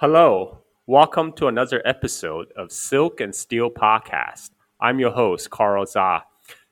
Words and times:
Hello, 0.00 0.60
welcome 0.86 1.32
to 1.32 1.48
another 1.48 1.82
episode 1.84 2.52
of 2.56 2.70
Silk 2.70 3.20
and 3.20 3.34
Steel 3.34 3.68
Podcast. 3.68 4.50
I'm 4.80 5.00
your 5.00 5.10
host, 5.10 5.50
Carl 5.50 5.86
Zha. 5.86 6.20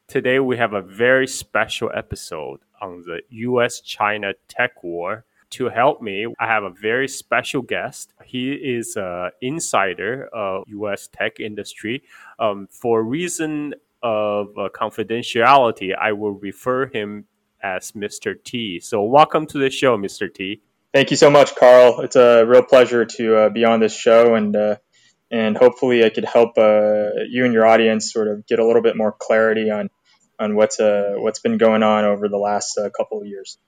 Today 0.07 0.39
we 0.39 0.57
have 0.59 0.75
a 0.75 0.81
very 0.81 1.27
special 1.27 1.91
episode 1.93 2.61
on 2.81 3.03
the 3.05 3.23
US 3.49 3.81
China 3.81 4.33
tech 4.47 4.81
war. 4.85 5.25
To 5.51 5.69
help 5.69 6.01
me, 6.01 6.33
I 6.39 6.47
have 6.47 6.63
a 6.63 6.71
very 6.71 7.09
special 7.09 7.63
guest. 7.63 8.13
He 8.25 8.53
is 8.53 8.95
an 8.95 9.33
insider 9.41 10.29
of 10.33 10.63
US 10.69 11.09
tech 11.09 11.41
industry. 11.41 12.05
Um, 12.39 12.69
for 12.71 13.03
reason 13.03 13.75
of 14.05 14.57
uh, 14.57 14.69
confidentiality, 14.73 15.97
I 15.97 16.13
will 16.13 16.35
refer 16.35 16.87
him 16.87 17.25
as 17.61 17.91
Mr. 17.91 18.37
T. 18.45 18.79
So 18.79 19.03
welcome 19.03 19.47
to 19.47 19.59
the 19.59 19.69
show, 19.69 19.99
Mr. 19.99 20.33
T. 20.33 20.63
Thank 20.97 21.11
you 21.11 21.19
so 21.19 21.29
much, 21.29 21.55
Carl. 21.55 22.01
It's 22.01 22.17
a 22.17 22.47
real 22.47 22.63
pleasure 22.63 23.05
to 23.05 23.37
uh, 23.37 23.49
be 23.51 23.67
on 23.67 23.81
this 23.81 23.95
show, 23.95 24.35
and 24.35 24.57
uh, 24.57 24.77
and 25.31 25.55
hopefully 25.55 26.03
I 26.03 26.09
could 26.09 26.25
help 26.25 26.57
uh, 26.57 27.11
you 27.29 27.45
and 27.45 27.53
your 27.53 27.67
audience 27.67 28.11
sort 28.11 28.29
of 28.29 28.47
get 28.47 28.61
a 28.61 28.67
little 28.67 28.81
bit 28.81 28.97
more 28.97 29.13
clarity 29.13 29.69
on 29.71 29.91
on 30.39 30.57
what's 30.57 30.81
uh, 30.81 31.17
what's 31.17 31.41
been 31.41 31.59
going 31.59 31.83
on 31.83 32.07
over 32.07 32.31
the 32.31 32.39
last 32.39 32.79
uh, 32.79 32.89
couple 32.97 33.21
of 33.21 33.27
years. 33.27 33.59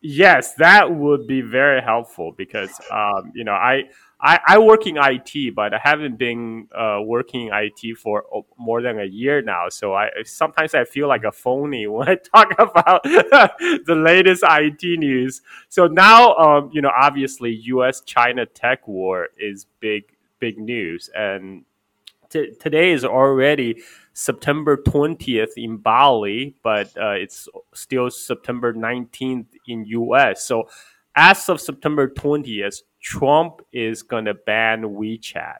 Yes, 0.00 0.54
that 0.54 0.94
would 0.94 1.26
be 1.26 1.40
very 1.40 1.80
helpful 1.80 2.32
because 2.36 2.70
um, 2.90 3.32
you 3.34 3.44
know 3.44 3.52
I 3.52 3.84
I, 4.20 4.38
I 4.46 4.58
work 4.58 4.86
in 4.86 4.96
IT, 4.96 5.54
but 5.54 5.74
I 5.74 5.80
haven't 5.82 6.16
been 6.16 6.68
uh, 6.76 7.00
working 7.02 7.48
in 7.48 7.52
IT 7.52 7.98
for 7.98 8.24
more 8.56 8.80
than 8.80 9.00
a 9.00 9.04
year 9.04 9.42
now. 9.42 9.68
So 9.68 9.94
I 9.94 10.10
sometimes 10.24 10.74
I 10.74 10.84
feel 10.84 11.08
like 11.08 11.24
a 11.24 11.32
phony 11.32 11.86
when 11.88 12.08
I 12.08 12.14
talk 12.16 12.52
about 12.58 13.02
the 13.04 13.94
latest 13.96 14.44
IT 14.46 14.98
news. 14.98 15.42
So 15.68 15.86
now, 15.86 16.34
um, 16.36 16.70
you 16.72 16.82
know, 16.82 16.92
obviously, 16.96 17.52
U.S. 17.64 18.00
China 18.02 18.46
tech 18.46 18.86
war 18.86 19.28
is 19.38 19.66
big 19.80 20.04
big 20.38 20.58
news, 20.58 21.10
and 21.14 21.64
t- 22.30 22.52
today 22.60 22.92
is 22.92 23.04
already 23.04 23.82
September 24.14 24.76
20th 24.76 25.52
in 25.56 25.78
Bali, 25.78 26.56
but 26.62 26.96
uh, 26.96 27.10
it's 27.10 27.48
still 27.74 28.10
September 28.10 28.72
19th 28.72 29.46
in 29.66 29.84
U.S. 29.86 30.44
So 30.44 30.68
as 31.16 31.48
of 31.48 31.60
September 31.60 32.08
20th, 32.08 32.82
Trump 33.00 33.62
is 33.72 34.02
going 34.02 34.26
to 34.26 34.34
ban 34.34 34.82
WeChat, 34.82 35.58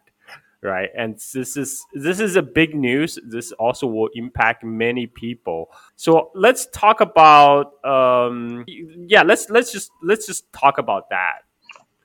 right? 0.62 0.88
And 0.96 1.16
this 1.34 1.56
is 1.56 1.84
this 1.92 2.20
is 2.20 2.36
a 2.36 2.42
big 2.42 2.74
news. 2.74 3.18
This 3.24 3.52
also 3.52 3.86
will 3.86 4.10
impact 4.14 4.64
many 4.64 5.06
people. 5.06 5.70
So 5.96 6.30
let's 6.34 6.66
talk 6.66 7.00
about 7.00 7.84
um, 7.84 8.64
yeah, 8.68 9.22
let's 9.22 9.50
let's 9.50 9.72
just 9.72 9.90
let's 10.02 10.26
just 10.26 10.50
talk 10.52 10.78
about 10.78 11.10
that. 11.10 11.40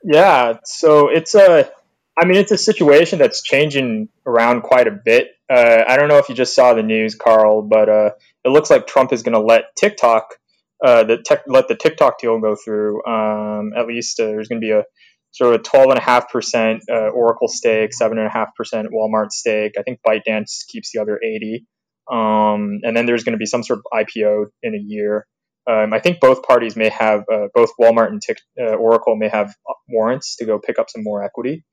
Yeah, 0.04 0.59
so 0.64 1.09
it's 1.09 1.36
a 1.36 1.70
I 2.17 2.26
mean 2.26 2.38
it's 2.38 2.52
a 2.52 2.58
situation 2.58 3.20
that's 3.20 3.42
changing 3.42 4.09
around 4.26 4.61
quite 4.61 4.88
a 4.88 4.92
bit. 4.92 5.37
Uh, 5.50 5.84
I 5.88 5.95
don't 5.95 6.09
know 6.09 6.17
if 6.17 6.30
you 6.30 6.36
just 6.36 6.56
saw 6.56 6.73
the 6.73 6.84
news, 6.84 7.16
Carl, 7.16 7.62
but 7.62 7.90
uh, 7.90 8.09
it 8.44 8.50
looks 8.50 8.70
like 8.70 8.88
Trump 8.88 9.14
is 9.14 9.23
going 9.23 9.34
to 9.34 9.40
let 9.40 9.76
TikTok 9.78 10.36
uh, 10.84 11.04
the 11.04 11.17
tech, 11.17 11.42
let 11.48 11.67
the 11.67 11.76
TikTok 11.76 12.20
deal 12.20 12.39
go 12.39 12.56
through. 12.56 13.04
Um, 13.06 13.72
at 13.76 13.88
least 13.88 14.20
uh, 14.20 14.26
there's 14.26 14.48
going 14.48 14.62
to 14.62 14.66
be 14.66 14.72
a 14.72 14.84
sort 15.31 15.56
of 15.56 15.62
a 15.62 15.64
12.5% 15.64 16.80
uh, 16.89 16.94
Oracle 17.09 17.48
stake, 17.48 17.92
7.5% 18.00 18.86
Walmart 18.94 19.31
stake. 19.31 19.73
I 19.78 19.84
think 19.84 20.00
ByteDance 20.06 20.67
keeps 20.67 20.92
the 20.94 21.02
other 21.02 21.20
80. 21.23 21.66
Um, 22.11 22.80
and 22.84 22.95
then 22.95 23.06
there's 23.06 23.23
going 23.23 23.34
to 23.34 23.39
be 23.39 23.45
some 23.45 23.64
sort 23.64 23.80
of 23.80 23.86
IPO 24.06 24.45
in 24.64 24.76
a 24.76 24.80
year. 24.80 25.28
Um, 25.70 25.94
I 25.94 26.00
think 26.00 26.22
both 26.22 26.44
parties 26.44 26.78
may 26.78 26.89
have, 26.89 27.26
uh, 27.32 27.48
both 27.54 27.72
Walmart 27.82 28.08
and 28.08 28.22
Tic, 28.22 28.38
Oracle 28.58 29.17
may 29.17 29.28
have 29.28 29.54
warrants 29.89 30.38
to 30.38 30.45
go 30.45 30.59
pick 30.59 30.80
up 30.80 30.89
some 30.89 31.04
more 31.04 31.23
equity. 31.23 31.66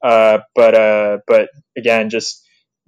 But 0.00 0.42
but 1.26 1.48
again, 1.76 2.08
just 2.08 2.41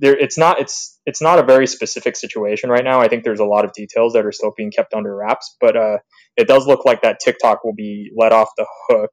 there, 0.04 0.16
it's 0.16 0.38
not 0.38 0.60
it's 0.60 0.98
it's 1.06 1.22
not 1.22 1.38
a 1.38 1.42
very 1.42 1.66
specific 1.66 2.16
situation 2.16 2.70
right 2.70 2.84
now. 2.84 3.00
I 3.00 3.08
think 3.08 3.24
there's 3.24 3.40
a 3.40 3.44
lot 3.44 3.64
of 3.64 3.72
details 3.72 4.12
that 4.12 4.24
are 4.24 4.32
still 4.32 4.52
being 4.56 4.70
kept 4.70 4.94
under 4.94 5.14
wraps, 5.14 5.56
but 5.60 5.76
uh, 5.76 5.98
it 6.36 6.46
does 6.46 6.66
look 6.66 6.84
like 6.84 7.02
that 7.02 7.18
TikTok 7.20 7.64
will 7.64 7.74
be 7.74 8.10
let 8.16 8.32
off 8.32 8.48
the 8.56 8.66
hook. 8.88 9.10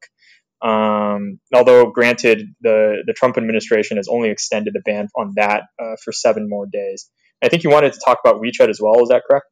Um, 0.62 1.40
although, 1.56 1.90
granted, 1.90 2.46
the 2.62 3.03
the 3.07 3.13
Trump 3.13 3.38
administration 3.38 3.97
has 3.97 4.07
only 4.09 4.30
extended 4.30 4.74
the 4.74 4.81
ban 4.85 5.07
on 5.18 5.34
that 5.38 5.63
uh, 5.81 5.96
for 6.03 6.12
seven 6.12 6.47
more 6.50 6.68
days. 6.72 7.09
I 7.44 7.50
think 7.50 7.63
you 7.63 7.69
wanted 7.69 7.94
to 7.94 8.00
talk 8.06 8.19
about 8.24 8.41
WeChat 8.41 8.69
as 8.69 8.80
well. 8.81 9.01
Is 9.01 9.09
that 9.09 9.24
correct? 9.28 9.46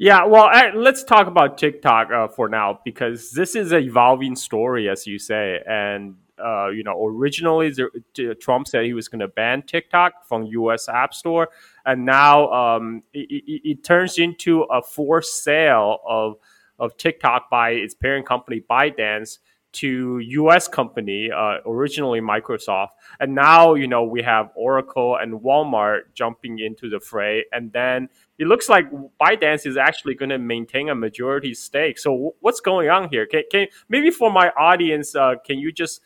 Yeah, 0.00 0.26
well, 0.26 0.48
let's 0.76 1.02
talk 1.02 1.26
about 1.26 1.58
TikTok 1.58 2.08
uh, 2.12 2.28
for 2.28 2.48
now 2.48 2.78
because 2.84 3.32
this 3.32 3.56
is 3.56 3.72
an 3.72 3.82
evolving 3.82 4.36
story, 4.36 4.88
as 4.88 5.06
you 5.06 5.18
say. 5.18 5.58
And, 5.68 6.14
uh, 6.44 6.68
you 6.68 6.82
know, 6.82 7.06
originally 7.06 7.70
the, 7.70 8.36
Trump 8.40 8.68
said 8.68 8.84
he 8.84 8.94
was 8.94 9.08
going 9.08 9.20
to 9.20 9.28
ban 9.28 9.62
TikTok 9.62 10.26
from 10.26 10.44
U.S. 10.44 10.88
App 10.88 11.14
Store. 11.14 11.48
And 11.84 12.04
now 12.04 12.50
um, 12.52 13.02
it, 13.12 13.30
it, 13.30 13.70
it, 13.70 13.84
turns 13.84 14.18
into 14.18 14.62
a 14.62 14.82
forced 14.82 15.42
sale 15.42 15.98
of, 16.06 16.36
of 16.78 16.96
TikTok 16.96 17.50
by 17.50 17.70
its 17.70 17.94
parent 17.94 18.26
company, 18.26 18.62
ByteDance 18.68 19.38
to 19.70 20.18
U.S. 20.18 20.66
company, 20.66 21.30
uh, 21.30 21.58
originally 21.66 22.20
Microsoft, 22.20 22.88
and 23.20 23.34
now 23.34 23.74
you 23.74 23.86
know 23.86 24.02
we 24.02 24.22
have 24.22 24.50
Oracle 24.54 25.16
and 25.16 25.40
Walmart 25.40 26.14
jumping 26.14 26.58
into 26.58 26.88
the 26.88 27.00
fray, 27.00 27.44
and 27.52 27.72
then 27.72 28.08
it 28.38 28.46
looks 28.46 28.68
like 28.68 28.90
ByteDance 29.20 29.66
is 29.66 29.76
actually 29.76 30.14
going 30.14 30.30
to 30.30 30.38
maintain 30.38 30.88
a 30.88 30.94
majority 30.94 31.54
stake. 31.54 31.98
So 31.98 32.34
what's 32.40 32.60
going 32.60 32.88
on 32.88 33.08
here? 33.10 33.26
Can, 33.26 33.42
can 33.50 33.66
maybe 33.88 34.10
for 34.10 34.32
my 34.32 34.50
audience, 34.50 35.14
uh, 35.14 35.34
can 35.44 35.58
you 35.58 35.70
just 35.70 36.00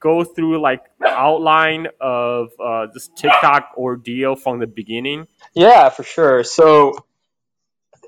go 0.00 0.24
through 0.24 0.60
like 0.60 0.82
outline 1.06 1.88
of 2.00 2.48
uh, 2.62 2.86
this 2.92 3.08
TikTok 3.16 3.72
ordeal 3.76 4.36
from 4.36 4.58
the 4.58 4.66
beginning? 4.66 5.26
Yeah, 5.54 5.88
for 5.88 6.02
sure. 6.02 6.44
So 6.44 6.94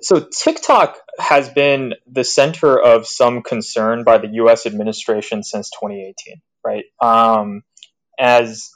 so 0.02 0.18
TikTok 0.20 0.98
has 1.18 1.48
been 1.48 1.94
the 2.06 2.24
center 2.24 2.78
of 2.78 3.06
some 3.06 3.42
concern 3.42 4.02
by 4.02 4.18
the 4.18 4.28
U.S. 4.34 4.66
administration 4.66 5.44
since 5.44 5.70
2018, 5.70 6.40
right? 6.64 6.84
Um, 7.00 7.62
as 8.18 8.70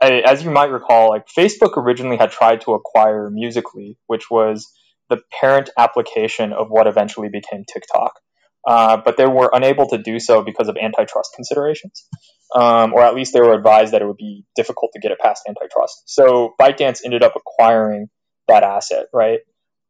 as 0.00 0.42
you 0.42 0.50
might 0.50 0.70
recall, 0.70 1.10
like 1.10 1.26
Facebook 1.26 1.76
originally 1.76 2.16
had 2.16 2.32
tried 2.32 2.62
to 2.62 2.72
acquire 2.72 3.30
Musical.ly, 3.30 3.94
which 4.06 4.30
was 4.30 4.72
the 5.08 5.20
parent 5.40 5.70
application 5.76 6.52
of 6.52 6.68
what 6.70 6.86
eventually 6.86 7.28
became 7.28 7.64
TikTok. 7.64 8.14
Uh, 8.66 8.96
but 9.04 9.16
they 9.16 9.26
were 9.26 9.50
unable 9.52 9.88
to 9.88 9.98
do 9.98 10.20
so 10.20 10.42
because 10.42 10.68
of 10.68 10.76
antitrust 10.76 11.30
considerations, 11.34 12.06
um, 12.54 12.92
or 12.94 13.02
at 13.02 13.14
least 13.14 13.32
they 13.32 13.40
were 13.40 13.54
advised 13.54 13.92
that 13.92 14.02
it 14.02 14.06
would 14.06 14.16
be 14.16 14.44
difficult 14.54 14.92
to 14.92 15.00
get 15.00 15.10
it 15.10 15.18
past 15.18 15.42
antitrust. 15.48 16.02
So 16.06 16.54
ByteDance 16.60 17.00
ended 17.04 17.22
up 17.22 17.34
acquiring 17.36 18.08
that 18.48 18.62
asset, 18.62 19.06
right? 19.12 19.40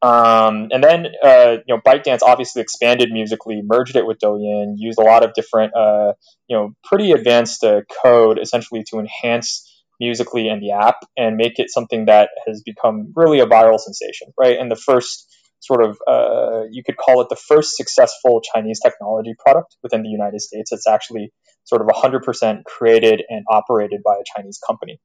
Um, 0.00 0.69
and 0.72 0.82
then, 0.82 1.06
uh, 1.22 1.59
you 1.66 1.77
know, 1.77 1.81
ByteDance 1.87 2.22
obviously 2.22 2.61
expanded 2.61 3.11
Musical.ly, 3.12 3.61
merged 3.62 3.94
it 3.94 4.05
with 4.05 4.19
Douyin, 4.19 4.75
used 4.77 4.99
a 4.99 5.05
lot 5.05 5.25
of 5.25 5.32
different, 5.34 5.75
uh, 5.77 6.15
you 6.49 6.56
know, 6.56 6.75
pretty 6.82 7.12
advanced 7.12 7.62
uh, 7.62 7.82
code 8.03 8.38
essentially 8.41 8.82
to 8.91 8.99
enhance 8.99 9.69
Musical.ly 10.00 10.50
and 10.50 10.61
the 10.61 10.72
app 10.72 10.97
and 11.16 11.37
make 11.37 11.61
it 11.61 11.71
something 11.71 12.06
that 12.06 12.31
has 12.49 12.62
become 12.65 13.12
really 13.15 13.38
a 13.38 13.47
viral 13.47 13.78
sensation, 13.78 14.32
right? 14.37 14.59
And 14.59 14.71
the 14.71 14.77
first 14.77 15.32
sort 15.62 15.84
of, 15.84 15.99
uh, 16.06 16.62
you 16.71 16.83
could 16.84 16.97
call 16.97 17.23
it 17.23 17.28
the 17.31 17.37
first 17.37 17.77
successful 17.77 18.43
Chinese 18.55 18.81
technology 18.81 19.34
product 19.39 19.77
within 19.83 20.03
the 20.03 20.09
United 20.09 20.41
States. 20.41 20.73
It's 20.73 20.89
actually 20.89 21.33
sort 21.65 21.81
of 21.81 21.89
100% 21.89 22.65
created 22.65 23.23
and 23.28 23.45
operated 23.49 24.00
by 24.05 24.15
a 24.15 24.25
Chinese 24.37 24.59
company. 24.67 25.00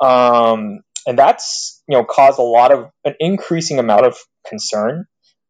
Um, 0.00 0.80
and 1.06 1.18
that's 1.18 1.82
you 1.88 1.96
know 1.96 2.04
caused 2.04 2.38
a 2.38 2.42
lot 2.42 2.72
of 2.72 2.90
an 3.04 3.14
increasing 3.20 3.78
amount 3.78 4.06
of 4.06 4.16
concern, 4.46 5.06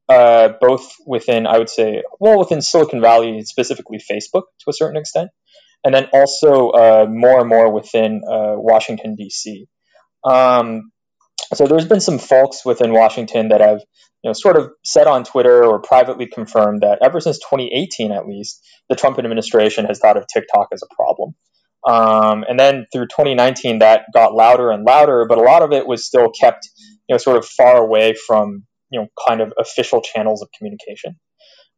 uh, 0.08 0.50
both 0.60 0.92
within 1.06 1.46
I 1.46 1.58
would 1.58 1.68
say 1.68 2.02
well 2.20 2.38
within 2.38 2.62
Silicon 2.62 3.00
Valley 3.00 3.42
specifically 3.44 3.98
Facebook 3.98 4.44
to 4.60 4.70
a 4.70 4.72
certain 4.72 4.96
extent, 4.96 5.30
and 5.84 5.94
then 5.94 6.06
also 6.12 6.70
uh, 6.70 7.06
more 7.08 7.40
and 7.40 7.48
more 7.48 7.72
within 7.72 8.22
uh, 8.26 8.54
Washington 8.56 9.14
D.C. 9.16 9.66
Um, 10.24 10.92
so 11.54 11.66
there's 11.66 11.86
been 11.86 12.00
some 12.00 12.18
folks 12.18 12.64
within 12.64 12.92
Washington 12.92 13.48
that 13.48 13.60
have 13.60 13.80
you 14.22 14.28
know 14.28 14.32
sort 14.32 14.56
of 14.56 14.70
said 14.84 15.06
on 15.06 15.24
Twitter 15.24 15.64
or 15.64 15.80
privately 15.80 16.26
confirmed 16.26 16.82
that 16.82 16.98
ever 17.02 17.20
since 17.20 17.38
2018 17.38 18.12
at 18.12 18.26
least 18.26 18.60
the 18.88 18.96
Trump 18.96 19.18
administration 19.18 19.84
has 19.86 19.98
thought 19.98 20.16
of 20.16 20.26
TikTok 20.32 20.68
as 20.72 20.82
a 20.82 20.94
problem. 20.94 21.34
Um, 21.86 22.44
and 22.48 22.58
then 22.58 22.86
through 22.92 23.06
2019, 23.06 23.80
that 23.80 24.04
got 24.14 24.34
louder 24.34 24.70
and 24.70 24.84
louder, 24.84 25.26
but 25.28 25.38
a 25.38 25.42
lot 25.42 25.62
of 25.62 25.72
it 25.72 25.86
was 25.86 26.06
still 26.06 26.30
kept, 26.30 26.68
you 27.08 27.14
know, 27.14 27.18
sort 27.18 27.36
of 27.36 27.44
far 27.44 27.78
away 27.78 28.14
from, 28.14 28.64
you 28.90 29.00
know, 29.00 29.08
kind 29.26 29.40
of 29.40 29.52
official 29.58 30.00
channels 30.00 30.42
of 30.42 30.48
communication. 30.56 31.18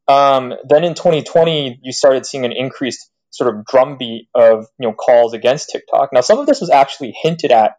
Um, 0.07 0.53
then 0.69 0.85
in 0.85 0.95
2020, 0.95 1.81
you 1.83 1.93
started 1.93 2.27
seeing 2.27 2.45
an 2.45 2.53
increased 2.53 3.11
sort 3.31 3.55
of 3.55 3.65
drumbeat 3.65 4.29
of, 4.35 4.67
you 4.79 4.89
know, 4.89 4.93
calls 4.93 5.33
against 5.33 5.71
TikTok. 5.71 6.11
Now, 6.13 6.21
some 6.21 6.39
of 6.39 6.47
this 6.47 6.61
was 6.61 6.71
actually 6.71 7.15
hinted 7.23 7.51
at 7.51 7.73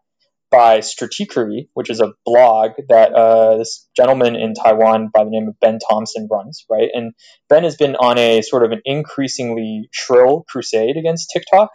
by 0.56 0.78
Stratechery, 0.78 1.68
which 1.74 1.90
is 1.90 2.00
a 2.00 2.12
blog 2.24 2.70
that 2.88 3.12
uh, 3.12 3.58
this 3.58 3.86
gentleman 3.94 4.36
in 4.36 4.54
Taiwan 4.54 5.10
by 5.12 5.22
the 5.22 5.28
name 5.28 5.48
of 5.48 5.60
Ben 5.60 5.78
Thompson 5.90 6.26
runs, 6.32 6.64
right? 6.70 6.88
And 6.94 7.12
Ben 7.50 7.62
has 7.64 7.76
been 7.76 7.94
on 7.96 8.16
a 8.16 8.40
sort 8.40 8.64
of 8.64 8.72
an 8.72 8.80
increasingly 8.86 9.90
shrill 9.92 10.46
crusade 10.48 10.96
against 10.96 11.28
TikTok 11.30 11.68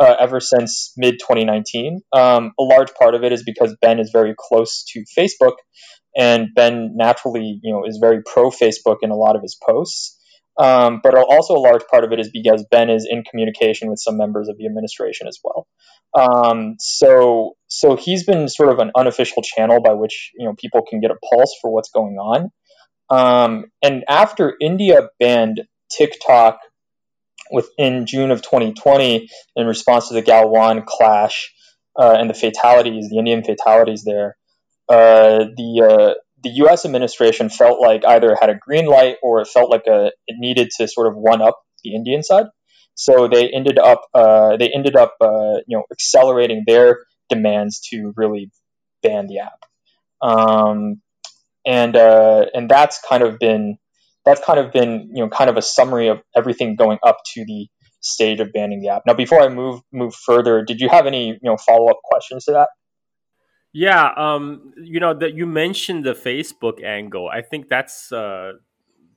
uh, 0.00 0.14
ever 0.18 0.40
since 0.40 0.94
mid 0.96 1.18
2019. 1.18 2.00
Um, 2.14 2.52
a 2.58 2.62
large 2.62 2.94
part 2.94 3.14
of 3.14 3.22
it 3.22 3.32
is 3.32 3.42
because 3.42 3.76
Ben 3.82 4.00
is 4.00 4.08
very 4.10 4.34
close 4.38 4.82
to 4.92 5.04
Facebook, 5.14 5.56
and 6.16 6.48
Ben 6.56 6.92
naturally, 6.94 7.60
you 7.62 7.74
know, 7.74 7.84
is 7.84 7.98
very 8.00 8.22
pro 8.24 8.48
Facebook 8.48 8.96
in 9.02 9.10
a 9.10 9.14
lot 9.14 9.36
of 9.36 9.42
his 9.42 9.58
posts. 9.62 10.18
Um, 10.58 11.00
but 11.02 11.14
also 11.14 11.54
a 11.54 11.58
large 11.58 11.82
part 11.90 12.04
of 12.04 12.12
it 12.12 12.20
is 12.20 12.30
because 12.30 12.66
Ben 12.70 12.90
is 12.90 13.08
in 13.10 13.24
communication 13.24 13.88
with 13.88 13.98
some 13.98 14.18
members 14.18 14.48
of 14.48 14.58
the 14.58 14.66
administration 14.66 15.26
as 15.26 15.38
well. 15.42 15.66
Um, 16.14 16.76
so 16.78 17.56
so 17.68 17.96
he's 17.96 18.24
been 18.24 18.48
sort 18.48 18.68
of 18.68 18.78
an 18.78 18.90
unofficial 18.94 19.42
channel 19.42 19.80
by 19.80 19.94
which 19.94 20.30
you 20.36 20.44
know 20.44 20.54
people 20.54 20.82
can 20.88 21.00
get 21.00 21.10
a 21.10 21.16
pulse 21.30 21.56
for 21.60 21.72
what's 21.72 21.90
going 21.90 22.16
on. 22.16 22.50
Um, 23.08 23.66
and 23.82 24.04
after 24.08 24.54
India 24.60 25.08
banned 25.18 25.62
TikTok 25.90 26.58
within 27.50 28.06
June 28.06 28.30
of 28.30 28.42
2020 28.42 29.28
in 29.56 29.66
response 29.66 30.08
to 30.08 30.14
the 30.14 30.22
Galwan 30.22 30.84
clash 30.86 31.52
uh, 31.98 32.16
and 32.18 32.28
the 32.28 32.34
fatalities, 32.34 33.10
the 33.10 33.18
Indian 33.18 33.44
fatalities 33.44 34.04
there, 34.04 34.36
uh, 34.88 35.44
the 35.56 35.88
uh, 35.88 36.14
the 36.42 36.50
U.S. 36.50 36.84
administration 36.84 37.48
felt 37.48 37.80
like 37.80 38.04
either 38.04 38.32
it 38.32 38.38
had 38.40 38.50
a 38.50 38.54
green 38.54 38.86
light 38.86 39.16
or 39.22 39.40
it 39.40 39.48
felt 39.48 39.70
like 39.70 39.86
a, 39.88 40.12
it 40.26 40.36
needed 40.38 40.70
to 40.78 40.88
sort 40.88 41.06
of 41.06 41.14
one 41.14 41.40
up 41.42 41.58
the 41.84 41.94
Indian 41.94 42.22
side. 42.22 42.46
So 42.94 43.28
they 43.28 43.48
ended 43.48 43.78
up 43.78 44.02
uh, 44.12 44.56
they 44.56 44.70
ended 44.70 44.96
up 44.96 45.14
uh, 45.20 45.60
you 45.66 45.76
know 45.76 45.84
accelerating 45.90 46.64
their 46.66 46.98
demands 47.28 47.80
to 47.90 48.12
really 48.16 48.50
ban 49.02 49.26
the 49.26 49.38
app, 49.38 49.64
um, 50.20 51.00
and 51.64 51.96
uh, 51.96 52.46
and 52.52 52.68
that's 52.68 53.00
kind 53.08 53.22
of 53.22 53.38
been 53.38 53.78
that's 54.24 54.44
kind 54.44 54.58
of 54.58 54.72
been 54.72 55.10
you 55.14 55.22
know 55.22 55.30
kind 55.30 55.48
of 55.48 55.56
a 55.56 55.62
summary 55.62 56.08
of 56.08 56.20
everything 56.36 56.76
going 56.76 56.98
up 57.02 57.18
to 57.34 57.44
the 57.46 57.66
stage 58.00 58.40
of 58.40 58.52
banning 58.52 58.82
the 58.82 58.88
app. 58.90 59.02
Now, 59.06 59.14
before 59.14 59.40
I 59.40 59.48
move 59.48 59.80
move 59.92 60.14
further, 60.14 60.62
did 60.62 60.80
you 60.80 60.88
have 60.90 61.06
any 61.06 61.28
you 61.28 61.38
know 61.42 61.56
follow 61.56 61.88
up 61.88 62.00
questions 62.04 62.44
to 62.44 62.52
that? 62.52 62.68
Yeah, 63.72 64.12
um, 64.16 64.74
you 64.76 65.00
know 65.00 65.14
that 65.14 65.34
you 65.34 65.46
mentioned 65.46 66.04
the 66.04 66.12
Facebook 66.12 66.82
angle. 66.84 67.28
I 67.28 67.40
think 67.40 67.68
that's 67.68 68.12
uh, 68.12 68.52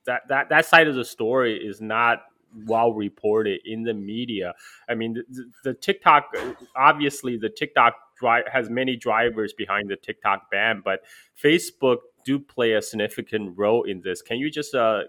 that 0.06 0.22
that 0.30 0.50
that 0.50 0.66
side 0.66 0.88
of 0.88 0.96
the 0.96 1.04
story 1.04 1.58
is 1.58 1.82
not 1.82 2.24
well 2.66 2.94
reported 2.94 3.60
in 3.66 3.84
the 3.84 3.94
media. 3.94 4.54
I 4.88 4.96
mean, 4.96 5.14
the, 5.30 5.52
the 5.66 5.74
TikTok 5.74 6.34
obviously 6.76 7.38
the 7.38 7.50
TikTok 7.50 7.96
drive 8.18 8.46
has 8.52 8.70
many 8.70 8.96
drivers 8.96 9.54
behind 9.54 9.90
the 9.90 9.98
TikTok 9.98 10.50
ban, 10.50 10.82
but 10.84 11.02
Facebook 11.42 11.98
do 12.24 12.40
play 12.40 12.74
a 12.74 12.82
significant 12.82 13.58
role 13.58 13.84
in 13.84 14.02
this. 14.02 14.22
Can 14.22 14.38
you 14.38 14.50
just 14.50 14.74
uh, 14.74 15.04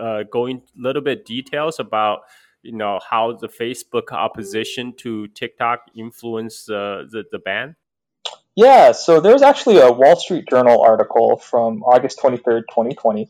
uh, 0.00 0.22
go 0.30 0.46
in 0.46 0.58
a 0.58 0.80
little 0.80 1.02
bit 1.02 1.24
details 1.24 1.80
about 1.80 2.20
you 2.62 2.72
know 2.72 3.00
how 3.08 3.32
the 3.32 3.48
Facebook 3.48 4.12
opposition 4.12 4.92
to 4.98 5.26
TikTok 5.28 5.80
influenced 5.96 6.70
uh, 6.70 7.02
the 7.10 7.24
the 7.32 7.40
ban? 7.40 7.74
Yeah, 8.56 8.92
so 8.92 9.20
there's 9.20 9.42
actually 9.42 9.78
a 9.80 9.92
Wall 9.92 10.16
Street 10.16 10.46
Journal 10.48 10.80
article 10.82 11.36
from 11.36 11.82
August 11.82 12.18
23rd, 12.18 12.62
2020, 12.70 13.28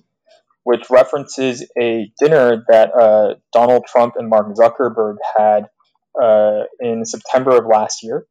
which 0.62 0.88
references 0.88 1.64
a 1.76 2.12
dinner 2.20 2.64
that 2.68 2.94
uh, 2.94 3.34
Donald 3.52 3.86
Trump 3.88 4.14
and 4.16 4.28
Mark 4.28 4.54
Zuckerberg 4.54 5.16
had 5.36 5.66
uh, 6.20 6.62
in 6.78 7.04
September 7.04 7.58
of 7.58 7.66
last 7.66 8.04
year. 8.04 8.24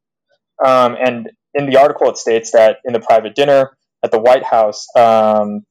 Um, 0.66 0.96
and 0.98 1.30
in 1.54 1.70
the 1.70 1.78
article, 1.78 2.10
it 2.10 2.18
states 2.18 2.52
that 2.52 2.78
in 2.86 2.94
the 2.94 3.02
private 3.02 3.36
dinner 3.36 3.78
at 4.02 4.12
the 4.12 4.20
White 4.20 4.46
House, 4.46 4.88
um, 4.96 5.66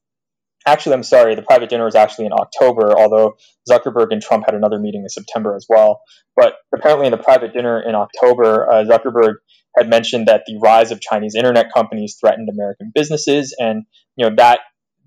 actually, 0.65 0.93
I'm 0.93 1.03
sorry, 1.03 1.35
the 1.35 1.41
private 1.41 1.69
dinner 1.69 1.85
was 1.85 1.95
actually 1.95 2.25
in 2.25 2.33
October, 2.33 2.97
although 2.97 3.35
Zuckerberg 3.69 4.07
and 4.11 4.21
Trump 4.21 4.45
had 4.45 4.55
another 4.55 4.79
meeting 4.79 5.03
in 5.03 5.09
September 5.09 5.55
as 5.55 5.65
well. 5.69 6.01
But 6.35 6.55
apparently, 6.73 7.07
in 7.07 7.11
the 7.11 7.17
private 7.17 7.53
dinner 7.53 7.81
in 7.81 7.95
October, 7.95 8.69
uh, 8.69 8.83
Zuckerberg 8.83 9.35
had 9.77 9.89
mentioned 9.89 10.27
that 10.27 10.43
the 10.47 10.57
rise 10.61 10.91
of 10.91 11.01
Chinese 11.01 11.35
internet 11.35 11.67
companies 11.73 12.17
threatened 12.19 12.49
American 12.49 12.91
businesses, 12.93 13.55
and 13.59 13.83
you 14.15 14.27
know 14.27 14.35
that 14.37 14.59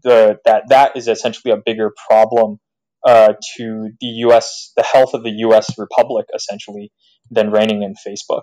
the 0.03 0.39
that 0.45 0.65
that 0.69 0.97
is 0.97 1.09
essentially 1.09 1.53
a 1.53 1.57
bigger 1.57 1.93
problem 2.09 2.59
uh, 3.07 3.35
to 3.57 3.91
the 4.01 4.07
U.S. 4.07 4.73
the 4.77 4.83
health 4.83 5.15
of 5.15 5.23
the 5.23 5.31
U.S. 5.31 5.79
republic 5.79 6.27
essentially 6.35 6.93
than 7.31 7.51
reining 7.51 7.83
in 7.83 7.95
Facebook. 7.95 8.43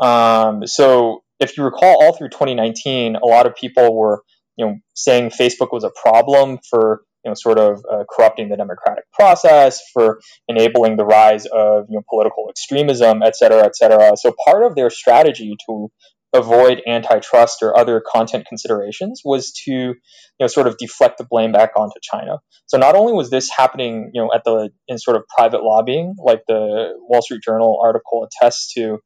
Um, 0.00 0.66
so 0.66 1.22
if 1.40 1.56
you 1.56 1.64
recall, 1.64 2.02
all 2.02 2.16
through 2.16 2.30
2019, 2.30 3.16
a 3.16 3.26
lot 3.26 3.46
of 3.46 3.54
people 3.54 3.96
were 3.96 4.22
you 4.56 4.66
know 4.66 4.76
saying 4.94 5.30
Facebook 5.30 5.72
was 5.72 5.84
a 5.84 5.90
problem 6.02 6.58
for 6.68 7.02
you 7.24 7.30
know, 7.30 7.34
sort 7.34 7.58
of 7.58 7.82
uh, 7.90 8.04
corrupting 8.10 8.50
the 8.50 8.56
democratic 8.56 9.04
process, 9.12 9.80
for 9.94 10.20
enabling 10.46 10.96
the 10.96 11.04
rise 11.04 11.46
of 11.46 11.86
you 11.88 11.96
know, 11.96 12.02
political 12.10 12.48
extremism, 12.50 13.22
et 13.22 13.34
cetera, 13.34 13.64
et 13.64 13.74
cetera. 13.74 14.12
So 14.16 14.34
part 14.44 14.62
of 14.62 14.74
their 14.74 14.90
strategy 14.90 15.56
to 15.66 15.88
avoid 16.34 16.82
antitrust 16.86 17.62
or 17.62 17.78
other 17.78 18.02
content 18.04 18.44
considerations 18.46 19.22
was 19.24 19.52
to 19.52 19.70
you 19.70 19.94
know 20.40 20.48
sort 20.48 20.66
of 20.66 20.76
deflect 20.76 21.16
the 21.16 21.24
blame 21.24 21.52
back 21.52 21.70
onto 21.76 21.98
China. 22.02 22.38
So 22.66 22.76
not 22.76 22.96
only 22.96 23.12
was 23.12 23.30
this 23.30 23.48
happening 23.48 24.10
you 24.12 24.20
know 24.20 24.30
at 24.34 24.42
the 24.44 24.70
in 24.88 24.98
sort 24.98 25.16
of 25.16 25.22
private 25.34 25.62
lobbying 25.62 26.14
like 26.18 26.42
the 26.48 26.92
Wall 27.08 27.22
Street 27.22 27.40
Journal 27.42 27.80
article 27.82 28.26
attests 28.26 28.74
to, 28.74 28.98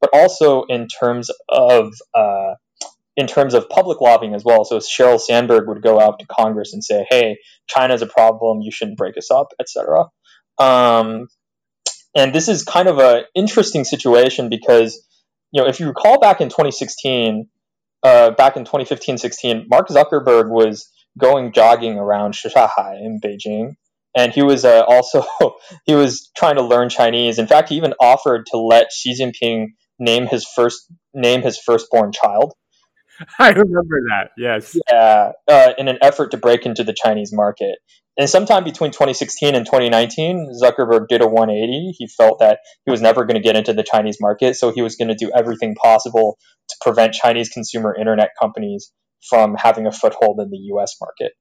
but 0.00 0.10
also 0.12 0.64
in 0.68 0.86
terms 0.86 1.30
of 1.48 1.92
uh, 2.14 2.54
in 3.16 3.26
terms 3.26 3.54
of 3.54 3.68
public 3.68 4.00
lobbying 4.00 4.34
as 4.34 4.44
well. 4.44 4.64
So 4.64 4.78
Sheryl 4.78 5.20
Sandberg 5.20 5.68
would 5.68 5.82
go 5.82 6.00
out 6.00 6.18
to 6.18 6.26
Congress 6.26 6.72
and 6.72 6.82
say, 6.82 7.06
"Hey, 7.08 7.38
China's 7.68 8.02
a 8.02 8.06
problem. 8.06 8.60
You 8.60 8.70
shouldn't 8.70 8.98
break 8.98 9.16
us 9.16 9.30
up," 9.30 9.52
etc. 9.60 10.06
Um, 10.58 11.28
and 12.16 12.32
this 12.32 12.48
is 12.48 12.62
kind 12.64 12.88
of 12.88 12.98
an 12.98 13.24
interesting 13.34 13.84
situation 13.84 14.48
because, 14.48 15.04
you 15.52 15.60
know, 15.60 15.68
if 15.68 15.80
you 15.80 15.88
recall 15.88 16.20
back 16.20 16.40
in 16.40 16.48
2016, 16.48 17.48
uh, 18.02 18.30
back 18.32 18.56
in 18.56 18.64
2015-16, 18.64 19.64
Mark 19.68 19.88
Zuckerberg 19.88 20.48
was 20.48 20.90
going 21.18 21.52
jogging 21.52 21.98
around 21.98 22.34
Shanghai 22.34 22.98
in 23.00 23.20
Beijing, 23.20 23.76
and 24.16 24.32
he 24.32 24.42
was 24.42 24.64
uh, 24.64 24.82
also 24.88 25.24
he 25.86 25.94
was 25.94 26.30
trying 26.36 26.56
to 26.56 26.62
learn 26.62 26.88
Chinese. 26.88 27.38
In 27.38 27.46
fact, 27.46 27.68
he 27.68 27.76
even 27.76 27.94
offered 28.00 28.46
to 28.46 28.58
let 28.58 28.92
Xi 28.92 29.20
Jinping 29.20 29.68
name 29.98 30.26
his 30.26 30.46
first 30.46 30.92
name 31.12 31.42
his 31.42 31.58
firstborn 31.58 32.12
child. 32.12 32.52
I 33.38 33.50
remember 33.50 34.00
that. 34.08 34.30
Yes. 34.36 34.76
Yeah, 34.90 35.32
uh, 35.48 35.72
in 35.78 35.88
an 35.88 35.98
effort 36.02 36.30
to 36.32 36.36
break 36.36 36.66
into 36.66 36.84
the 36.84 36.94
Chinese 36.94 37.32
market. 37.32 37.78
And 38.16 38.30
sometime 38.30 38.62
between 38.62 38.92
2016 38.92 39.54
and 39.54 39.66
2019, 39.66 40.52
Zuckerberg 40.62 41.08
did 41.08 41.20
a 41.20 41.26
180. 41.26 41.94
He 41.98 42.06
felt 42.06 42.38
that 42.38 42.60
he 42.84 42.90
was 42.90 43.00
never 43.00 43.24
going 43.24 43.34
to 43.34 43.42
get 43.42 43.56
into 43.56 43.72
the 43.72 43.82
Chinese 43.82 44.18
market, 44.20 44.56
so 44.56 44.70
he 44.70 44.82
was 44.82 44.94
going 44.94 45.08
to 45.08 45.16
do 45.16 45.32
everything 45.34 45.74
possible 45.74 46.38
to 46.68 46.76
prevent 46.80 47.14
Chinese 47.14 47.48
consumer 47.48 47.94
internet 47.94 48.30
companies 48.40 48.92
from 49.28 49.56
having 49.56 49.86
a 49.86 49.92
foothold 49.92 50.38
in 50.40 50.50
the 50.50 50.58
U.S. 50.74 50.94
market. 51.00 51.32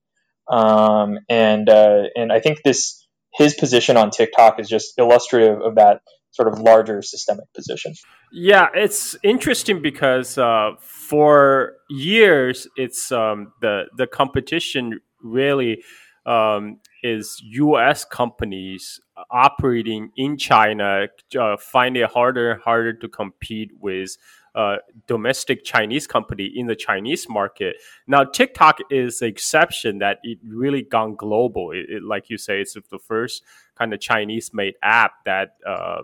Um, 0.51 1.19
and 1.29 1.69
uh, 1.69 2.03
and 2.15 2.31
I 2.31 2.39
think 2.39 2.63
this 2.63 3.05
his 3.33 3.53
position 3.53 3.98
on 3.98 4.09
TikTok 4.09 4.59
is 4.59 4.67
just 4.67 4.93
illustrative 4.98 5.62
of 5.62 5.75
that 5.75 6.01
sort 6.33 6.51
of 6.51 6.59
larger 6.59 7.01
systemic 7.01 7.45
position. 7.53 7.93
Yeah, 8.31 8.67
it's 8.73 9.15
interesting 9.23 9.81
because 9.81 10.37
uh, 10.37 10.71
for 10.79 11.77
years, 11.89 12.67
it's 12.75 13.11
um, 13.11 13.53
the 13.61 13.85
the 13.95 14.07
competition 14.07 14.99
really 15.21 15.83
um, 16.25 16.79
is 17.03 17.39
U.S. 17.43 18.03
companies 18.03 18.99
operating 19.29 20.11
in 20.17 20.37
China 20.37 21.07
uh, 21.39 21.55
find 21.57 21.95
it 21.95 22.09
harder 22.09 22.51
and 22.51 22.61
harder 22.61 22.93
to 22.93 23.07
compete 23.07 23.71
with 23.79 24.17
uh, 24.55 24.77
domestic 25.07 25.63
Chinese 25.63 26.07
company 26.07 26.45
in 26.45 26.67
the 26.67 26.75
Chinese 26.75 27.27
market. 27.29 27.75
Now, 28.07 28.23
TikTok 28.23 28.79
is 28.89 29.19
the 29.19 29.25
exception 29.25 29.99
that 29.99 30.19
it 30.23 30.37
really 30.47 30.83
gone 30.83 31.15
global. 31.15 31.71
It, 31.71 31.85
it, 31.89 32.03
like 32.03 32.29
you 32.29 32.37
say, 32.37 32.61
it's 32.61 32.73
the 32.73 32.99
first 32.99 33.43
kind 33.75 33.93
of 33.93 33.99
Chinese-made 33.99 34.75
app 34.83 35.25
that 35.25 35.55
uh, 35.67 36.03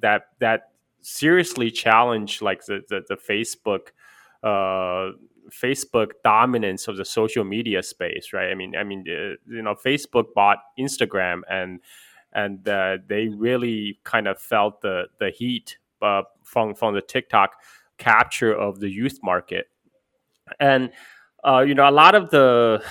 that 0.00 0.28
that 0.40 0.70
seriously 1.00 1.70
challenge 1.70 2.42
like 2.42 2.64
the 2.66 2.82
the, 2.88 3.02
the 3.08 3.16
Facebook 3.16 3.88
uh, 4.42 5.12
Facebook 5.50 6.10
dominance 6.22 6.88
of 6.88 6.96
the 6.96 7.04
social 7.04 7.44
media 7.44 7.82
space, 7.82 8.32
right? 8.32 8.50
I 8.50 8.54
mean, 8.54 8.76
I 8.76 8.84
mean, 8.84 9.04
uh, 9.08 9.36
you 9.46 9.62
know, 9.62 9.74
Facebook 9.74 10.34
bought 10.34 10.58
Instagram, 10.78 11.40
and 11.50 11.80
and 12.32 12.66
uh, 12.68 12.98
they 13.06 13.28
really 13.28 13.98
kind 14.04 14.28
of 14.28 14.40
felt 14.40 14.80
the 14.80 15.04
the 15.18 15.30
heat 15.30 15.78
uh, 16.02 16.22
from 16.42 16.74
from 16.74 16.94
the 16.94 17.00
TikTok 17.00 17.52
capture 17.98 18.52
of 18.52 18.80
the 18.80 18.88
youth 18.88 19.18
market, 19.22 19.68
and 20.60 20.90
uh, 21.44 21.60
you 21.60 21.74
know, 21.74 21.88
a 21.88 21.92
lot 21.92 22.14
of 22.14 22.30
the 22.30 22.82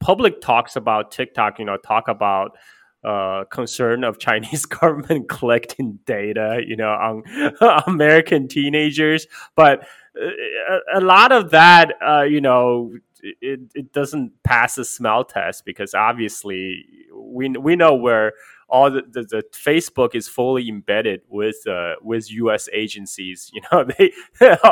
public 0.00 0.40
talks 0.40 0.76
about 0.76 1.10
TikTok, 1.10 1.58
you 1.58 1.64
know, 1.64 1.76
talk 1.76 2.08
about 2.08 2.56
uh, 3.04 3.44
concern 3.50 4.04
of 4.04 4.18
Chinese 4.18 4.66
government 4.80 5.28
collecting 5.28 5.98
data, 6.04 6.60
you 6.66 6.76
know, 6.76 6.90
on 6.90 7.22
American 7.86 8.48
teenagers. 8.48 9.26
But 9.54 9.86
a, 10.16 10.98
a 10.98 11.00
lot 11.00 11.32
of 11.32 11.50
that, 11.50 11.92
uh, 12.06 12.22
you 12.22 12.40
know, 12.40 12.92
it, 13.22 13.60
it 13.74 13.92
doesn't 13.92 14.32
pass 14.44 14.76
the 14.76 14.84
smell 14.84 15.24
test 15.24 15.64
because 15.64 15.94
obviously 15.94 16.86
we 17.14 17.50
we 17.50 17.76
know 17.76 17.94
where 17.94 18.32
all 18.70 18.90
the, 18.90 19.02
the, 19.02 19.22
the, 19.24 19.42
Facebook 19.52 20.14
is 20.14 20.28
fully 20.28 20.68
embedded 20.68 21.22
with 21.28 21.66
uh, 21.66 21.94
with 22.02 22.30
U.S. 22.32 22.68
agencies. 22.72 23.50
You 23.52 23.62
know, 23.70 23.84
they 23.84 24.12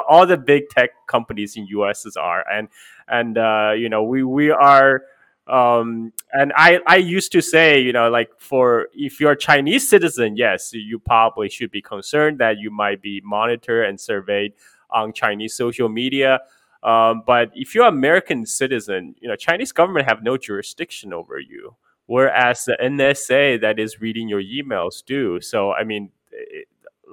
all 0.09 0.27
the 0.27 0.37
big 0.39 0.69
tech 0.71 0.91
companies 1.07 1.57
in 1.57 1.67
U.S. 1.67 2.07
are, 2.17 2.45
and 2.51 2.69
and 3.09 3.37
uh, 3.37 3.73
you 3.77 3.89
know 3.89 4.03
we 4.03 4.23
we 4.23 4.51
are. 4.51 5.03
Um, 5.49 6.12
and 6.33 6.52
I, 6.57 6.81
I 6.87 6.97
used 6.97 7.33
to 7.33 7.40
say, 7.40 7.81
you 7.81 7.93
know, 7.93 8.11
like 8.11 8.31
for 8.38 8.88
if 8.93 9.19
you're 9.19 9.33
a 9.33 9.37
Chinese 9.37 9.88
citizen, 9.88 10.37
yes, 10.37 10.73
you 10.75 10.99
probably 10.99 11.49
should 11.49 11.71
be 11.71 11.81
concerned 11.81 12.38
that 12.38 12.59
you 12.59 12.71
might 12.71 13.00
be 13.00 13.23
monitored 13.25 13.87
and 13.87 13.99
surveyed 13.99 14.52
on 14.90 15.12
Chinese 15.12 15.55
social 15.55 15.88
media. 15.88 16.40
Um, 16.83 17.23
but 17.26 17.50
if 17.55 17.75
you're 17.75 17.87
an 17.87 17.95
American 17.95 18.47
citizen, 18.47 19.14
you 19.21 19.28
know, 19.28 19.37
Chinese 19.37 19.73
government 19.73 20.09
have 20.09 20.23
no 20.23 20.37
jurisdiction 20.37 21.12
over 21.12 21.38
you 21.38 21.75
whereas 22.09 22.64
the 22.64 22.76
NSA 22.83 23.61
that 23.61 23.78
is 23.78 24.00
reading 24.00 24.28
your 24.28 24.43
emails 24.43 25.05
do. 25.05 25.40
So 25.40 25.73
I 25.73 25.85
mean, 25.85 26.11
it, 26.33 26.67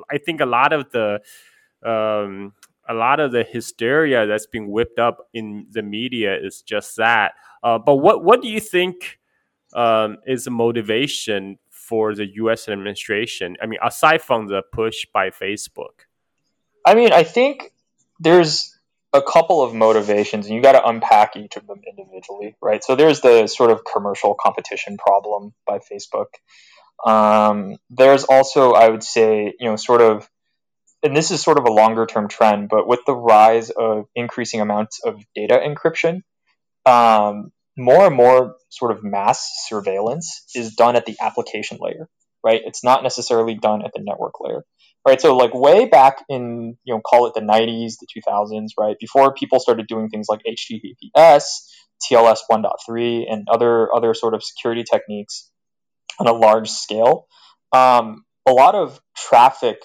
I 0.10 0.18
think 0.18 0.42
a 0.42 0.46
lot 0.46 0.74
of 0.74 0.89
the 0.92 1.22
um, 1.88 2.54
a 2.88 2.94
lot 2.94 3.20
of 3.20 3.32
the 3.32 3.44
hysteria 3.44 4.25
that's 4.25 4.46
being 4.46 4.70
whipped 4.70 5.00
up 5.00 5.27
in 5.34 5.68
the 5.72 5.82
media 5.82 6.38
is 6.38 6.62
just 6.62 6.98
that. 6.98 7.34
Uh, 7.63 7.77
but 7.77 7.96
what 7.96 8.24
what 8.24 8.42
do 8.42 8.48
you 8.48 8.60
think 8.60 9.20
um, 9.75 10.18
is 10.25 10.46
the 10.46 10.51
motivation 10.51 11.58
for 11.70 12.13
the 12.13 12.27
U.S. 12.36 12.70
administration? 12.70 13.58
I 13.62 13.65
mean, 13.65 13.80
aside 13.84 14.22
from 14.22 14.48
the 14.48 14.62
push 14.72 15.06
by 15.13 15.30
Facebook. 15.30 16.06
I 16.86 16.94
mean, 16.94 17.12
I 17.12 17.24
think 17.24 17.74
there's 18.20 18.75
a 19.15 19.22
couple 19.22 19.63
of 19.63 19.74
motivations, 19.74 20.46
and 20.46 20.56
you 20.56 20.62
got 20.62 20.74
to 20.74 20.88
unpack 20.88 21.36
each 21.36 21.56
of 21.56 21.65
them 21.68 21.82
individually, 21.88 22.56
right? 22.62 22.84
So 22.84 22.96
there's 22.96 23.22
the 23.22 23.48
sort 23.48 23.72
of 23.72 23.82
commercial 23.92 24.36
competition 24.36 24.98
problem 24.98 25.54
by 25.65 25.80
Facebook. 25.80 26.27
Um, 27.06 27.77
there's 27.89 28.25
also, 28.25 28.74
I 28.74 28.89
would 28.89 29.04
say, 29.04 29.54
you 29.60 29.70
know, 29.70 29.75
sort 29.75 30.01
of, 30.01 30.30
and 31.06 31.16
this 31.16 31.32
is 31.32 31.42
sort 31.42 31.58
of 31.58 31.66
a 31.66 31.72
longer 31.72 32.06
term 32.06 32.28
trend, 32.28 32.70
but 32.70 32.88
with 32.88 33.00
the 33.06 33.16
rise 33.16 33.70
of 33.70 34.06
increasing 34.16 34.62
amounts 34.62 35.00
of 35.06 35.24
data 35.36 35.60
encryption, 35.64 36.22
um, 36.86 37.52
more 37.78 38.08
and 38.08 38.16
more 38.16 38.56
sort 38.70 38.92
of 38.92 39.04
mass 39.04 39.50
surveillance 39.68 40.44
is 40.56 40.76
done 40.76 40.96
at 40.96 41.06
the 41.06 41.16
application 41.22 41.78
layer, 41.82 42.08
right? 42.44 42.62
It's 42.66 42.84
not 42.84 43.04
necessarily 43.04 43.56
done 43.56 43.84
at 43.86 43.92
the 43.94 44.02
network 44.02 44.34
layer 44.42 44.64
right? 45.06 45.22
So 45.22 45.36
like 45.36 45.54
way 45.54 45.86
back 45.86 46.24
in 46.28 46.78
you 46.84 46.94
know 46.94 47.02
call 47.02 47.28
it 47.28 47.34
the 47.36 47.42
90s, 47.42 47.94
the 48.00 48.08
2000s, 48.28 48.70
right? 48.78 48.96
Before 49.00 49.34
people 49.34 49.60
started 49.60 49.88
doing 49.88 50.10
things 50.10 50.28
like 50.30 50.42
HTTPS, 50.48 51.44
TLS 52.04 52.40
1.3, 52.52 53.24
and 53.30 53.48
other 53.50 53.94
other 53.96 54.14
sort 54.14 54.34
of 54.34 54.44
security 54.44 54.84
techniques 54.84 55.50
on 56.20 56.28
a 56.28 56.34
large 56.34 56.70
scale, 56.70 57.28
um, 57.72 58.26
a 58.48 58.52
lot 58.52 58.76
of 58.76 59.00
traffic, 59.16 59.78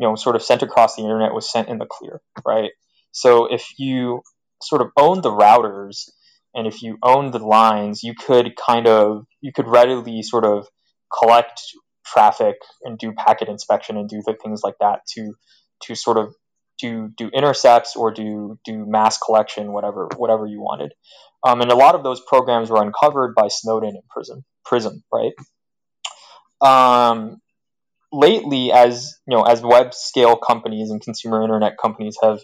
you 0.00 0.08
know, 0.08 0.16
sort 0.16 0.34
of 0.34 0.42
sent 0.42 0.62
across 0.62 0.96
the 0.96 1.02
internet 1.02 1.34
was 1.34 1.52
sent 1.52 1.68
in 1.68 1.76
the 1.76 1.86
clear, 1.86 2.22
right? 2.46 2.70
So 3.12 3.52
if 3.52 3.66
you 3.78 4.22
sort 4.62 4.80
of 4.80 4.88
own 4.96 5.20
the 5.20 5.30
routers 5.30 6.08
and 6.54 6.66
if 6.66 6.82
you 6.82 6.96
own 7.02 7.32
the 7.32 7.38
lines, 7.38 8.02
you 8.02 8.14
could 8.14 8.56
kind 8.56 8.86
of 8.86 9.26
you 9.42 9.52
could 9.54 9.68
readily 9.68 10.22
sort 10.22 10.46
of 10.46 10.66
collect 11.20 11.60
traffic 12.06 12.56
and 12.82 12.98
do 12.98 13.12
packet 13.12 13.48
inspection 13.48 13.98
and 13.98 14.08
do 14.08 14.22
the 14.24 14.34
things 14.42 14.62
like 14.64 14.76
that 14.80 15.00
to 15.16 15.34
to 15.82 15.94
sort 15.94 16.16
of 16.16 16.34
do 16.80 17.10
do 17.18 17.28
intercepts 17.34 17.94
or 17.94 18.10
do 18.10 18.58
do 18.64 18.86
mass 18.86 19.18
collection, 19.18 19.70
whatever 19.70 20.08
whatever 20.16 20.46
you 20.46 20.62
wanted. 20.62 20.94
Um, 21.46 21.60
and 21.60 21.70
a 21.70 21.76
lot 21.76 21.94
of 21.94 22.02
those 22.02 22.22
programs 22.26 22.70
were 22.70 22.82
uncovered 22.82 23.34
by 23.34 23.48
Snowden 23.48 23.90
and 23.90 24.08
Prism, 24.08 24.44
Prism, 24.64 25.02
right? 25.12 25.32
Um, 26.62 27.40
lately, 28.12 28.72
as 28.72 29.18
you 29.26 29.36
know, 29.36 29.44
as 29.44 29.62
web 29.62 29.94
scale 29.94 30.36
companies 30.36 30.90
and 30.90 31.00
consumer 31.00 31.42
internet 31.42 31.76
companies 31.80 32.16
have 32.22 32.40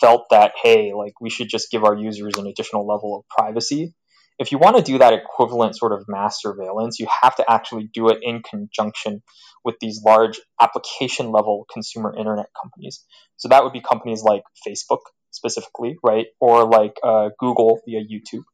felt 0.00 0.26
that 0.30 0.52
hey, 0.62 0.92
like 0.94 1.20
we 1.20 1.30
should 1.30 1.48
just 1.48 1.70
give 1.70 1.84
our 1.84 1.96
users 1.96 2.34
an 2.36 2.46
additional 2.46 2.86
level 2.86 3.18
of 3.18 3.28
privacy 3.28 3.94
if 4.38 4.50
you 4.50 4.58
want 4.58 4.76
to 4.76 4.82
do 4.82 4.98
that 4.98 5.12
equivalent 5.12 5.76
sort 5.76 5.92
of 5.92 6.04
mass 6.08 6.40
surveillance, 6.40 6.98
you 6.98 7.06
have 7.22 7.36
to 7.36 7.44
actually 7.48 7.88
do 7.92 8.08
it 8.08 8.18
in 8.22 8.42
conjunction 8.42 9.22
with 9.64 9.76
these 9.80 10.02
large 10.04 10.40
application 10.60 11.30
level 11.30 11.66
consumer 11.72 12.14
internet 12.16 12.46
companies. 12.60 13.04
So 13.36 13.48
that 13.48 13.62
would 13.62 13.72
be 13.72 13.80
companies 13.80 14.22
like 14.22 14.42
Facebook 14.66 15.00
specifically, 15.30 15.96
right? 16.02 16.26
Or 16.40 16.68
like 16.68 16.96
uh, 17.02 17.30
Google 17.38 17.80
via 17.86 18.00
YouTube, 18.00 18.44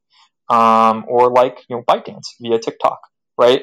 um, 0.54 1.06
or 1.08 1.30
like 1.30 1.64
you 1.68 1.76
know 1.76 1.82
ByteDance 1.88 2.26
via 2.40 2.58
TikTok, 2.58 2.98
right? 3.38 3.62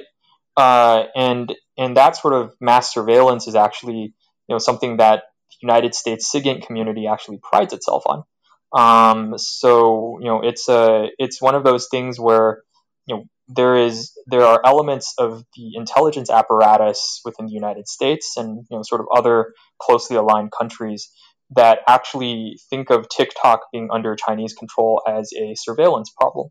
Uh, 0.58 1.04
and 1.16 1.54
and 1.78 1.96
that 1.96 2.16
sort 2.16 2.34
of 2.34 2.54
mass 2.60 2.92
surveillance 2.92 3.48
is 3.48 3.56
actually 3.56 4.14
you 4.48 4.54
know 4.54 4.58
something 4.58 4.98
that 4.98 5.24
the 5.52 5.58
United 5.62 5.94
States 5.94 6.32
SIGINT 6.34 6.66
community 6.66 7.08
actually 7.08 7.40
prides 7.42 7.74
itself 7.74 8.04
on. 8.08 8.24
Um, 8.76 9.38
so 9.38 10.18
you 10.20 10.26
know, 10.26 10.42
it's 10.42 10.68
a 10.68 11.10
it's 11.20 11.42
one 11.42 11.56
of 11.56 11.64
those 11.64 11.88
things 11.90 12.20
where 12.20 12.64
you 13.06 13.16
know 13.16 13.24
there 13.48 13.78
is 13.78 14.12
there 14.26 14.42
are 14.44 14.60
elements 14.66 15.14
of 15.18 15.44
the 15.56 15.72
intelligence 15.76 16.30
apparatus 16.30 17.22
within 17.24 17.46
the 17.46 17.54
United 17.54 17.88
States 17.88 18.36
and 18.36 18.66
you 18.70 18.78
know 18.78 18.82
sort 18.84 19.02
of 19.02 19.08
other 19.16 19.54
closely 19.80 20.18
aligned 20.18 20.52
countries 20.52 21.10
that 21.56 21.80
actually 21.88 22.60
think 22.70 22.90
of 22.90 23.08
TikTok 23.08 23.62
being 23.72 23.90
under 23.92 24.16
Chinese 24.16 24.54
control 24.54 25.02
as 25.08 25.32
a 25.34 25.54
surveillance 25.56 26.12
problem. 26.20 26.50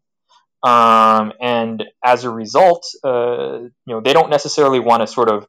Um, 0.62 1.32
and 1.40 1.84
as 2.04 2.24
a 2.24 2.30
result, 2.30 2.86
uh, 3.04 3.58
you 3.60 3.72
know, 3.86 4.00
they 4.00 4.12
don't 4.12 4.30
necessarily 4.30 4.80
want 4.80 5.02
to 5.02 5.06
sort 5.06 5.28
of 5.28 5.46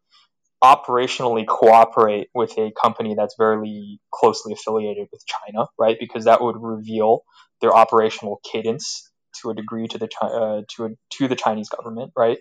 operationally 0.63 1.45
cooperate 1.47 2.29
with 2.33 2.57
a 2.57 2.71
company 2.81 3.15
that's 3.15 3.35
very 3.37 3.99
closely 4.13 4.53
affiliated 4.53 5.07
with 5.11 5.21
China, 5.25 5.67
right? 5.79 5.97
Because 5.99 6.25
that 6.25 6.41
would 6.41 6.55
reveal 6.59 7.21
their 7.61 7.75
operational 7.75 8.39
cadence 8.51 9.09
to 9.41 9.49
a 9.49 9.55
degree 9.55 9.87
to 9.87 9.97
the 9.97 10.09
uh, 10.21 10.61
to 10.75 10.85
a, 10.85 10.89
to 11.17 11.27
the 11.27 11.35
Chinese 11.35 11.69
government, 11.69 12.11
right? 12.17 12.39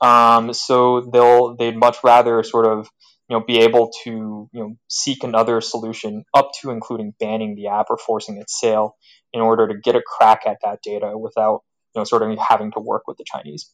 Um, 0.00 0.52
so 0.52 1.08
they'll 1.12 1.56
they'd 1.56 1.76
much 1.76 1.98
rather 2.02 2.42
sort 2.42 2.66
of 2.66 2.88
you 3.28 3.36
know 3.36 3.44
be 3.44 3.60
able 3.60 3.92
to 4.04 4.10
you 4.52 4.60
know 4.60 4.74
seek 4.88 5.22
another 5.22 5.60
solution 5.60 6.24
up 6.34 6.50
to 6.60 6.70
including 6.70 7.14
banning 7.20 7.54
the 7.54 7.68
app 7.68 7.86
or 7.90 7.96
forcing 7.96 8.38
its 8.38 8.58
sale 8.58 8.96
in 9.32 9.40
order 9.40 9.68
to 9.68 9.74
get 9.78 9.94
a 9.94 10.02
crack 10.02 10.42
at 10.46 10.58
that 10.64 10.80
data 10.82 11.16
without 11.16 11.60
know 12.00 12.04
sort 12.04 12.22
of 12.22 12.38
having 12.38 12.72
to 12.72 12.80
work 12.80 13.06
with 13.06 13.18
the 13.18 13.24
Chinese. 13.24 13.70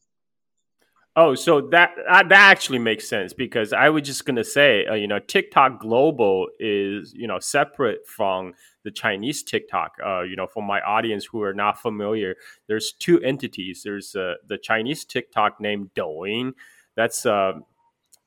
Oh, 1.21 1.35
so 1.35 1.61
that 1.73 1.97
that 2.07 2.31
actually 2.31 2.79
makes 2.79 3.09
sense 3.09 3.33
because 3.33 3.73
I 3.73 3.89
was 3.89 4.05
just 4.05 4.25
gonna 4.25 4.45
say, 4.45 4.87
uh, 4.87 4.95
you 4.95 5.09
know, 5.09 5.19
TikTok 5.19 5.81
Global 5.81 6.47
is 6.61 7.13
you 7.13 7.27
know 7.27 7.41
separate 7.41 8.07
from 8.07 8.55
the 8.85 8.93
Chinese 8.93 9.43
TikTok. 9.43 9.97
Uh, 10.05 10.21
you 10.21 10.37
know, 10.37 10.47
for 10.47 10.63
my 10.63 10.81
audience 10.81 11.25
who 11.25 11.43
are 11.43 11.53
not 11.53 11.83
familiar, 11.83 12.37
there's 12.69 12.93
two 12.93 13.21
entities. 13.23 13.83
There's 13.85 14.15
uh, 14.15 14.35
the 14.47 14.59
Chinese 14.59 15.05
TikTok 15.05 15.61
named 15.61 15.91
Douyin. 15.97 16.53
That's 16.95 17.27
uh, 17.27 17.55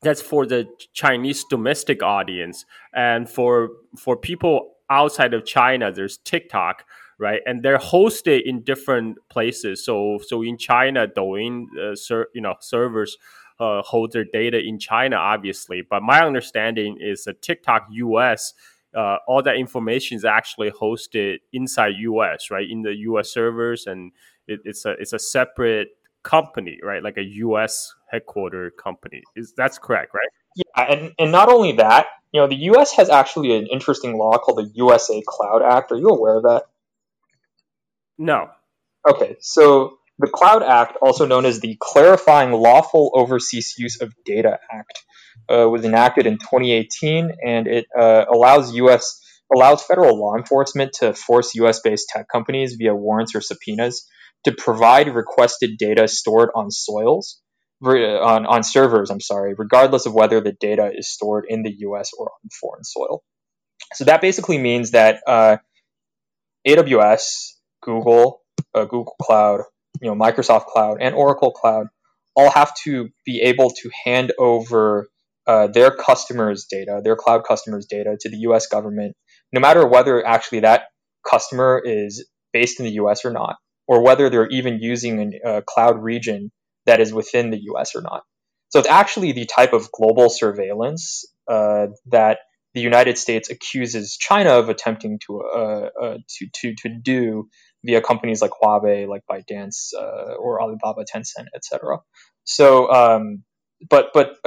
that's 0.02 0.22
for 0.22 0.46
the 0.46 0.68
Chinese 0.92 1.46
domestic 1.46 2.04
audience, 2.04 2.66
and 2.94 3.30
for 3.30 3.70
for 3.98 4.18
people 4.18 4.76
outside 4.90 5.34
of 5.34 5.46
China, 5.46 5.94
there's 5.94 6.18
TikTok 6.18 6.84
right? 7.22 7.42
And 7.46 7.62
they're 7.62 7.78
hosted 7.78 8.42
in 8.44 8.64
different 8.64 9.18
places. 9.30 9.86
So 9.86 10.20
so 10.26 10.42
in 10.42 10.58
China, 10.58 11.08
Douyin, 11.08 11.68
uh, 11.80 11.96
ser- 11.96 12.30
you 12.34 12.42
know, 12.42 12.56
servers 12.60 13.18
uh, 13.60 13.84
hold 13.84 14.12
their 14.12 14.26
data 14.26 14.60
in 14.60 14.80
China, 14.80 15.18
obviously. 15.18 15.84
But 15.88 16.02
my 16.02 16.26
understanding 16.26 16.98
is 17.00 17.24
that 17.26 17.42
TikTok 17.42 17.88
US. 17.92 18.54
Uh, 18.94 19.16
all 19.26 19.42
that 19.42 19.56
information 19.56 20.18
is 20.18 20.26
actually 20.26 20.70
hosted 20.70 21.38
inside 21.54 21.94
US, 22.00 22.52
right? 22.52 22.70
In 22.70 22.82
the 22.82 22.94
US 23.12 23.32
servers, 23.32 23.88
and 23.88 24.12
it, 24.48 24.60
it's 24.66 24.84
a 24.84 24.92
it's 25.00 25.14
a 25.14 25.20
separate 25.20 25.90
company, 26.24 26.78
right? 26.84 27.02
Like 27.02 27.18
a 27.18 27.24
US 27.24 27.96
headquartered 28.14 28.72
company. 28.78 29.22
Is 29.38 29.54
that's 29.56 29.78
correct, 29.78 30.14
right? 30.14 30.28
Yeah, 30.56 30.94
and, 30.94 31.12
and 31.18 31.32
not 31.32 31.48
only 31.48 31.72
that, 31.74 32.08
you 32.34 32.42
know, 32.42 32.48
the 32.48 32.56
US 32.72 32.92
has 32.94 33.10
actually 33.10 33.56
an 33.56 33.68
interesting 33.68 34.18
law 34.18 34.38
called 34.38 34.58
the 34.58 34.70
USA 34.76 35.22
Cloud 35.26 35.62
Act. 35.62 35.94
Are 35.94 35.98
you 35.98 36.10
aware 36.10 36.36
of 36.38 36.44
that? 36.44 36.64
No. 38.18 38.50
Okay, 39.08 39.38
so 39.40 39.98
the 40.20 40.28
Cloud 40.28 40.64
Act, 40.64 40.98
also 41.02 41.26
known 41.26 41.46
as 41.46 41.60
the 41.60 41.78
Clarifying 41.80 42.52
Lawful 42.52 43.12
Overseas 43.14 43.76
Use 43.78 44.00
of 44.02 44.14
Data 44.26 44.60
Act, 44.72 45.04
uh, 45.50 45.68
was 45.68 45.84
enacted 45.84 46.28
in 46.28 46.38
2018, 46.38 47.32
and 47.44 47.68
it 47.68 47.86
uh, 47.98 48.26
allows 48.32 48.74
U.S. 48.76 49.20
allows 49.54 49.84
federal 49.84 50.20
law 50.20 50.36
enforcement 50.36 50.94
to 51.00 51.14
force 51.14 51.56
U.S.-based 51.56 52.04
tech 52.10 52.28
companies 52.32 52.76
via 52.76 52.94
warrants 52.94 53.34
or 53.34 53.42
subpoenas 53.42 54.08
to 54.44 54.52
provide 54.52 55.14
requested 55.14 55.78
data 55.78 56.08
stored 56.08 56.50
on 56.56 56.72
soils 56.72 57.42
on, 57.84 58.46
on 58.46 58.64
servers. 58.64 59.10
I'm 59.10 59.20
sorry, 59.20 59.54
regardless 59.58 60.06
of 60.06 60.14
whether 60.14 60.42
the 60.42 60.54
data 60.54 60.92
is 60.94 61.10
stored 61.10 61.46
in 61.48 61.64
the 61.64 61.74
U.S. 61.80 62.12
or 62.18 62.32
on 62.32 62.50
foreign 62.60 62.84
soil. 62.84 63.24
so 63.94 64.06
that 64.06 64.22
basically 64.22 64.58
means 64.58 64.92
that 64.92 65.22
uh, 65.26 65.58
AWS, 66.68 67.54
Google, 67.82 68.42
uh, 68.74 68.86
Google 68.86 69.16
Cloud, 69.22 69.62
you 70.02 70.10
know, 70.10 70.16
Microsoft 70.16 70.66
Cloud, 70.66 70.98
and 71.02 71.16
Oracle 71.16 71.52
Cloud 71.52 71.88
all 72.36 72.50
have 72.52 72.74
to 72.84 73.10
be 73.26 73.42
able 73.42 73.70
to 73.70 73.90
hand 74.06 74.32
over 74.40 75.10
uh, 75.48 75.68
their 75.68 75.92
customers' 75.92 76.68
data, 76.70 77.02
their 77.04 77.16
cloud 77.16 77.44
customers' 77.46 77.88
data, 77.90 78.18
to 78.20 78.30
the 78.30 78.38
U.S. 78.38 78.68
government, 78.68 79.16
no 79.52 79.60
matter 79.60 79.86
whether 79.86 80.26
actually 80.26 80.62
that 80.62 80.84
customer 81.28 81.82
is 81.84 82.28
based 82.54 82.80
in 82.80 82.86
the 82.86 82.94
U.S. 82.94 83.26
or 83.26 83.32
not, 83.32 83.58
or 83.88 84.04
whether 84.04 84.30
they're 84.30 84.48
even 84.48 84.80
using 84.80 85.40
a 85.46 85.62
cloud 85.62 86.02
region 86.02 86.52
that 86.86 87.02
is 87.02 87.14
within 87.14 87.50
the 87.50 87.60
U.S. 87.64 87.96
or 87.96 88.02
not. 88.02 88.24
So 88.70 88.80
it's 88.80 88.88
actually 88.88 89.34
the 89.34 89.46
type 89.46 89.74
of 89.74 89.92
global 89.92 90.30
surveillance 90.30 91.26
uh, 91.50 91.88
that 92.08 92.40
the 92.74 92.82
United 92.82 93.18
States 93.18 93.50
accuses 93.50 94.16
China 94.18 94.52
of 94.52 94.70
attempting 94.70 95.20
to 95.28 95.42
uh, 95.42 95.90
uh, 96.02 96.18
to 96.38 96.48
to 96.54 96.76
to 96.76 96.90
do 96.90 97.50
via 97.84 98.02
companies 98.02 98.42
like 98.42 98.52
Huawei, 98.52 99.08
like 99.08 99.24
ByteDance, 99.30 99.94
uh, 99.98 100.36
or 100.36 100.62
Alibaba, 100.62 101.04
Tencent, 101.04 101.48
etc. 101.56 102.00
So, 102.44 102.92
um, 102.92 103.44
but 103.90 104.12
but 104.14 104.38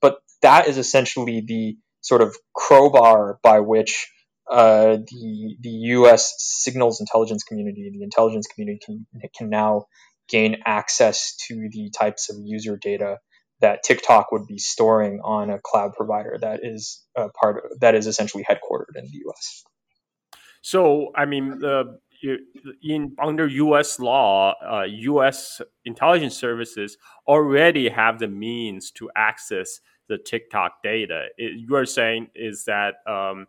but 0.00 0.18
that 0.42 0.68
is 0.68 0.78
essentially 0.78 1.42
the 1.46 1.76
sort 2.00 2.22
of 2.22 2.36
crowbar 2.54 3.38
by 3.42 3.60
which 3.60 4.10
uh, 4.50 4.96
the 4.96 5.56
the 5.60 5.70
U.S. 5.70 6.34
signals 6.38 7.00
intelligence 7.00 7.44
community, 7.44 7.90
the 7.92 8.02
intelligence 8.02 8.46
community, 8.46 8.80
can 8.84 9.06
can 9.36 9.48
now 9.48 9.86
gain 10.28 10.62
access 10.64 11.36
to 11.48 11.68
the 11.70 11.90
types 11.90 12.30
of 12.30 12.36
user 12.42 12.76
data 12.76 13.18
that 13.60 13.82
TikTok 13.84 14.32
would 14.32 14.46
be 14.46 14.58
storing 14.58 15.20
on 15.22 15.48
a 15.48 15.58
cloud 15.62 15.92
provider 15.94 16.36
that 16.40 16.60
is 16.62 17.02
part 17.40 17.58
of, 17.58 17.80
that 17.80 17.94
is 17.94 18.06
essentially 18.06 18.44
headquartered 18.44 18.96
in 18.96 19.04
the 19.04 19.18
U.S. 19.26 19.62
So, 20.62 21.12
I 21.16 21.26
mean, 21.26 21.58
the 21.58 21.98
in 22.82 23.14
under 23.22 23.46
U.S. 23.46 23.98
law, 23.98 24.54
uh, 24.64 24.84
U.S. 24.84 25.60
intelligence 25.84 26.36
services 26.36 26.96
already 27.26 27.88
have 27.88 28.18
the 28.18 28.28
means 28.28 28.90
to 28.92 29.10
access 29.16 29.80
the 30.08 30.18
TikTok 30.18 30.82
data. 30.82 31.26
It, 31.36 31.58
you 31.58 31.74
are 31.76 31.86
saying 31.86 32.28
is 32.34 32.64
that 32.64 32.96
um, 33.06 33.46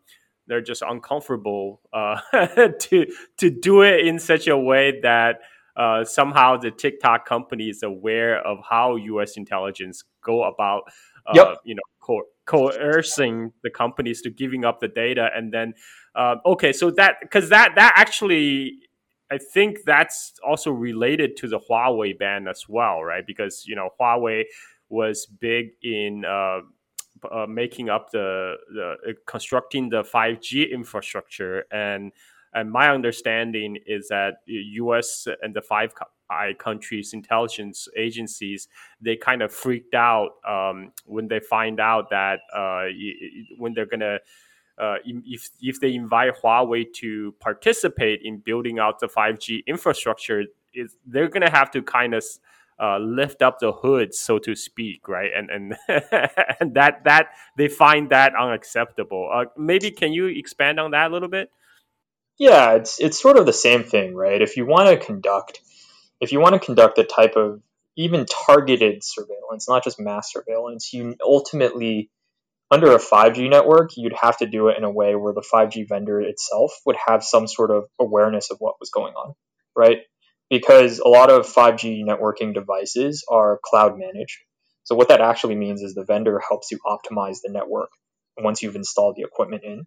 they're 0.47 0.61
just 0.61 0.81
uncomfortable 0.81 1.81
uh, 1.93 2.19
to 2.79 3.05
to 3.37 3.49
do 3.49 3.81
it 3.81 4.05
in 4.07 4.19
such 4.19 4.47
a 4.47 4.57
way 4.57 4.99
that 5.01 5.39
uh, 5.75 6.03
somehow 6.03 6.57
the 6.57 6.71
TikTok 6.71 7.25
company 7.25 7.69
is 7.69 7.83
aware 7.83 8.45
of 8.45 8.59
how 8.67 8.95
U.S. 8.95 9.37
intelligence 9.37 10.03
go 10.23 10.43
about, 10.43 10.83
uh, 11.25 11.33
yep. 11.33 11.57
you 11.63 11.75
know, 11.75 11.81
co- 11.99 12.27
coercing 12.45 13.51
the 13.63 13.69
companies 13.69 14.21
to 14.21 14.29
giving 14.29 14.65
up 14.65 14.79
the 14.79 14.87
data, 14.87 15.29
and 15.35 15.53
then, 15.53 15.73
uh, 16.15 16.35
okay, 16.45 16.73
so 16.73 16.91
that 16.91 17.17
because 17.21 17.49
that 17.49 17.73
that 17.75 17.93
actually, 17.95 18.79
I 19.31 19.37
think 19.37 19.79
that's 19.85 20.33
also 20.45 20.71
related 20.71 21.37
to 21.37 21.47
the 21.47 21.59
Huawei 21.59 22.17
ban 22.17 22.47
as 22.47 22.65
well, 22.67 23.03
right? 23.03 23.25
Because 23.25 23.63
you 23.65 23.75
know 23.75 23.89
Huawei 23.99 24.43
was 24.89 25.25
big 25.25 25.71
in. 25.81 26.25
Uh, 26.25 26.61
uh, 27.31 27.45
making 27.47 27.89
up 27.89 28.11
the, 28.11 28.55
the 28.73 28.95
uh, 29.11 29.13
constructing 29.25 29.87
the 29.87 30.03
5G 30.03 30.69
infrastructure 30.69 31.63
and 31.71 32.11
and 32.53 32.71
my 32.71 32.89
understanding 32.89 33.77
is 33.85 34.07
that 34.09 34.35
U.S. 34.45 35.27
and 35.41 35.55
the 35.55 35.61
five 35.61 35.93
countries 36.57 37.13
intelligence 37.13 37.87
agencies 37.97 38.67
they 39.01 39.15
kind 39.15 39.41
of 39.41 39.53
freaked 39.53 39.93
out 39.93 40.31
um, 40.47 40.91
when 41.05 41.27
they 41.27 41.39
find 41.39 41.79
out 41.79 42.09
that 42.09 42.39
uh, 42.55 42.85
when 43.57 43.73
they're 43.73 43.85
gonna 43.85 44.19
uh, 44.77 44.95
if 45.05 45.49
if 45.61 45.79
they 45.79 45.93
invite 45.93 46.33
Huawei 46.43 46.91
to 46.93 47.33
participate 47.39 48.21
in 48.23 48.39
building 48.39 48.79
out 48.79 48.99
the 48.99 49.07
5G 49.07 49.65
infrastructure, 49.67 50.45
is 50.73 50.95
they're 51.05 51.29
gonna 51.29 51.51
have 51.51 51.69
to 51.71 51.83
kind 51.83 52.15
of 52.15 52.23
uh, 52.81 52.97
lift 52.97 53.41
up 53.41 53.59
the 53.59 53.71
hood, 53.71 54.15
so 54.15 54.39
to 54.39 54.55
speak, 54.55 55.07
right? 55.07 55.29
And 55.35 55.49
and 55.49 55.75
and 56.59 56.73
that 56.73 57.03
that 57.03 57.27
they 57.55 57.67
find 57.67 58.09
that 58.09 58.33
unacceptable. 58.35 59.29
Uh, 59.31 59.45
maybe 59.57 59.91
can 59.91 60.11
you 60.11 60.25
expand 60.25 60.79
on 60.79 60.91
that 60.91 61.11
a 61.11 61.13
little 61.13 61.29
bit? 61.29 61.51
Yeah, 62.39 62.73
it's 62.73 62.99
it's 62.99 63.21
sort 63.21 63.38
of 63.38 63.45
the 63.45 63.53
same 63.53 63.84
thing, 63.84 64.15
right? 64.15 64.41
If 64.41 64.58
you 64.58 64.65
want 64.65 64.89
to 64.89 65.05
conduct 65.05 65.60
if 66.23 66.31
you 66.31 66.39
want 66.39 66.53
to 66.53 66.59
conduct 66.59 66.97
a 66.97 67.03
type 67.03 67.36
of 67.36 67.62
even 67.97 68.25
targeted 68.25 69.03
surveillance, 69.03 69.67
not 69.67 69.83
just 69.83 69.99
mass 69.99 70.31
surveillance, 70.31 70.93
you 70.93 71.15
ultimately 71.21 72.09
under 72.71 72.93
a 72.93 72.97
5G 72.97 73.49
network, 73.49 73.91
you'd 73.97 74.15
have 74.19 74.38
to 74.38 74.47
do 74.47 74.69
it 74.69 74.77
in 74.77 74.86
a 74.86 74.89
way 74.89 75.15
where 75.15 75.33
the 75.33 75.43
5G 75.53 75.88
vendor 75.88 76.21
itself 76.21 76.71
would 76.86 76.95
have 77.07 77.25
some 77.25 77.45
sort 77.45 77.71
of 77.71 77.83
awareness 77.99 78.51
of 78.51 78.57
what 78.59 78.75
was 78.79 78.89
going 78.89 79.13
on, 79.13 79.33
right? 79.75 79.97
Because 80.49 80.99
a 80.99 81.09
lot 81.09 81.29
of 81.29 81.45
5G 81.45 82.05
networking 82.05 82.53
devices 82.53 83.25
are 83.29 83.59
cloud 83.62 83.99
managed. 83.99 84.38
So 84.86 84.95
what 84.95 85.09
that 85.09 85.21
actually 85.21 85.55
means 85.55 85.81
is 85.81 85.93
the 85.93 86.05
vendor 86.05 86.41
helps 86.47 86.71
you 86.71 86.79
optimize 86.86 87.39
the 87.43 87.51
network 87.51 87.89
once 88.38 88.63
you've 88.63 88.77
installed 88.77 89.17
the 89.17 89.23
equipment 89.23 89.63
in. 89.65 89.86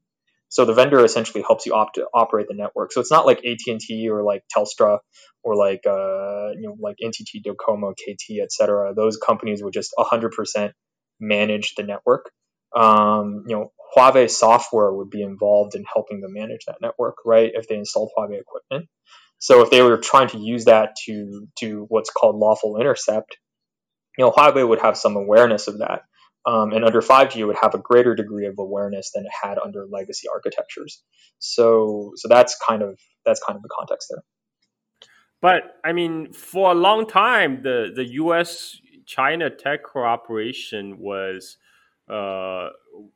So 0.48 0.64
the 0.64 0.72
vendor 0.72 1.04
essentially 1.04 1.42
helps 1.42 1.66
you 1.66 1.74
opt- 1.74 1.98
operate 2.14 2.46
the 2.48 2.54
network. 2.54 2.92
So 2.92 3.00
it's 3.00 3.10
not 3.10 3.26
like 3.26 3.44
AT 3.44 3.58
and 3.66 3.80
T 3.80 4.08
or 4.08 4.22
like 4.22 4.44
Telstra 4.54 4.98
or 5.42 5.56
like 5.56 5.86
uh, 5.86 6.50
you 6.54 6.62
know 6.62 6.76
like 6.80 6.96
NTT, 7.02 7.42
Docomo, 7.44 7.92
KT, 7.92 8.40
etc. 8.42 8.94
Those 8.94 9.16
companies 9.16 9.62
would 9.62 9.72
just 9.72 9.92
100% 9.98 10.72
manage 11.20 11.74
the 11.76 11.82
network. 11.82 12.30
Um, 12.74 13.44
you 13.48 13.56
know, 13.56 13.72
Huawei 13.96 14.30
software 14.30 14.92
would 14.92 15.10
be 15.10 15.22
involved 15.22 15.74
in 15.74 15.84
helping 15.90 16.20
them 16.20 16.34
manage 16.34 16.66
that 16.66 16.76
network, 16.80 17.16
right? 17.24 17.50
If 17.54 17.68
they 17.68 17.76
installed 17.76 18.10
Huawei 18.16 18.40
equipment. 18.40 18.88
So 19.38 19.62
if 19.62 19.70
they 19.70 19.82
were 19.82 19.98
trying 19.98 20.28
to 20.28 20.38
use 20.38 20.64
that 20.64 20.96
to 21.06 21.46
do 21.60 21.86
what's 21.88 22.10
called 22.10 22.36
lawful 22.36 22.78
intercept, 22.78 23.36
you 24.16 24.24
know, 24.24 24.30
Huawei 24.30 24.66
would 24.66 24.80
have 24.80 24.96
some 24.96 25.16
awareness 25.16 25.68
of 25.68 25.78
that. 25.78 26.02
Um, 26.46 26.72
and 26.72 26.84
under 26.84 27.00
5G, 27.00 27.36
it 27.36 27.44
would 27.44 27.58
have 27.60 27.74
a 27.74 27.78
greater 27.78 28.14
degree 28.14 28.46
of 28.46 28.54
awareness 28.58 29.10
than 29.12 29.24
it 29.24 29.32
had 29.42 29.58
under 29.58 29.84
legacy 29.86 30.28
architectures. 30.32 31.02
So, 31.40 32.12
so 32.14 32.28
that's 32.28 32.56
kind 32.66 32.82
of 32.82 32.98
that's 33.24 33.42
kind 33.44 33.56
of 33.56 33.62
the 33.62 33.68
context 33.68 34.08
there. 34.10 34.22
But 35.42 35.76
I 35.84 35.92
mean, 35.92 36.32
for 36.32 36.70
a 36.70 36.74
long 36.74 37.06
time, 37.06 37.62
the 37.62 37.90
the 37.94 38.04
U.S. 38.12 38.76
China 39.06 39.50
tech 39.50 39.84
cooperation 39.84 40.98
was 40.98 41.58
uh, 42.08 42.68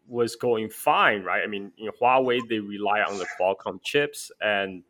was 0.09 0.37
going 0.37 0.69
fine, 0.69 1.23
right? 1.23 1.43
I 1.45 1.47
mean, 1.47 1.73
you 1.77 1.87
know, 1.87 1.93
Huawei 2.03 2.41
they 2.49 2.59
rely 2.59 3.01
on 3.01 3.19
the 3.19 3.27
Qualcomm 3.41 3.81
chips, 3.83 4.31
and 4.41 4.83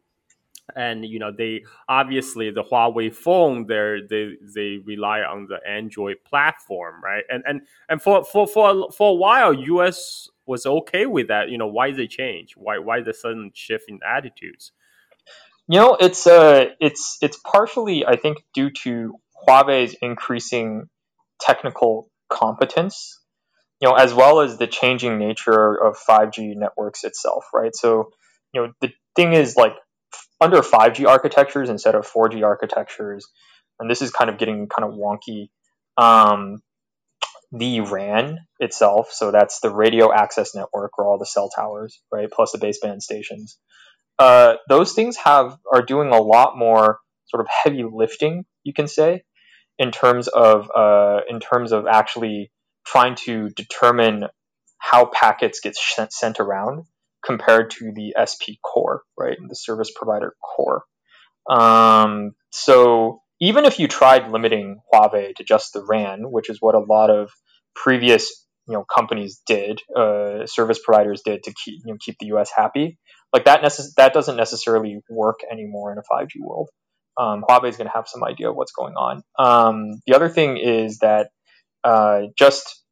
and 0.76 1.04
you 1.04 1.18
know 1.18 1.32
they 1.36 1.64
obviously 1.88 2.50
the 2.50 2.62
Huawei 2.62 3.14
phone 3.14 3.66
they 3.66 4.00
they 4.08 4.32
they 4.54 4.78
rely 4.84 5.20
on 5.20 5.46
the 5.48 5.58
Android 5.68 6.16
platform, 6.24 7.02
right? 7.02 7.24
And 7.28 7.42
and 7.46 7.62
and 7.88 8.02
for 8.02 8.24
for 8.24 8.46
for 8.46 8.90
for 8.90 9.10
a 9.10 9.14
while, 9.14 9.52
US 9.52 10.28
was 10.46 10.66
okay 10.66 11.06
with 11.06 11.28
that. 11.28 11.48
You 11.48 11.58
know 11.58 11.68
why 11.68 11.92
they 11.92 12.06
change? 12.06 12.54
Why 12.56 12.78
why 12.78 13.00
the 13.00 13.14
sudden 13.14 13.50
shift 13.54 13.84
in 13.88 14.00
attitudes? 14.06 14.72
You 15.68 15.78
know, 15.78 15.96
it's 16.00 16.26
uh 16.26 16.66
it's 16.80 17.18
it's 17.22 17.38
partially 17.38 18.04
I 18.04 18.16
think 18.16 18.38
due 18.54 18.70
to 18.82 19.14
Huawei's 19.46 19.94
increasing 20.02 20.88
technical 21.40 22.10
competence. 22.28 23.18
You 23.80 23.88
know, 23.88 23.94
as 23.94 24.12
well 24.12 24.40
as 24.40 24.58
the 24.58 24.66
changing 24.66 25.18
nature 25.18 25.74
of 25.74 25.96
5G 25.96 26.54
networks 26.54 27.02
itself, 27.02 27.46
right? 27.54 27.74
So, 27.74 28.10
you 28.52 28.60
know, 28.60 28.72
the 28.82 28.92
thing 29.16 29.32
is 29.32 29.56
like 29.56 29.72
under 30.40 30.60
5G 30.60 31.06
architectures 31.06 31.68
instead 31.68 31.94
of 31.94 32.10
4G 32.10 32.44
architectures, 32.44 33.26
and 33.78 33.90
this 33.90 34.02
is 34.02 34.10
kind 34.10 34.30
of 34.30 34.38
getting 34.38 34.68
kind 34.68 34.88
of 34.88 34.98
wonky. 34.98 35.50
Um, 35.96 36.62
the 37.52 37.80
RAN 37.80 38.38
itself, 38.60 39.10
so 39.12 39.32
that's 39.32 39.60
the 39.60 39.70
radio 39.74 40.12
access 40.12 40.54
network 40.54 40.92
or 40.98 41.06
all 41.06 41.18
the 41.18 41.26
cell 41.26 41.50
towers, 41.54 42.00
right, 42.12 42.30
plus 42.30 42.52
the 42.52 42.58
baseband 42.58 43.02
stations. 43.02 43.58
Uh, 44.18 44.54
those 44.68 44.92
things 44.92 45.16
have 45.16 45.56
are 45.72 45.82
doing 45.82 46.10
a 46.12 46.20
lot 46.20 46.56
more 46.56 46.98
sort 47.26 47.40
of 47.40 47.48
heavy 47.48 47.84
lifting, 47.90 48.44
you 48.62 48.72
can 48.72 48.86
say, 48.86 49.24
in 49.78 49.90
terms 49.90 50.28
of 50.28 50.70
uh, 50.74 51.20
in 51.28 51.40
terms 51.40 51.72
of 51.72 51.86
actually 51.86 52.52
trying 52.86 53.14
to 53.14 53.48
determine 53.50 54.26
how 54.78 55.06
packets 55.06 55.60
get 55.60 55.74
sent 55.76 56.38
around 56.38 56.84
compared 57.30 57.70
to 57.70 57.92
the 57.94 58.14
SP 58.18 58.58
core, 58.62 59.02
right? 59.16 59.36
The 59.48 59.54
service 59.54 59.92
provider 59.94 60.34
core. 60.42 60.82
Um, 61.48 62.32
so 62.50 63.22
even 63.40 63.64
if 63.64 63.78
you 63.78 63.86
tried 63.86 64.30
limiting 64.32 64.80
Huawei 64.92 65.34
to 65.36 65.44
just 65.44 65.72
the 65.72 65.84
RAN, 65.84 66.24
which 66.24 66.50
is 66.50 66.58
what 66.60 66.74
a 66.74 66.80
lot 66.80 67.10
of 67.10 67.30
previous 67.74 68.46
you 68.66 68.74
know 68.74 68.84
companies 68.84 69.40
did, 69.46 69.80
uh, 69.96 70.46
service 70.46 70.80
providers 70.84 71.22
did 71.24 71.44
to 71.44 71.54
keep 71.64 71.80
you 71.84 71.92
know 71.92 71.98
keep 72.04 72.16
the 72.18 72.26
U.S. 72.26 72.50
happy, 72.54 72.98
like 73.32 73.44
that 73.44 73.62
necess- 73.62 73.94
that 73.96 74.12
doesn't 74.12 74.36
necessarily 74.36 74.98
work 75.08 75.40
anymore 75.50 75.92
in 75.92 75.98
a 75.98 76.02
5G 76.12 76.40
world. 76.40 76.68
Um, 77.16 77.44
Huawei 77.48 77.68
is 77.68 77.76
going 77.76 77.88
to 77.88 77.94
have 77.94 78.08
some 78.08 78.24
idea 78.24 78.50
of 78.50 78.56
what's 78.56 78.72
going 78.72 78.94
on. 78.94 79.22
Um, 79.38 80.00
the 80.06 80.14
other 80.14 80.28
thing 80.28 80.56
is 80.56 80.98
that 80.98 81.28
uh, 81.84 82.22
just 82.36 82.82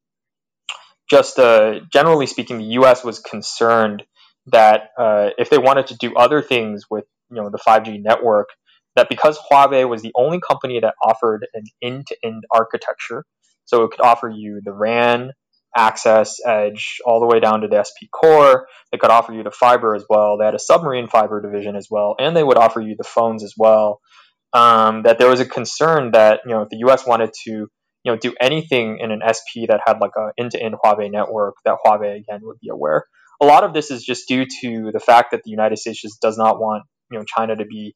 just 1.10 1.38
uh, 1.38 1.80
generally 1.92 2.26
speaking, 2.26 2.58
the 2.58 2.72
U.S. 2.80 3.02
was 3.02 3.18
concerned 3.18 4.04
that 4.52 4.90
uh, 4.98 5.30
if 5.38 5.50
they 5.50 5.58
wanted 5.58 5.88
to 5.88 5.96
do 5.96 6.14
other 6.16 6.42
things 6.42 6.84
with 6.90 7.04
you 7.30 7.40
know 7.40 7.50
the 7.50 7.58
5G 7.58 8.02
network, 8.02 8.48
that 8.96 9.08
because 9.08 9.38
Huawei 9.50 9.88
was 9.88 10.02
the 10.02 10.12
only 10.14 10.40
company 10.40 10.80
that 10.80 10.94
offered 11.02 11.46
an 11.54 11.64
end-to-end 11.82 12.44
architecture, 12.50 13.24
so 13.64 13.84
it 13.84 13.90
could 13.90 14.00
offer 14.00 14.28
you 14.28 14.60
the 14.64 14.72
RAN, 14.72 15.32
access, 15.76 16.36
edge, 16.44 16.98
all 17.04 17.20
the 17.20 17.26
way 17.26 17.40
down 17.40 17.60
to 17.60 17.68
the 17.68 17.82
SP 17.84 18.10
core. 18.12 18.66
They 18.90 18.98
could 18.98 19.10
offer 19.10 19.32
you 19.32 19.42
the 19.42 19.50
fiber 19.50 19.94
as 19.94 20.04
well. 20.08 20.38
They 20.38 20.44
had 20.44 20.54
a 20.54 20.58
submarine 20.58 21.08
fiber 21.08 21.40
division 21.40 21.76
as 21.76 21.88
well, 21.90 22.16
and 22.18 22.36
they 22.36 22.44
would 22.44 22.58
offer 22.58 22.80
you 22.80 22.94
the 22.96 23.04
phones 23.04 23.44
as 23.44 23.54
well. 23.56 24.00
Um, 24.52 25.02
that 25.02 25.18
there 25.18 25.28
was 25.28 25.40
a 25.40 25.46
concern 25.46 26.12
that 26.12 26.40
you 26.46 26.52
know 26.52 26.62
if 26.62 26.70
the 26.70 26.78
U.S. 26.78 27.06
wanted 27.06 27.32
to 27.44 27.50
you 27.50 27.68
know 28.06 28.16
do 28.16 28.34
anything 28.40 28.98
in 29.00 29.10
an 29.10 29.20
SP 29.20 29.68
that 29.68 29.80
had 29.84 29.98
like 30.00 30.12
a 30.16 30.30
end-to-end 30.38 30.74
Huawei 30.82 31.10
network, 31.10 31.56
that 31.64 31.76
Huawei 31.84 32.16
again 32.16 32.40
would 32.42 32.58
be 32.60 32.70
aware. 32.70 33.04
A 33.40 33.46
lot 33.46 33.64
of 33.64 33.72
this 33.72 33.90
is 33.90 34.04
just 34.04 34.28
due 34.28 34.46
to 34.60 34.90
the 34.92 35.00
fact 35.00 35.30
that 35.30 35.42
the 35.44 35.50
United 35.50 35.78
States 35.78 36.00
just 36.00 36.20
does 36.20 36.36
not 36.36 36.58
want 36.58 36.84
you 37.10 37.18
know 37.18 37.24
China 37.24 37.56
to 37.56 37.64
be 37.64 37.94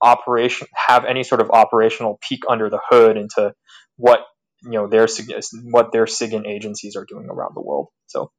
operation 0.00 0.68
have 0.74 1.04
any 1.04 1.24
sort 1.24 1.40
of 1.40 1.50
operational 1.50 2.18
peek 2.20 2.42
under 2.48 2.70
the 2.70 2.80
hood 2.88 3.16
into 3.16 3.52
what 3.96 4.20
you 4.62 4.72
know 4.72 4.86
their 4.86 5.06
what 5.64 5.92
their 5.92 6.06
SIGINT 6.06 6.46
agencies 6.46 6.96
are 6.96 7.04
doing 7.04 7.28
around 7.30 7.54
the 7.54 7.62
world. 7.62 7.88
So. 8.06 8.30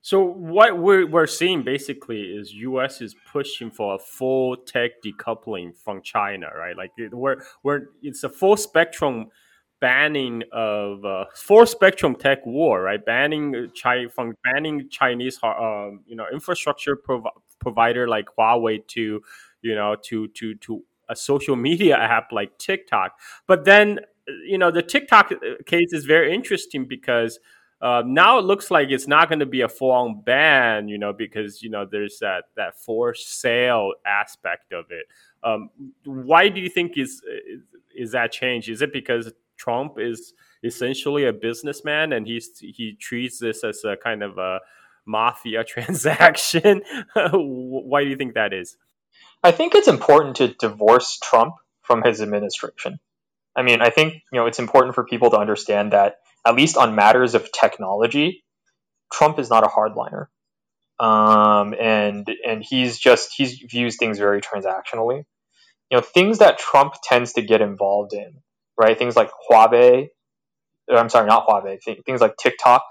So 0.00 0.22
what 0.22 0.78
we're, 0.78 1.06
we're 1.06 1.26
seeing 1.26 1.64
basically 1.64 2.20
is 2.22 2.52
U.S. 2.52 3.00
is 3.00 3.16
pushing 3.32 3.72
for 3.72 3.96
a 3.96 3.98
full 3.98 4.56
tech 4.56 4.92
decoupling 5.04 5.72
from 5.84 6.02
China, 6.02 6.46
right? 6.56 6.76
Like 6.76 6.92
we're, 6.96 7.42
we're 7.64 7.80
it's 8.00 8.22
a 8.22 8.28
full 8.28 8.56
spectrum 8.56 9.26
banning 9.80 10.42
of 10.52 11.04
uh, 11.04 11.24
full 11.34 11.66
spectrum 11.66 12.14
tech 12.14 12.44
war, 12.46 12.82
right? 12.82 13.04
Banning 13.04 13.70
China 13.74 14.08
from 14.08 14.34
banning 14.44 14.88
Chinese, 14.88 15.38
um, 15.42 16.00
you 16.06 16.16
know, 16.16 16.26
infrastructure 16.32 16.96
prov- 16.96 17.26
provider 17.60 18.08
like 18.08 18.26
Huawei 18.38 18.86
to 18.88 19.22
you 19.62 19.74
know, 19.74 19.96
to 20.04 20.28
to 20.28 20.54
to 20.56 20.84
a 21.08 21.16
social 21.16 21.56
media 21.56 21.96
app 21.98 22.32
like 22.32 22.56
TikTok. 22.58 23.18
But 23.46 23.64
then, 23.64 24.00
you 24.46 24.58
know, 24.58 24.70
the 24.70 24.82
TikTok 24.82 25.32
uh, 25.32 25.36
case 25.66 25.92
is 25.92 26.04
very 26.04 26.34
interesting 26.34 26.86
because 26.86 27.38
uh, 27.80 28.02
now 28.04 28.38
it 28.38 28.44
looks 28.44 28.70
like 28.70 28.88
it's 28.90 29.06
not 29.06 29.28
going 29.28 29.38
to 29.38 29.46
be 29.46 29.60
a 29.60 29.68
full-on 29.68 30.20
ban, 30.22 30.88
you 30.88 30.98
know, 30.98 31.12
because 31.12 31.62
you 31.62 31.70
know 31.70 31.86
there's 31.90 32.18
that 32.18 32.44
that 32.56 32.78
for 32.80 33.14
sale 33.14 33.92
aspect 34.06 34.72
of 34.72 34.86
it. 34.90 35.06
Um, 35.44 35.70
why 36.04 36.48
do 36.48 36.60
you 36.60 36.68
think 36.68 36.98
is 36.98 37.22
is 37.94 38.12
that 38.12 38.32
change? 38.32 38.68
Is 38.68 38.82
it 38.82 38.92
because 38.92 39.32
Trump 39.58 39.94
is 39.98 40.32
essentially 40.64 41.24
a 41.24 41.32
businessman 41.32 42.12
and 42.12 42.26
he's 42.26 42.50
he 42.58 42.96
treats 43.00 43.38
this 43.38 43.64
as 43.64 43.82
a 43.84 43.96
kind 43.96 44.22
of 44.22 44.38
a 44.38 44.60
mafia 45.06 45.64
transaction? 45.72 46.82
why 47.14 48.04
do 48.04 48.10
you 48.10 48.16
think 48.16 48.34
that 48.34 48.52
is? 48.52 48.76
I 49.42 49.52
think 49.52 49.74
it's 49.74 49.88
important 49.88 50.36
to 50.36 50.48
divorce 50.48 51.18
Trump 51.22 51.54
from 51.82 52.02
his 52.02 52.20
administration. 52.20 52.98
I 53.56 53.62
mean, 53.62 53.80
I 53.80 53.90
think 53.90 54.14
you 54.32 54.38
know 54.38 54.46
it's 54.46 54.58
important 54.58 54.94
for 54.94 55.04
people 55.04 55.30
to 55.30 55.38
understand 55.38 55.92
that 55.92 56.16
at 56.46 56.54
least 56.54 56.76
on 56.76 56.94
matters 56.94 57.34
of 57.34 57.50
technology, 57.52 58.44
Trump 59.12 59.38
is 59.38 59.50
not 59.50 59.64
a 59.64 59.68
hardliner, 59.68 60.26
um, 61.00 61.74
and 61.74 62.28
and 62.46 62.62
he's 62.62 62.98
just 62.98 63.32
he 63.36 63.44
views 63.44 63.96
things 63.96 64.18
very 64.18 64.40
transactionally. 64.40 65.24
You 65.90 65.96
know, 65.96 66.00
things 66.02 66.38
that 66.38 66.58
Trump 66.58 66.94
tends 67.02 67.32
to 67.32 67.42
get 67.42 67.60
involved 67.62 68.12
in, 68.12 68.42
right? 68.78 68.98
Things 68.98 69.16
like 69.16 69.30
Huawei. 69.50 70.08
I'm 70.90 71.08
sorry, 71.10 71.26
not 71.26 71.46
Huawei. 71.46 71.78
Things 72.06 72.20
like 72.20 72.36
TikTok, 72.36 72.82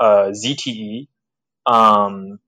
uh, 0.00 0.30
ZTE. 0.30 1.08
Um, 1.66 2.38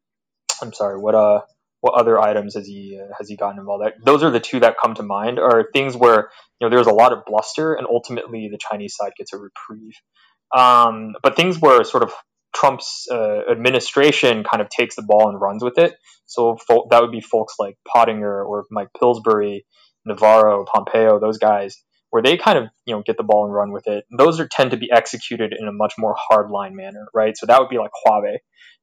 I'm 0.63 0.73
sorry, 0.73 0.99
what 0.99 1.15
uh 1.15 1.41
what 1.81 2.01
other 2.01 2.19
items 2.19 2.55
has 2.55 2.67
he 2.67 2.99
uh, 3.01 3.13
has 3.19 3.29
he 3.29 3.37
gotten 3.37 3.59
involved? 3.59 3.85
Those 4.05 4.23
are 4.23 4.31
the 4.31 4.41
two 4.41 4.61
that 4.61 4.77
come 4.83 4.95
to 4.95 5.03
mind. 5.03 5.39
Are 5.39 5.69
things 5.73 5.95
where 5.97 6.31
you 6.61 6.69
know 6.69 6.75
there's 6.75 6.87
a 6.87 6.93
lot 6.93 7.13
of 7.13 7.25
bluster, 7.27 7.75
and 7.75 7.87
ultimately 7.87 8.49
the 8.51 8.59
Chinese 8.59 8.97
side 8.97 9.13
gets 9.17 9.33
a 9.33 9.39
reprieve. 9.39 9.95
Um, 10.57 11.15
but 11.23 11.37
things 11.37 11.59
where 11.59 11.85
sort 11.85 12.03
of 12.03 12.13
Trump's 12.55 13.07
uh, 13.11 13.43
administration 13.51 14.45
kind 14.45 14.63
of 14.63 14.69
takes 14.69 14.97
the 14.97 15.03
ball 15.03 15.29
and 15.29 15.41
runs 15.41 15.63
with 15.63 15.79
it. 15.79 15.95
So 16.27 16.57
that 16.91 17.03
would 17.03 17.13
be 17.13 17.21
folks 17.21 17.55
like 17.59 17.77
Pottinger 17.87 18.43
or 18.43 18.65
Mike 18.71 18.89
Pillsbury, 18.99 19.65
Navarro, 20.05 20.65
Pompeo, 20.65 21.21
those 21.21 21.39
guys, 21.39 21.77
where 22.17 22.23
they 22.23 22.39
kind 22.39 22.57
of 22.57 22.65
you 22.87 22.95
know 22.95 23.03
get 23.05 23.19
the 23.19 23.23
ball 23.23 23.45
and 23.45 23.53
run 23.53 23.73
with 23.73 23.87
it. 23.87 24.07
those 24.17 24.41
are 24.41 24.49
tend 24.49 24.71
to 24.71 24.79
be 24.79 24.91
executed 24.91 25.53
in 25.53 25.69
a 25.69 25.73
much 25.73 25.93
more 25.99 26.17
hardline 26.31 26.73
manner, 26.73 27.07
right? 27.13 27.37
So 27.37 27.45
that 27.45 27.61
would 27.61 27.69
be 27.69 27.77
like 27.77 27.91
Huawei 28.07 28.37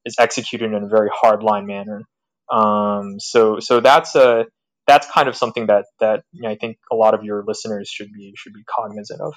is 0.06 0.13
executed 0.19 0.72
in 0.72 0.84
a 0.84 0.88
very 0.88 1.10
hardline 1.10 1.65
manner. 1.65 2.04
Um, 2.52 3.19
so 3.19 3.60
so 3.60 3.80
that's 3.80 4.13
a 4.13 4.46
that's 4.86 5.10
kind 5.10 5.28
of 5.28 5.36
something 5.36 5.65
that 5.65 5.86
that 6.00 6.26
you 6.32 6.43
know, 6.43 6.50
I 6.50 6.56
think 6.62 6.78
a 6.91 6.96
lot 6.96 7.15
of 7.15 7.24
your 7.24 7.43
listeners 7.43 7.89
should 7.89 8.13
be 8.13 8.34
should 8.38 8.54
be 8.54 8.63
cognizant 8.69 9.19
of. 9.19 9.34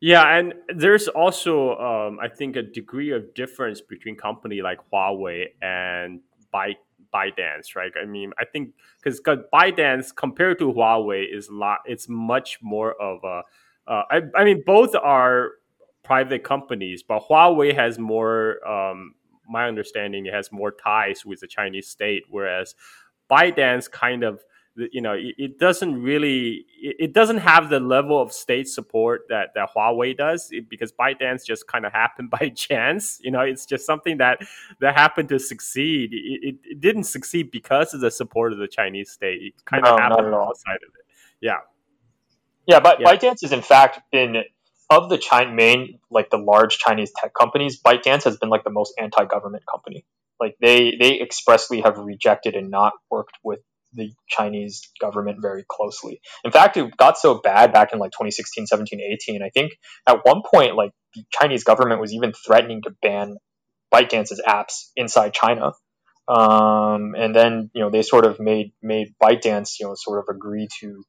Yeah, 0.00 0.24
and 0.38 0.54
there's 0.74 1.08
also 1.08 1.76
um, 1.76 2.20
I 2.22 2.28
think 2.28 2.56
a 2.56 2.62
degree 2.62 3.12
of 3.12 3.34
difference 3.34 3.82
between 3.82 4.16
company 4.16 4.62
like 4.62 4.78
Huawei 4.90 5.48
and 5.60 6.20
Byte 6.54 6.76
ByteDance, 7.14 7.74
right? 7.76 7.92
I 8.00 8.06
mean, 8.06 8.32
I 8.38 8.44
think 8.44 8.74
because 9.02 9.20
ByteDance 9.20 10.14
compared 10.14 10.58
to 10.58 10.72
Huawei 10.72 11.24
is 11.32 11.48
a 11.48 11.54
lot, 11.54 11.78
it's 11.84 12.08
much 12.08 12.58
more 12.62 13.00
of 13.00 13.20
a. 13.24 13.42
Uh, 13.90 14.02
I, 14.10 14.22
I 14.36 14.44
mean, 14.44 14.62
both 14.64 14.94
are 14.94 15.52
private 16.04 16.44
companies, 16.44 17.02
but 17.02 17.22
Huawei 17.28 17.74
has 17.74 17.98
more 17.98 18.66
um, 18.68 19.14
my 19.50 19.66
understanding, 19.66 20.26
it 20.26 20.32
has 20.32 20.52
more 20.52 20.70
ties 20.70 21.26
with 21.26 21.40
the 21.40 21.46
Chinese 21.46 21.88
state, 21.88 22.22
whereas 22.30 22.74
ByteDance 23.30 23.90
kind 23.90 24.22
of 24.22 24.44
you 24.92 25.00
know 25.00 25.14
it, 25.16 25.58
doesn't 25.58 26.02
really 26.02 26.66
it, 26.80 27.12
doesn't 27.12 27.38
have 27.38 27.68
the 27.70 27.80
level 27.80 28.20
of 28.20 28.32
state 28.32 28.68
support 28.68 29.22
that 29.28 29.48
that 29.54 29.70
Huawei 29.74 30.16
does 30.16 30.48
it, 30.50 30.68
because 30.68 30.92
ByteDance 30.92 31.44
just 31.44 31.66
kind 31.66 31.84
of 31.84 31.92
happened 32.02 32.30
by 32.30 32.48
chance 32.50 33.20
you 33.22 33.30
know 33.30 33.40
it's 33.40 33.66
just 33.66 33.86
something 33.86 34.18
that 34.18 34.38
that 34.80 34.96
happened 34.96 35.28
to 35.30 35.38
succeed 35.38 36.10
it, 36.12 36.56
it, 36.64 36.80
didn't 36.80 37.04
succeed 37.04 37.50
because 37.50 37.94
of 37.94 38.00
the 38.00 38.10
support 38.10 38.52
of 38.52 38.58
the 38.58 38.68
Chinese 38.68 39.10
state 39.10 39.42
it 39.42 39.64
kind 39.64 39.84
no, 39.84 39.94
of 39.94 40.00
happened 40.00 40.34
outside 40.34 40.76
of 40.76 40.94
it 40.98 41.06
yeah 41.40 41.58
yeah 42.66 42.80
but 42.80 43.00
yeah. 43.00 43.06
ByteDance 43.06 43.42
has 43.42 43.52
in 43.52 43.62
fact 43.62 44.00
been 44.10 44.42
of 44.90 45.08
the 45.08 45.16
China 45.16 45.52
main 45.52 46.00
like 46.10 46.30
the 46.30 46.36
large 46.36 46.78
Chinese 46.78 47.12
tech 47.16 47.32
companies, 47.32 47.80
ByteDance 47.80 48.24
has 48.24 48.36
been 48.36 48.48
like 48.48 48.64
the 48.64 48.70
most 48.70 48.92
anti-government 48.98 49.64
company. 49.64 50.04
Like 50.40 50.56
they 50.60 50.96
they 50.98 51.20
expressly 51.20 51.80
have 51.82 51.96
rejected 51.98 52.56
and 52.56 52.70
not 52.70 52.94
worked 53.08 53.38
with 53.44 53.60
the 53.92 54.12
Chinese 54.28 54.82
government 55.00 55.38
very 55.40 55.64
closely. 55.68 56.20
In 56.44 56.50
fact, 56.50 56.76
it 56.76 56.96
got 56.96 57.18
so 57.18 57.40
bad 57.40 57.72
back 57.72 57.92
in 57.92 57.98
like 57.98 58.12
2016, 58.12 58.66
17, 58.66 59.00
18. 59.00 59.42
I 59.42 59.50
think 59.50 59.72
at 60.06 60.24
one 60.24 60.42
point, 60.42 60.76
like 60.76 60.92
the 61.14 61.24
Chinese 61.30 61.64
government 61.64 62.00
was 62.00 62.12
even 62.12 62.32
threatening 62.32 62.82
to 62.82 62.90
ban 63.02 63.36
ByteDance's 63.92 64.40
apps 64.46 64.90
inside 64.96 65.34
China. 65.34 65.72
Um, 66.28 67.14
and 67.16 67.34
then 67.34 67.70
you 67.74 67.82
know 67.82 67.90
they 67.90 68.02
sort 68.02 68.24
of 68.24 68.38
made 68.38 68.72
made 68.80 69.14
ByteDance 69.20 69.80
you 69.80 69.86
know 69.86 69.94
sort 69.96 70.20
of 70.20 70.34
agree 70.34 70.68
to 70.80 71.04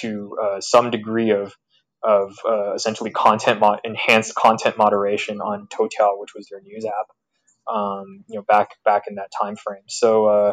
to 0.00 0.36
uh, 0.42 0.60
some 0.60 0.90
degree 0.90 1.30
of 1.30 1.54
of 2.02 2.38
uh, 2.48 2.74
essentially 2.74 3.10
content 3.10 3.60
mo- 3.60 3.78
enhanced 3.82 4.34
content 4.34 4.76
moderation 4.76 5.40
on 5.40 5.66
Toutiao, 5.66 6.18
which 6.20 6.34
was 6.34 6.48
their 6.50 6.60
news 6.60 6.84
app. 6.84 7.74
Um, 7.74 8.24
you 8.28 8.36
know, 8.36 8.42
back 8.42 8.70
back 8.84 9.04
in 9.08 9.16
that 9.16 9.30
time 9.36 9.56
frame. 9.56 9.82
So, 9.88 10.26
uh, 10.26 10.52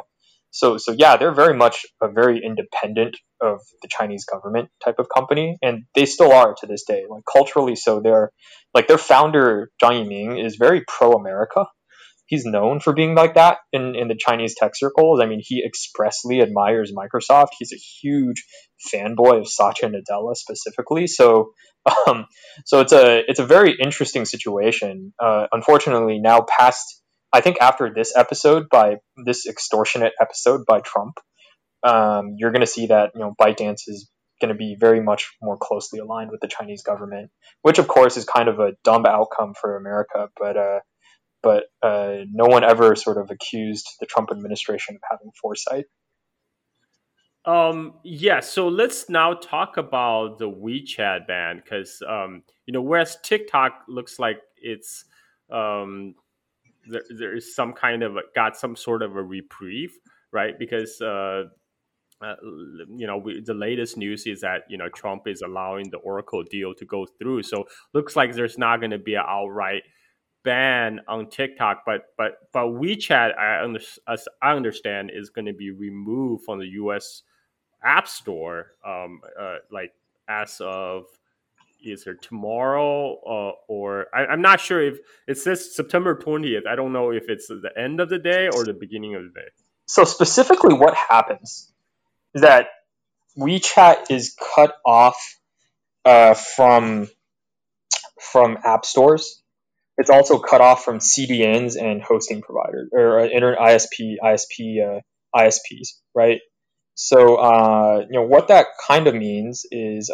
so 0.53 0.77
so 0.77 0.95
yeah, 0.97 1.17
they're 1.17 1.33
very 1.33 1.55
much 1.55 1.85
a 2.01 2.09
very 2.09 2.41
independent 2.43 3.17
of 3.41 3.59
the 3.81 3.89
Chinese 3.89 4.23
government 4.25 4.69
type 4.83 4.99
of 4.99 5.07
company, 5.13 5.57
and 5.61 5.83
they 5.95 6.05
still 6.05 6.31
are 6.31 6.55
to 6.59 6.67
this 6.67 6.83
day. 6.85 7.03
Like 7.09 7.23
culturally, 7.31 7.75
so 7.75 7.99
they're 7.99 8.31
like 8.73 8.87
their 8.87 8.97
founder 8.97 9.69
Zhang 9.83 10.05
Yiming 10.05 10.43
is 10.43 10.55
very 10.55 10.83
pro 10.87 11.11
America 11.11 11.65
he's 12.33 12.45
known 12.45 12.79
for 12.79 12.93
being 12.93 13.15
like 13.15 13.35
that 13.35 13.57
in, 13.71 13.95
in 13.95 14.07
the 14.07 14.17
Chinese 14.17 14.55
tech 14.57 14.71
circles. 14.75 15.19
I 15.21 15.27
mean, 15.27 15.41
he 15.43 15.63
expressly 15.63 16.41
admires 16.41 16.91
Microsoft. 16.91 17.49
He's 17.59 17.71
a 17.71 17.77
huge 17.77 18.43
fanboy 18.91 19.39
of 19.39 19.47
Satya 19.47 19.89
Nadella 19.89 20.35
specifically. 20.35 21.05
So, 21.07 21.51
um, 22.07 22.25
so 22.65 22.79
it's 22.79 22.93
a 22.93 23.21
it's 23.27 23.39
a 23.39 23.45
very 23.45 23.75
interesting 23.79 24.25
situation. 24.25 25.13
Uh, 25.23 25.47
unfortunately, 25.51 26.19
now 26.19 26.41
past 26.41 27.02
I 27.33 27.41
think 27.41 27.57
after 27.59 27.91
this 27.93 28.15
episode 28.15 28.69
by 28.69 28.97
this 29.25 29.47
extortionate 29.47 30.13
episode 30.21 30.65
by 30.67 30.81
Trump, 30.81 31.19
um, 31.81 32.35
you're 32.37 32.51
going 32.51 32.61
to 32.61 32.67
see 32.67 32.87
that 32.87 33.11
you 33.15 33.21
know 33.21 33.33
ByteDance 33.41 33.87
is 33.87 34.09
going 34.39 34.49
to 34.49 34.57
be 34.57 34.77
very 34.79 35.01
much 35.01 35.31
more 35.41 35.57
closely 35.57 35.99
aligned 35.99 36.29
with 36.31 36.41
the 36.41 36.47
Chinese 36.47 36.83
government, 36.83 37.31
which 37.63 37.79
of 37.79 37.87
course 37.87 38.17
is 38.17 38.25
kind 38.25 38.47
of 38.47 38.59
a 38.59 38.73
dumb 38.83 39.05
outcome 39.05 39.53
for 39.59 39.75
America, 39.75 40.29
but. 40.39 40.57
Uh, 40.57 40.79
but 41.41 41.65
uh, 41.81 42.19
no 42.31 42.45
one 42.45 42.63
ever 42.63 42.95
sort 42.95 43.17
of 43.17 43.29
accused 43.29 43.85
the 43.99 44.05
Trump 44.05 44.31
administration 44.31 44.95
of 44.95 45.01
having 45.11 45.29
foresight. 45.41 45.85
Um, 47.45 47.95
yeah, 48.03 48.39
so 48.39 48.69
let's 48.69 49.09
now 49.09 49.33
talk 49.33 49.75
about 49.75 50.39
the 50.39 50.49
WeChat 50.49 51.27
ban 51.27 51.61
because 51.61 52.01
um, 52.07 52.43
you 52.65 52.73
know, 52.73 52.81
whereas 52.81 53.17
TikTok 53.21 53.83
looks 53.89 54.17
like 54.17 54.37
it's 54.55 55.03
um, 55.51 56.15
there, 56.87 57.03
there 57.09 57.35
is 57.35 57.55
some 57.55 57.73
kind 57.73 58.03
of 58.03 58.17
got 58.35 58.55
some 58.55 58.75
sort 58.75 59.01
of 59.01 59.15
a 59.15 59.23
reprieve, 59.23 59.97
right? 60.31 60.57
Because 60.57 61.01
uh, 61.01 61.43
uh, 62.23 62.35
you 62.89 63.05
know, 63.05 63.17
we, 63.17 63.41
the 63.41 63.53
latest 63.53 63.97
news 63.97 64.25
is 64.25 64.41
that 64.41 64.61
you 64.69 64.77
know 64.77 64.89
Trump 64.89 65.27
is 65.27 65.41
allowing 65.41 65.89
the 65.89 65.97
Oracle 65.97 66.43
deal 66.43 66.73
to 66.75 66.85
go 66.85 67.05
through. 67.05 67.43
So 67.43 67.65
looks 67.93 68.15
like 68.15 68.33
there's 68.33 68.57
not 68.57 68.79
going 68.79 68.91
to 68.91 68.99
be 68.99 69.15
an 69.15 69.23
outright 69.27 69.83
ban 70.43 71.01
on 71.07 71.29
TikTok, 71.29 71.83
but 71.85 72.01
but 72.17 72.33
but 72.53 72.67
WeChat, 72.67 73.37
I 73.37 73.63
under, 73.63 73.79
as 74.07 74.27
I 74.41 74.53
understand, 74.53 75.11
is 75.13 75.29
going 75.29 75.45
to 75.45 75.53
be 75.53 75.71
removed 75.71 76.45
from 76.45 76.59
the 76.59 76.67
U.S. 76.67 77.23
App 77.83 78.07
Store, 78.07 78.67
um, 78.85 79.19
uh, 79.39 79.57
like 79.71 79.91
as 80.29 80.61
of 80.61 81.05
either 81.83 82.15
tomorrow 82.15 83.13
uh, 83.15 83.51
or 83.67 84.07
I, 84.13 84.31
am 84.31 84.41
not 84.41 84.59
sure 84.59 84.81
if 84.81 84.99
it 85.27 85.37
says 85.37 85.75
September 85.75 86.15
20th. 86.15 86.67
I 86.67 86.75
don't 86.75 86.93
know 86.93 87.11
if 87.11 87.25
it's 87.27 87.47
the 87.47 87.69
end 87.77 87.99
of 87.99 88.09
the 88.09 88.19
day 88.19 88.49
or 88.53 88.63
the 88.65 88.73
beginning 88.73 89.15
of 89.15 89.23
the 89.23 89.29
day. 89.29 89.47
So 89.85 90.03
specifically, 90.03 90.73
what 90.73 90.95
happens 90.95 91.71
is 92.33 92.41
that 92.41 92.67
WeChat 93.37 94.11
is 94.11 94.35
cut 94.55 94.75
off 94.85 95.17
uh, 96.05 96.33
from 96.33 97.09
from 98.19 98.57
app 98.63 98.85
stores. 98.85 99.41
It's 99.97 100.09
also 100.09 100.39
cut 100.39 100.61
off 100.61 100.83
from 100.83 100.99
CDNs 100.99 101.79
and 101.79 102.01
hosting 102.01 102.41
providers 102.41 102.89
or 102.91 103.19
uh, 103.19 103.25
internet 103.25 103.59
ISP 103.59 104.15
ISP 104.23 104.97
uh, 104.97 105.01
ISPs, 105.35 105.99
right? 106.15 106.39
So 106.95 107.35
uh, 107.35 108.05
you 108.09 108.19
know 108.19 108.25
what 108.25 108.47
that 108.47 108.67
kind 108.87 109.07
of 109.07 109.15
means 109.15 109.65
is 109.71 110.09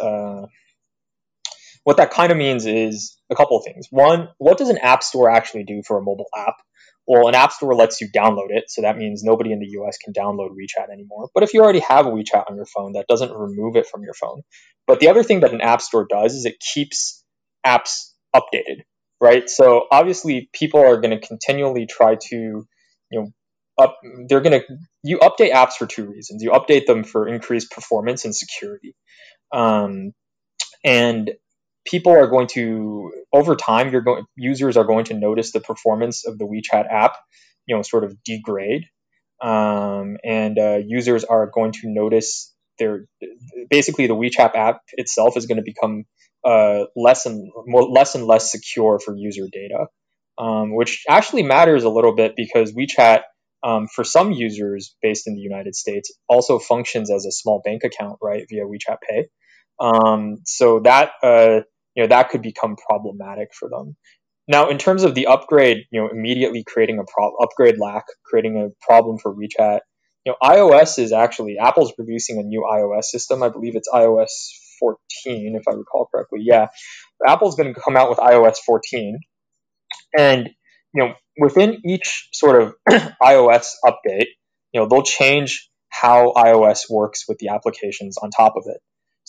what 1.84 1.96
that 1.96 2.10
kind 2.10 2.30
of 2.30 2.38
means 2.38 2.66
is 2.66 3.16
a 3.30 3.36
couple 3.36 3.56
of 3.56 3.64
things. 3.64 3.86
One, 3.90 4.28
what 4.38 4.58
does 4.58 4.68
an 4.68 4.78
app 4.78 5.02
store 5.02 5.30
actually 5.30 5.64
do 5.64 5.82
for 5.86 5.98
a 5.98 6.02
mobile 6.02 6.28
app? 6.36 6.54
Well, 7.06 7.28
an 7.28 7.34
app 7.34 7.52
store 7.52 7.74
lets 7.74 8.00
you 8.00 8.08
download 8.14 8.50
it, 8.50 8.64
so 8.68 8.82
that 8.82 8.96
means 8.96 9.24
nobody 9.24 9.52
in 9.52 9.58
the 9.58 9.66
US 9.80 9.96
can 9.98 10.12
download 10.12 10.50
WeChat 10.50 10.92
anymore. 10.92 11.28
But 11.34 11.42
if 11.42 11.54
you 11.54 11.62
already 11.62 11.80
have 11.80 12.06
a 12.06 12.10
WeChat 12.10 12.48
on 12.48 12.56
your 12.56 12.66
phone, 12.66 12.92
that 12.92 13.06
doesn't 13.08 13.32
remove 13.32 13.76
it 13.76 13.86
from 13.86 14.02
your 14.02 14.14
phone. 14.14 14.42
But 14.86 15.00
the 15.00 15.08
other 15.08 15.22
thing 15.22 15.40
that 15.40 15.52
an 15.52 15.60
app 15.60 15.80
store 15.80 16.06
does 16.08 16.34
is 16.34 16.44
it 16.44 16.60
keeps 16.60 17.24
apps 17.66 18.10
updated, 18.34 18.82
right? 19.20 19.48
So 19.48 19.86
obviously, 19.90 20.50
people 20.52 20.80
are 20.80 21.00
going 21.00 21.18
to 21.18 21.26
continually 21.26 21.86
try 21.86 22.16
to, 22.16 22.36
you 22.36 22.66
know, 23.10 23.30
up, 23.78 23.96
they're 24.28 24.42
going 24.42 24.60
to 24.60 24.66
you 25.02 25.18
update 25.18 25.52
apps 25.52 25.72
for 25.72 25.86
two 25.86 26.04
reasons. 26.04 26.42
You 26.42 26.50
update 26.50 26.86
them 26.86 27.02
for 27.02 27.26
increased 27.26 27.70
performance 27.70 28.24
and 28.24 28.34
security, 28.34 28.94
um, 29.52 30.12
and 30.84 31.30
people 31.84 32.12
are 32.12 32.26
going 32.26 32.46
to 32.48 33.12
over 33.32 33.56
time 33.56 33.90
you're 33.90 34.02
going 34.02 34.24
users 34.36 34.76
are 34.76 34.84
going 34.84 35.04
to 35.04 35.14
notice 35.14 35.52
the 35.52 35.60
performance 35.60 36.26
of 36.26 36.38
the 36.38 36.44
WeChat 36.44 36.86
app, 36.90 37.16
you 37.66 37.74
know, 37.74 37.82
sort 37.82 38.04
of 38.04 38.22
degrade, 38.24 38.84
um, 39.42 40.16
and 40.24 40.58
uh, 40.58 40.78
users 40.84 41.24
are 41.24 41.50
going 41.52 41.72
to 41.72 41.80
notice 41.84 42.54
their 42.78 43.06
basically 43.68 44.06
the 44.06 44.14
WeChat 44.14 44.54
app 44.54 44.80
itself 44.92 45.36
is 45.36 45.46
going 45.46 45.58
to 45.58 45.62
become 45.62 46.04
uh, 46.44 46.84
less 46.96 47.26
and 47.26 47.50
more, 47.66 47.88
less 47.88 48.14
and 48.14 48.26
less 48.26 48.50
secure 48.50 48.98
for 48.98 49.14
user 49.16 49.46
data, 49.50 49.86
um, 50.38 50.74
which 50.74 51.04
actually 51.08 51.42
matters 51.42 51.84
a 51.84 51.90
little 51.90 52.14
bit 52.14 52.34
because 52.36 52.72
WeChat. 52.72 53.22
Um, 53.62 53.88
for 53.94 54.04
some 54.04 54.32
users 54.32 54.96
based 55.02 55.26
in 55.26 55.34
the 55.34 55.42
United 55.42 55.74
States, 55.74 56.10
also 56.30 56.58
functions 56.58 57.10
as 57.10 57.26
a 57.26 57.30
small 57.30 57.60
bank 57.62 57.84
account, 57.84 58.16
right, 58.22 58.46
via 58.48 58.64
WeChat 58.64 58.96
Pay. 59.06 59.28
Um, 59.80 60.38
so 60.44 60.80
that 60.80 61.12
uh, 61.22 61.60
you 61.94 62.02
know 62.02 62.08
that 62.08 62.30
could 62.30 62.42
become 62.42 62.76
problematic 62.76 63.48
for 63.58 63.68
them. 63.68 63.96
Now, 64.46 64.68
in 64.68 64.78
terms 64.78 65.04
of 65.04 65.14
the 65.14 65.26
upgrade, 65.28 65.84
you 65.92 66.00
know, 66.00 66.08
immediately 66.08 66.64
creating 66.64 66.98
a 66.98 67.04
pro- 67.04 67.36
upgrade 67.36 67.78
lack, 67.78 68.04
creating 68.24 68.56
a 68.56 68.84
problem 68.84 69.18
for 69.18 69.34
WeChat. 69.34 69.80
You 70.26 70.32
know, 70.32 70.36
iOS 70.42 70.98
is 70.98 71.12
actually 71.12 71.56
Apple's 71.58 71.92
producing 71.92 72.38
a 72.38 72.42
new 72.42 72.68
iOS 72.70 73.04
system. 73.04 73.42
I 73.42 73.48
believe 73.48 73.76
it's 73.76 73.88
iOS 73.88 74.28
14, 74.80 74.98
if 75.56 75.62
I 75.68 75.76
recall 75.76 76.08
correctly. 76.12 76.40
Yeah, 76.42 76.66
Apple's 77.26 77.54
going 77.54 77.72
to 77.72 77.80
come 77.80 77.96
out 77.96 78.10
with 78.10 78.18
iOS 78.18 78.56
14, 78.66 79.18
and 80.18 80.50
you 80.94 81.04
know, 81.04 81.14
within 81.38 81.78
each 81.86 82.28
sort 82.32 82.60
of 82.60 82.74
iOS 83.22 83.68
update, 83.84 84.26
you 84.72 84.80
know, 84.80 84.88
they'll 84.88 85.02
change 85.02 85.70
how 85.88 86.32
iOS 86.36 86.82
works 86.90 87.24
with 87.28 87.38
the 87.38 87.48
applications 87.48 88.16
on 88.18 88.30
top 88.30 88.54
of 88.56 88.64
it. 88.66 88.80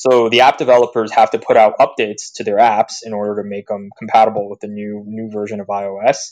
So 0.02 0.30
the 0.30 0.42
app 0.42 0.58
developers 0.58 1.12
have 1.12 1.30
to 1.30 1.38
put 1.38 1.58
out 1.58 1.78
updates 1.78 2.34
to 2.38 2.44
their 2.44 2.58
apps 2.58 3.04
in 3.04 3.14
order 3.14 3.44
to 3.44 3.48
make 3.48 3.68
them 3.68 3.92
compatible 4.00 4.50
with 4.50 4.60
the 4.60 4.68
new 4.68 5.04
new 5.06 5.30
version 5.32 5.60
of 5.60 5.68
iOS. 5.68 6.32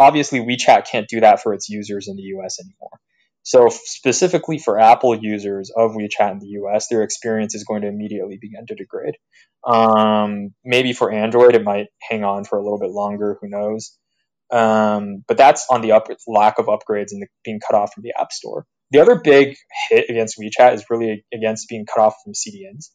Obviously, 0.00 0.40
WeChat 0.40 0.88
can't 0.90 1.06
do 1.08 1.20
that 1.20 1.40
for 1.40 1.54
its 1.54 1.68
users 1.68 2.08
in 2.08 2.16
the 2.16 2.22
US 2.34 2.58
anymore. 2.58 2.98
So 3.44 3.68
specifically 3.70 4.58
for 4.58 4.80
Apple 4.80 5.14
users 5.14 5.70
of 5.76 5.92
WeChat 5.92 6.32
in 6.32 6.38
the 6.40 6.58
US, 6.62 6.88
their 6.88 7.04
experience 7.04 7.54
is 7.54 7.62
going 7.62 7.82
to 7.82 7.88
immediately 7.88 8.36
begin 8.40 8.66
to 8.66 8.74
degrade. 8.74 9.14
Um, 9.64 10.52
maybe 10.64 10.92
for 10.92 11.12
Android, 11.12 11.54
it 11.54 11.62
might 11.62 11.86
hang 12.10 12.24
on 12.24 12.42
for 12.42 12.58
a 12.58 12.64
little 12.64 12.80
bit 12.80 12.90
longer. 12.90 13.38
Who 13.40 13.48
knows? 13.48 13.96
Um, 14.50 15.22
but 15.28 15.36
that's 15.36 15.66
on 15.70 15.82
the 15.82 15.92
up- 15.92 16.08
lack 16.26 16.58
of 16.58 16.66
upgrades 16.66 17.12
and 17.12 17.22
the, 17.22 17.28
being 17.44 17.60
cut 17.60 17.76
off 17.76 17.92
from 17.94 18.02
the 18.02 18.14
App 18.18 18.32
Store. 18.32 18.66
The 18.90 18.98
other 18.98 19.20
big 19.22 19.54
hit 19.88 20.10
against 20.10 20.36
WeChat 20.36 20.74
is 20.74 20.84
really 20.90 21.24
against 21.32 21.68
being 21.68 21.86
cut 21.86 22.02
off 22.02 22.16
from 22.24 22.32
CDNs. 22.32 22.88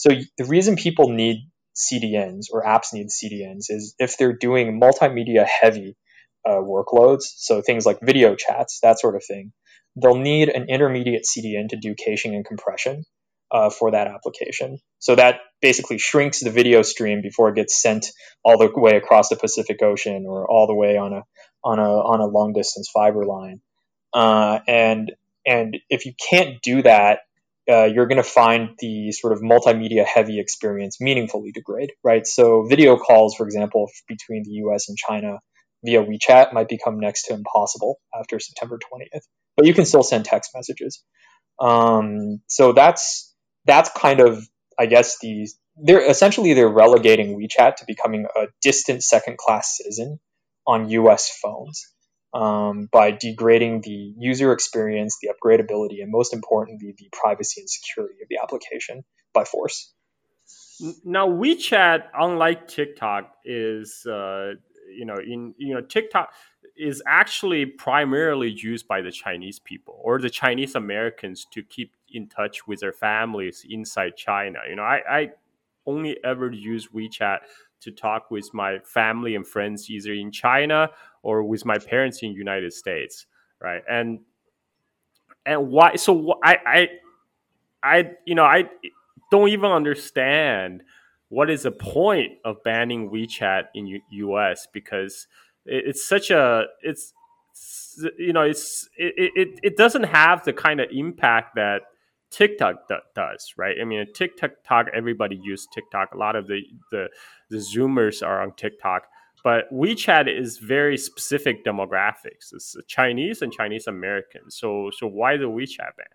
So 0.00 0.08
the 0.38 0.46
reason 0.46 0.76
people 0.76 1.10
need 1.10 1.46
CDNs 1.76 2.46
or 2.50 2.64
apps 2.64 2.94
need 2.94 3.08
CDNs 3.08 3.66
is 3.68 3.94
if 3.98 4.16
they're 4.16 4.32
doing 4.32 4.80
multimedia 4.80 5.46
heavy 5.46 5.94
uh, 6.42 6.52
workloads, 6.52 7.24
so 7.36 7.60
things 7.60 7.84
like 7.84 7.98
video 8.00 8.34
chats, 8.34 8.80
that 8.82 8.98
sort 8.98 9.14
of 9.14 9.22
thing, 9.22 9.52
they'll 10.00 10.16
need 10.16 10.48
an 10.48 10.70
intermediate 10.70 11.24
CDN 11.24 11.68
to 11.68 11.76
do 11.76 11.94
caching 11.94 12.34
and 12.34 12.46
compression 12.46 13.04
uh, 13.50 13.68
for 13.68 13.90
that 13.90 14.06
application. 14.06 14.78
So 15.00 15.16
that 15.16 15.40
basically 15.60 15.98
shrinks 15.98 16.40
the 16.40 16.50
video 16.50 16.80
stream 16.80 17.20
before 17.20 17.50
it 17.50 17.56
gets 17.56 17.82
sent 17.82 18.06
all 18.42 18.56
the 18.56 18.72
way 18.74 18.96
across 18.96 19.28
the 19.28 19.36
Pacific 19.36 19.82
Ocean 19.82 20.24
or 20.26 20.50
all 20.50 20.66
the 20.66 20.74
way 20.74 20.96
on 20.96 21.12
a 21.12 21.24
on 21.62 21.78
a 21.78 21.82
on 21.82 22.20
a 22.20 22.26
long 22.26 22.54
distance 22.54 22.88
fiber 22.88 23.26
line. 23.26 23.60
Uh, 24.14 24.60
and 24.66 25.12
and 25.46 25.76
if 25.90 26.06
you 26.06 26.14
can't 26.30 26.62
do 26.62 26.80
that, 26.80 27.18
uh, 27.68 27.84
you're 27.84 28.06
going 28.06 28.16
to 28.16 28.22
find 28.22 28.70
the 28.78 29.12
sort 29.12 29.32
of 29.32 29.40
multimedia 29.40 30.04
heavy 30.04 30.40
experience 30.40 31.00
meaningfully 31.00 31.52
degrade, 31.52 31.92
right? 32.02 32.26
So 32.26 32.64
video 32.68 32.96
calls, 32.96 33.34
for 33.36 33.44
example, 33.44 33.88
between 34.08 34.42
the 34.44 34.52
US 34.64 34.88
and 34.88 34.96
China 34.96 35.38
via 35.84 36.04
WeChat 36.04 36.52
might 36.52 36.68
become 36.68 36.98
next 36.98 37.24
to 37.24 37.34
impossible 37.34 38.00
after 38.18 38.38
September 38.38 38.78
20th, 38.78 39.22
but 39.56 39.66
you 39.66 39.74
can 39.74 39.84
still 39.84 40.02
send 40.02 40.24
text 40.24 40.50
messages. 40.54 41.02
Um, 41.60 42.40
so 42.46 42.72
that's 42.72 43.34
that's 43.66 43.90
kind 43.90 44.20
of, 44.20 44.42
I 44.78 44.86
guess, 44.86 45.18
the 45.20 45.48
they're 45.76 46.08
essentially 46.08 46.54
they're 46.54 46.68
relegating 46.68 47.38
WeChat 47.38 47.76
to 47.76 47.84
becoming 47.86 48.26
a 48.36 48.46
distant 48.62 49.02
second 49.02 49.38
class 49.38 49.76
citizen 49.76 50.18
on 50.66 50.90
US 50.90 51.30
phones 51.42 51.86
um, 52.32 52.88
by 52.90 53.10
degrading 53.10 53.82
the 53.82 54.14
user 54.18 54.52
experience, 54.52 55.18
the 55.20 55.28
upgradability, 55.28 56.02
and 56.02 56.10
most 56.10 56.32
importantly, 56.32 56.94
the 56.96 57.08
privacy 57.12 57.60
and 57.60 57.70
security 57.70 58.22
of 58.22 58.28
the 58.28 58.38
application 58.42 59.04
by 59.32 59.44
force. 59.44 59.92
Now, 61.04 61.28
WeChat, 61.28 62.04
unlike 62.18 62.68
TikTok, 62.68 63.32
is 63.44 64.06
uh, 64.06 64.52
you 64.96 65.04
know 65.04 65.16
in 65.16 65.54
you 65.58 65.74
know 65.74 65.80
TikTok 65.80 66.32
is 66.76 67.02
actually 67.06 67.66
primarily 67.66 68.50
used 68.50 68.88
by 68.88 69.02
the 69.02 69.10
Chinese 69.10 69.58
people 69.58 70.00
or 70.02 70.18
the 70.18 70.30
Chinese 70.30 70.74
Americans 70.74 71.46
to 71.52 71.62
keep 71.62 71.92
in 72.10 72.26
touch 72.26 72.66
with 72.66 72.80
their 72.80 72.92
families 72.92 73.66
inside 73.68 74.16
China. 74.16 74.60
You 74.68 74.76
know, 74.76 74.82
I, 74.82 75.00
I 75.10 75.30
only 75.86 76.16
ever 76.24 76.50
use 76.50 76.88
WeChat 76.88 77.40
to 77.80 77.90
talk 77.90 78.30
with 78.30 78.52
my 78.52 78.78
family 78.80 79.34
and 79.34 79.46
friends 79.46 79.88
either 79.90 80.12
in 80.12 80.30
China 80.30 80.90
or 81.22 81.42
with 81.42 81.64
my 81.64 81.78
parents 81.78 82.22
in 82.22 82.32
United 82.32 82.72
States, 82.72 83.26
right? 83.60 83.82
And 83.88 84.20
and 85.46 85.68
why? 85.68 85.96
So 85.96 86.38
I 86.42 86.56
I 86.66 86.88
I 87.82 88.10
you 88.24 88.34
know 88.34 88.44
I 88.44 88.64
don't 89.30 89.48
even 89.48 89.70
understand 89.70 90.82
what 91.28 91.48
is 91.48 91.62
the 91.62 91.70
point 91.70 92.32
of 92.44 92.62
banning 92.64 93.08
WeChat 93.10 93.64
in 93.74 93.86
U- 93.86 94.02
U.S. 94.10 94.66
because 94.72 95.28
it's 95.64 96.04
such 96.04 96.30
a 96.30 96.64
it's 96.82 97.12
you 98.18 98.32
know 98.32 98.42
it's 98.42 98.88
it, 98.96 99.32
it, 99.36 99.60
it 99.62 99.76
doesn't 99.76 100.04
have 100.04 100.44
the 100.44 100.52
kind 100.52 100.80
of 100.80 100.88
impact 100.90 101.54
that 101.54 101.82
TikTok 102.30 102.88
does, 103.14 103.54
right? 103.58 103.76
I 103.80 103.84
mean, 103.84 104.06
TikTok, 104.14 104.52
talk, 104.66 104.86
everybody 104.94 105.36
use 105.42 105.66
TikTok. 105.72 106.14
A 106.14 106.18
lot 106.18 106.36
of 106.36 106.46
the, 106.48 106.60
the 106.92 107.08
the 107.50 107.58
Zoomers 107.58 108.26
are 108.26 108.42
on 108.42 108.54
TikTok, 108.56 109.04
but 109.44 109.64
WeChat 109.72 110.28
is 110.28 110.58
very 110.58 110.98
specific 110.98 111.64
demographics. 111.64 112.52
It's 112.52 112.76
Chinese 112.88 113.42
and 113.42 113.52
Chinese 113.52 113.86
Americans. 113.88 114.56
So 114.58 114.90
so 114.96 115.06
why 115.08 115.36
the 115.38 115.46
WeChat 115.46 115.96
ban? 115.98 116.06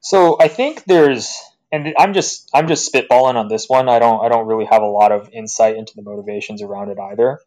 So 0.00 0.38
I 0.40 0.48
think 0.48 0.84
there's, 0.84 1.34
and 1.72 1.94
I'm 1.98 2.14
just 2.14 2.50
I'm 2.54 2.68
just 2.68 2.92
spitballing 2.92 3.36
on 3.36 3.48
this 3.48 3.66
one. 3.68 3.88
I 3.88 3.98
don't 4.00 4.24
I 4.24 4.28
don't 4.28 4.46
really 4.46 4.66
have 4.66 4.82
a 4.82 4.86
lot 4.88 5.12
of 5.12 5.30
insight 5.32 5.76
into 5.76 5.94
the 5.96 6.02
motivations 6.02 6.62
around 6.62 6.90
it 6.90 6.98
either. 7.00 7.38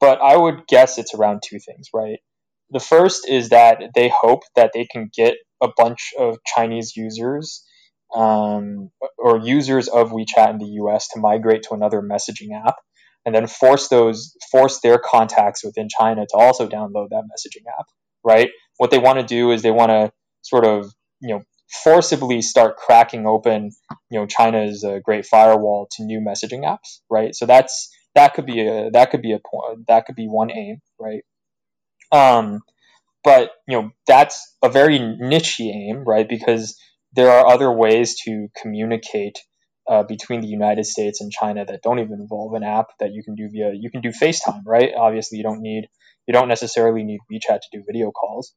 but 0.00 0.20
I 0.20 0.36
would 0.36 0.66
guess 0.66 0.98
it's 0.98 1.14
around 1.14 1.42
two 1.44 1.58
things, 1.58 1.88
right? 1.94 2.18
The 2.70 2.80
first 2.80 3.28
is 3.28 3.50
that 3.50 3.80
they 3.94 4.08
hope 4.08 4.42
that 4.56 4.72
they 4.74 4.84
can 4.84 5.10
get 5.14 5.34
a 5.62 5.68
bunch 5.76 6.12
of 6.18 6.38
Chinese 6.44 6.96
users 6.96 7.64
um, 8.14 8.90
or 9.18 9.38
users 9.38 9.88
of 9.88 10.10
WeChat 10.10 10.50
in 10.50 10.58
the 10.58 10.78
US 10.82 11.08
to 11.08 11.20
migrate 11.20 11.62
to 11.64 11.74
another 11.74 12.02
messaging 12.02 12.48
app 12.66 12.76
and 13.24 13.34
then 13.34 13.46
force 13.46 13.88
those 13.88 14.36
force 14.50 14.80
their 14.80 14.98
contacts 14.98 15.64
within 15.64 15.88
China 15.88 16.26
to 16.26 16.36
also 16.36 16.68
download 16.68 17.08
that 17.10 17.24
messaging 17.24 17.64
app, 17.78 17.86
right? 18.24 18.50
What 18.78 18.90
they 18.90 18.98
want 18.98 19.20
to 19.20 19.24
do 19.24 19.52
is 19.52 19.62
they 19.62 19.70
want 19.70 19.90
to 19.90 20.12
sort 20.42 20.64
of, 20.64 20.92
you 21.20 21.34
know, 21.34 21.42
forcibly 21.84 22.42
start 22.42 22.76
cracking 22.76 23.26
open, 23.26 23.70
you 24.10 24.18
know, 24.18 24.26
China's 24.26 24.84
uh, 24.84 24.98
great 25.02 25.24
firewall 25.24 25.88
to 25.92 26.04
new 26.04 26.20
messaging 26.20 26.64
apps, 26.64 27.00
right? 27.08 27.34
So 27.34 27.46
that's 27.46 27.90
that 28.14 28.34
could 28.34 28.46
be 28.46 28.66
a 28.66 28.90
that 28.90 29.10
could 29.10 29.22
be 29.22 29.32
a 29.32 29.38
point 29.38 29.86
that 29.88 30.04
could 30.06 30.16
be 30.16 30.26
one 30.26 30.50
aim, 30.50 30.78
right? 31.00 31.22
Um, 32.10 32.60
but 33.24 33.50
you 33.68 33.80
know 33.80 33.90
that's 34.06 34.56
a 34.62 34.68
very 34.68 34.98
niche 34.98 35.60
aim, 35.60 36.04
right? 36.06 36.28
Because 36.28 36.78
there 37.12 37.30
are 37.30 37.46
other 37.46 37.70
ways 37.70 38.16
to 38.24 38.48
communicate 38.60 39.38
uh, 39.88 40.02
between 40.02 40.40
the 40.40 40.46
United 40.48 40.86
States 40.86 41.20
and 41.20 41.30
China 41.30 41.64
that 41.64 41.82
don't 41.82 41.98
even 41.98 42.20
involve 42.20 42.54
an 42.54 42.62
app 42.62 42.86
that 43.00 43.12
you 43.12 43.22
can 43.22 43.34
do 43.34 43.48
via 43.50 43.72
you 43.74 43.90
can 43.90 44.00
do 44.00 44.10
FaceTime, 44.10 44.62
right? 44.66 44.90
Obviously, 44.96 45.38
you 45.38 45.44
don't 45.44 45.60
need 45.60 45.88
you 46.26 46.32
don't 46.32 46.48
necessarily 46.48 47.02
need 47.02 47.20
WeChat 47.32 47.58
to 47.60 47.68
do 47.78 47.82
video 47.86 48.10
calls, 48.10 48.54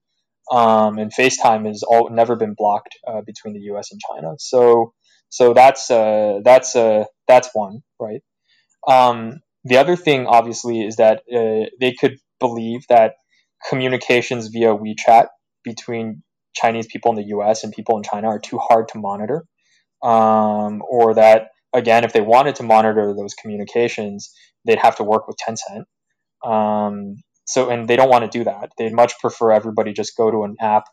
um, 0.52 0.98
and 0.98 1.12
FaceTime 1.14 1.66
has 1.68 1.84
all 1.84 2.10
never 2.10 2.36
been 2.36 2.54
blocked 2.58 2.96
uh, 3.08 3.22
between 3.26 3.54
the 3.54 3.62
U.S. 3.72 3.92
and 3.92 4.00
China. 4.10 4.34
So 4.38 4.94
so 5.30 5.54
that's 5.54 5.90
uh, 5.92 6.40
that's 6.44 6.76
uh, 6.76 7.06
that's 7.28 7.50
one, 7.54 7.82
right? 8.00 8.22
Um, 8.88 9.42
the 9.64 9.78
other 9.78 9.96
thing, 9.96 10.28
obviously, 10.28 10.82
is 10.82 10.98
that 10.98 11.24
uh, 11.34 11.70
they 11.80 11.94
could 12.00 12.18
believe 12.40 12.82
that 12.88 13.16
communications 13.70 14.48
via 14.48 14.76
WeChat 14.76 15.28
between 15.64 16.24
Chinese 16.56 16.88
people 16.88 17.12
in 17.12 17.18
the 17.18 17.30
U.S. 17.30 17.64
and 17.64 17.74
people 17.74 17.98
in 17.98 18.04
China 18.04 18.28
are 18.28 18.40
too 18.40 18.58
hard 18.58 18.88
to 18.90 19.00
monitor, 19.00 19.46
um, 20.04 20.82
or 20.90 21.16
that 21.16 21.48
again, 21.74 22.04
if 22.04 22.14
they 22.14 22.22
wanted 22.22 22.56
to 22.56 22.64
monitor 22.64 23.14
those 23.14 23.34
communications, 23.34 24.34
they'd 24.66 24.80
have 24.80 24.96
to 24.98 25.04
work 25.04 25.28
with 25.28 25.38
Tencent. 25.38 25.86
Um, 26.50 27.16
so, 27.46 27.70
and 27.70 27.88
they 27.88 27.96
don't 27.96 28.10
want 28.10 28.30
to 28.30 28.38
do 28.38 28.46
that. 28.46 28.70
They'd 28.78 28.94
much 28.94 29.20
prefer 29.20 29.52
everybody 29.52 29.94
just 29.94 30.18
go 30.18 30.32
to 30.32 30.44
an 30.44 30.56
app 30.62 30.84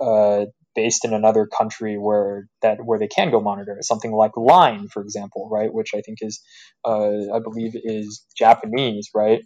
uh, 0.00 0.46
based 0.74 1.04
in 1.04 1.14
another 1.14 1.46
country 1.46 1.96
where 1.96 2.46
that 2.62 2.78
where 2.84 2.98
they 2.98 3.08
can 3.08 3.30
go 3.30 3.40
monitor 3.40 3.76
it. 3.78 3.84
Something 3.84 4.12
like 4.12 4.36
Line, 4.36 4.88
for 4.88 5.02
example, 5.02 5.48
right, 5.50 5.72
which 5.72 5.92
I 5.94 6.02
think 6.02 6.18
is, 6.20 6.40
uh, 6.84 7.34
I 7.34 7.40
believe, 7.42 7.72
is 7.74 8.24
Japanese, 8.36 9.08
right? 9.14 9.42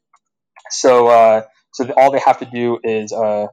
So, 0.71 1.09
uh, 1.09 1.43
so 1.75 1.91
all 1.97 2.11
they 2.13 2.21
have 2.25 2.39
to 2.41 2.45
do 2.47 2.79
is, 2.83 3.13
uh, 3.13 3.47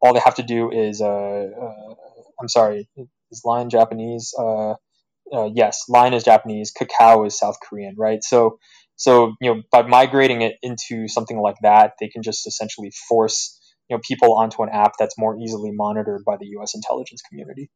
all 0.00 0.14
they 0.14 0.20
have 0.24 0.36
to 0.36 0.42
do 0.42 0.70
is, 0.70 1.00
uh, 1.00 1.06
uh, 1.06 1.94
I'm 2.40 2.48
sorry, 2.48 2.88
is 3.30 3.42
Line 3.44 3.70
Japanese? 3.70 4.34
Uh, 4.38 5.50
yes, 5.54 5.84
Line 5.88 6.14
is 6.14 6.24
Japanese. 6.24 6.72
Kakao 6.72 7.26
is 7.26 7.38
South 7.38 7.56
Korean, 7.62 7.94
right? 7.98 8.22
So, 8.22 8.58
so 8.96 9.34
you 9.40 9.54
know, 9.54 9.62
by 9.70 9.82
migrating 9.82 10.42
it 10.42 10.56
into 10.62 11.08
something 11.08 11.38
like 11.38 11.56
that, 11.62 11.92
they 12.00 12.08
can 12.08 12.22
just 12.22 12.46
essentially 12.46 12.92
force 13.08 13.58
you 13.88 13.96
know 13.96 14.00
people 14.06 14.36
onto 14.38 14.62
an 14.62 14.70
app 14.72 14.92
that's 14.98 15.16
more 15.18 15.38
easily 15.38 15.70
monitored 15.72 16.22
by 16.26 16.36
the 16.38 16.46
U.S. 16.58 16.74
intelligence 16.74 17.22
community. 17.28 17.70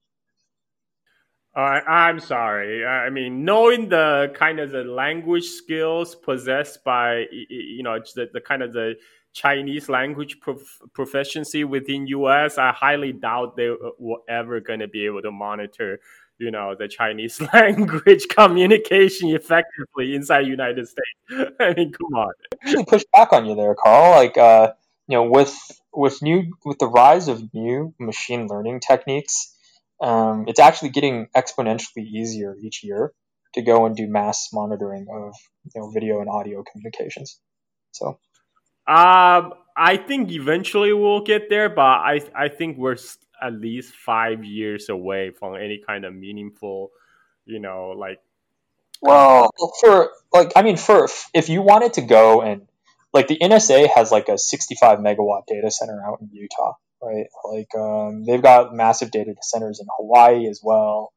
Uh, 1.54 1.80
I'm 1.86 2.18
sorry. 2.20 2.84
I 2.86 3.10
mean, 3.10 3.44
knowing 3.44 3.90
the 3.90 4.32
kind 4.34 4.58
of 4.58 4.70
the 4.70 4.84
language 4.84 5.44
skills 5.44 6.14
possessed 6.14 6.82
by 6.82 7.26
you 7.30 7.82
know 7.82 7.98
the, 8.14 8.30
the 8.32 8.40
kind 8.40 8.62
of 8.62 8.72
the 8.72 8.94
Chinese 9.34 9.88
language 9.88 10.40
prof- 10.40 10.80
proficiency 10.94 11.64
within 11.64 12.06
U.S., 12.06 12.56
I 12.56 12.72
highly 12.72 13.12
doubt 13.12 13.56
they 13.56 13.70
were 13.98 14.18
ever 14.28 14.60
going 14.60 14.80
to 14.80 14.88
be 14.88 15.04
able 15.04 15.22
to 15.22 15.30
monitor 15.30 16.00
you 16.38 16.50
know 16.50 16.74
the 16.74 16.88
Chinese 16.88 17.40
language 17.54 18.28
communication 18.28 19.28
effectively 19.30 20.14
inside 20.14 20.46
United 20.46 20.88
States. 20.88 21.52
I 21.60 21.74
mean, 21.74 21.92
come 21.92 22.14
on. 22.14 22.32
I 22.64 22.70
really 22.72 22.84
push 22.84 23.04
back 23.12 23.32
on 23.32 23.46
you 23.46 23.54
there, 23.54 23.74
Carl. 23.74 24.12
Like, 24.12 24.36
uh, 24.36 24.72
you 25.06 25.16
know, 25.16 25.24
with 25.24 25.54
with 25.92 26.22
new 26.22 26.52
with 26.64 26.78
the 26.78 26.86
rise 26.86 27.28
of 27.28 27.52
new 27.54 27.94
machine 27.98 28.48
learning 28.48 28.80
techniques, 28.80 29.51
um, 30.02 30.46
it's 30.48 30.58
actually 30.58 30.90
getting 30.90 31.28
exponentially 31.34 32.04
easier 32.04 32.56
each 32.60 32.82
year 32.82 33.12
to 33.54 33.62
go 33.62 33.86
and 33.86 33.96
do 33.96 34.08
mass 34.08 34.48
monitoring 34.52 35.06
of 35.08 35.34
you 35.64 35.80
know 35.80 35.90
video 35.90 36.20
and 36.20 36.28
audio 36.28 36.64
communications. 36.64 37.38
So, 37.92 38.18
um, 38.88 39.54
I 39.76 39.96
think 39.96 40.32
eventually 40.32 40.92
we'll 40.92 41.22
get 41.22 41.48
there, 41.48 41.68
but 41.68 41.82
I 41.82 42.20
I 42.34 42.48
think 42.48 42.78
we're 42.78 42.96
at 43.40 43.52
least 43.52 43.94
five 43.94 44.44
years 44.44 44.88
away 44.88 45.30
from 45.30 45.54
any 45.54 45.80
kind 45.86 46.04
of 46.04 46.14
meaningful, 46.14 46.90
you 47.46 47.60
know, 47.60 47.94
like. 47.96 48.18
Well, 49.04 49.50
for 49.80 50.10
like, 50.32 50.52
I 50.54 50.62
mean, 50.62 50.76
for 50.76 51.08
if 51.34 51.48
you 51.48 51.60
wanted 51.62 51.94
to 51.94 52.02
go 52.02 52.40
and 52.40 52.68
like 53.12 53.26
the 53.26 53.36
NSA 53.36 53.88
has 53.94 54.12
like 54.12 54.28
a 54.28 54.38
65 54.38 55.00
megawatt 55.00 55.46
data 55.48 55.72
center 55.72 56.00
out 56.06 56.20
in 56.20 56.28
Utah, 56.32 56.74
right? 57.02 57.26
Like 57.44 57.74
um, 57.74 58.24
they've 58.24 58.42
got 58.42 58.74
massive 58.74 59.10
data 59.10 59.34
centers 59.42 59.80
in 59.80 59.86
Hawaii 59.98 60.46
as 60.48 60.60
well, 60.62 61.12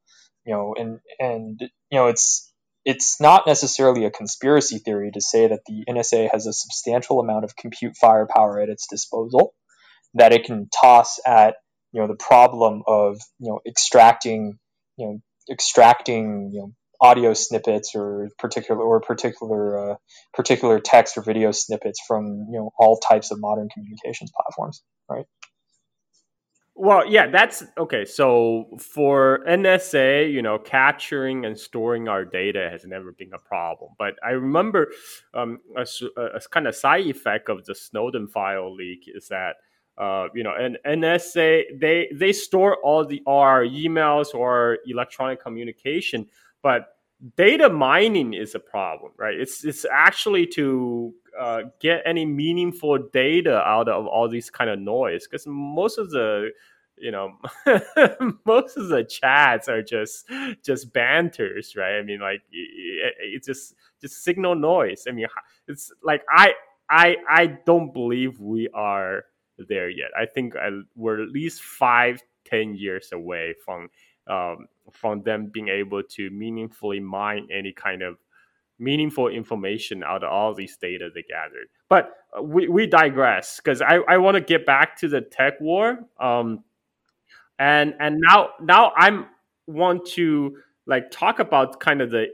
you 0.45 0.53
know, 0.53 0.73
and 0.77 0.99
and 1.19 1.59
you 1.61 1.99
know 1.99 2.07
it's 2.07 2.51
it's 2.83 3.19
not 3.19 3.47
necessarily 3.47 4.05
a 4.05 4.11
conspiracy 4.11 4.77
theory 4.77 5.11
to 5.11 5.21
say 5.21 5.47
that 5.47 5.61
the 5.65 5.83
NSA 5.89 6.29
has 6.31 6.45
a 6.45 6.53
substantial 6.53 7.19
amount 7.19 7.43
of 7.45 7.55
compute 7.55 7.95
firepower 7.99 8.59
at 8.59 8.69
its 8.69 8.87
disposal 8.87 9.53
that 10.13 10.33
it 10.33 10.45
can 10.45 10.69
toss 10.69 11.19
at 11.25 11.55
you 11.91 12.01
know 12.01 12.07
the 12.07 12.15
problem 12.15 12.83
of 12.87 13.17
you 13.39 13.49
know 13.49 13.59
extracting 13.67 14.57
you 14.97 15.05
know 15.05 15.19
extracting 15.51 16.51
you 16.53 16.61
know 16.61 16.73
audio 17.01 17.33
snippets 17.33 17.93
or 17.95 18.29
particular 18.39 18.81
or 18.81 19.01
particular 19.01 19.91
uh, 19.91 19.95
particular 20.33 20.79
text 20.79 21.17
or 21.17 21.21
video 21.21 21.51
snippets 21.51 21.99
from 22.07 22.47
you 22.49 22.57
know 22.57 22.71
all 22.77 22.97
types 22.97 23.31
of 23.31 23.39
modern 23.39 23.67
communications 23.73 24.31
platforms, 24.35 24.81
right? 25.09 25.25
Well, 26.77 27.09
yeah, 27.09 27.27
that's 27.27 27.63
okay. 27.77 28.03
So 28.03 28.67
for 28.79 29.39
NSA, 29.47 30.29
you 30.31 30.41
know, 30.41 30.59
capturing 30.59 31.45
and 31.45 31.57
storing 31.57 32.09
our 32.09 32.25
data 32.25 32.67
has 32.69 32.85
never 32.85 33.13
been 33.13 33.33
a 33.33 33.37
problem. 33.37 33.91
But 33.97 34.15
I 34.21 34.31
remember 34.31 34.91
um, 35.33 35.59
a, 35.77 35.87
a, 36.17 36.41
kind 36.51 36.67
of 36.67 36.75
side 36.75 37.05
effect 37.05 37.47
of 37.47 37.63
the 37.65 37.73
Snowden 37.73 38.27
file 38.27 38.75
leak 38.75 39.05
is 39.07 39.29
that 39.29 39.55
uh, 39.97 40.27
you 40.33 40.43
know, 40.43 40.53
and 40.53 40.77
NSA 40.85 41.79
they 41.79 42.09
they 42.13 42.33
store 42.33 42.75
all 42.83 43.05
the 43.05 43.23
our 43.25 43.63
emails 43.63 44.35
or 44.35 44.79
electronic 44.85 45.41
communication, 45.41 46.27
but 46.61 46.95
data 47.37 47.69
mining 47.69 48.33
is 48.33 48.55
a 48.55 48.59
problem, 48.59 49.13
right? 49.17 49.35
It's 49.35 49.63
it's 49.63 49.85
actually 49.89 50.45
to 50.47 51.13
uh, 51.39 51.63
get 51.79 52.01
any 52.05 52.25
meaningful 52.25 52.97
data 53.13 53.57
out 53.67 53.89
of 53.89 54.05
all 54.07 54.29
these 54.29 54.49
kind 54.49 54.69
of 54.69 54.79
noise 54.79 55.27
because 55.27 55.45
most 55.47 55.97
of 55.97 56.09
the 56.11 56.49
you 56.97 57.11
know 57.11 57.33
most 58.45 58.77
of 58.77 58.87
the 58.87 59.03
chats 59.03 59.67
are 59.67 59.81
just 59.81 60.29
just 60.63 60.93
banters 60.93 61.75
right? 61.75 61.97
I 61.97 62.03
mean 62.03 62.19
like 62.19 62.41
it's 62.51 63.47
it 63.47 63.51
just 63.51 63.75
just 64.01 64.23
signal 64.23 64.55
noise. 64.55 65.05
I 65.07 65.11
mean 65.11 65.27
it's 65.67 65.91
like 66.03 66.23
i 66.29 66.53
i 66.89 67.15
i 67.29 67.47
don't 67.65 67.93
believe 67.93 68.39
we 68.39 68.69
are 68.73 69.25
there 69.57 69.89
yet. 69.89 70.11
I 70.17 70.25
think 70.25 70.53
we're 70.95 71.21
at 71.21 71.29
least 71.29 71.61
five 71.63 72.21
ten 72.45 72.75
years 72.75 73.09
away 73.11 73.55
from 73.63 73.89
um, 74.27 74.67
from 74.91 75.21
them 75.21 75.47
being 75.47 75.67
able 75.67 76.01
to 76.01 76.29
meaningfully 76.29 76.99
mine 76.99 77.47
any 77.51 77.71
kind 77.71 78.01
of 78.01 78.17
meaningful 78.79 79.29
information 79.29 80.03
out 80.03 80.23
of 80.23 80.31
all 80.31 80.53
these 80.53 80.77
data 80.77 81.09
they 81.13 81.23
gathered. 81.23 81.67
But 81.89 82.11
uh, 82.37 82.41
we, 82.41 82.67
we 82.67 82.87
digress 82.87 83.57
because 83.57 83.81
I, 83.81 83.99
I 84.07 84.17
want 84.17 84.35
to 84.35 84.41
get 84.41 84.65
back 84.65 84.97
to 84.99 85.07
the 85.07 85.21
tech 85.21 85.59
war. 85.61 85.99
Um, 86.19 86.63
and 87.57 87.93
and 87.99 88.17
now 88.19 88.49
now 88.61 88.91
I'm 88.97 89.27
want 89.67 90.05
to 90.05 90.57
like 90.85 91.09
talk 91.09 91.39
about 91.39 91.79
kind 91.79 92.01
of 92.01 92.11
the 92.11 92.27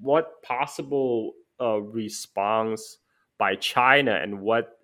what 0.00 0.42
possible 0.42 1.34
uh, 1.60 1.80
response 1.80 2.98
by 3.38 3.54
China 3.54 4.12
and 4.12 4.40
what 4.40 4.78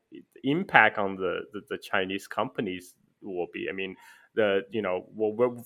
impact 0.44 0.98
on 0.98 1.16
the, 1.16 1.40
the, 1.52 1.60
the 1.70 1.78
Chinese 1.78 2.26
companies 2.26 2.94
will 3.22 3.48
be. 3.52 3.66
I 3.68 3.72
mean, 3.72 3.96
the 4.34 4.60
you 4.70 4.82
know 4.82 5.06
well, 5.14 5.64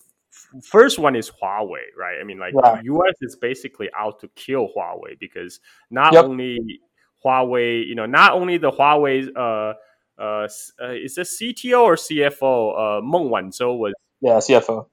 first 0.62 0.99
one 0.99 1.16
is 1.16 1.31
Huawei, 1.31 1.97
right? 1.97 2.18
I 2.20 2.24
mean, 2.24 2.39
like 2.39 2.55
right. 2.55 2.83
US 2.85 3.14
is 3.20 3.37
basically 3.37 3.89
out 3.99 4.20
to 4.20 4.28
kill 4.28 4.68
Huawei 4.76 5.18
because 5.18 5.61
not 5.91 6.12
yep. 6.12 6.24
only 6.24 6.81
Huawei, 7.24 7.87
you 7.87 7.95
know, 7.95 8.07
not 8.07 8.33
only 8.33 8.59
the 8.59 8.70
Huawei, 8.70 9.28
uh, 9.37 9.74
uh, 10.20 10.49
uh 10.83 10.93
is 10.93 11.18
a 11.18 11.22
CTO 11.22 11.83
or 11.83 11.97
CFO, 11.97 12.99
uh, 12.99 13.03
Meng 13.03 13.31
Wanzhou 13.31 13.78
was 13.78 13.95
yeah 14.20 14.37
CFO. 14.37 14.87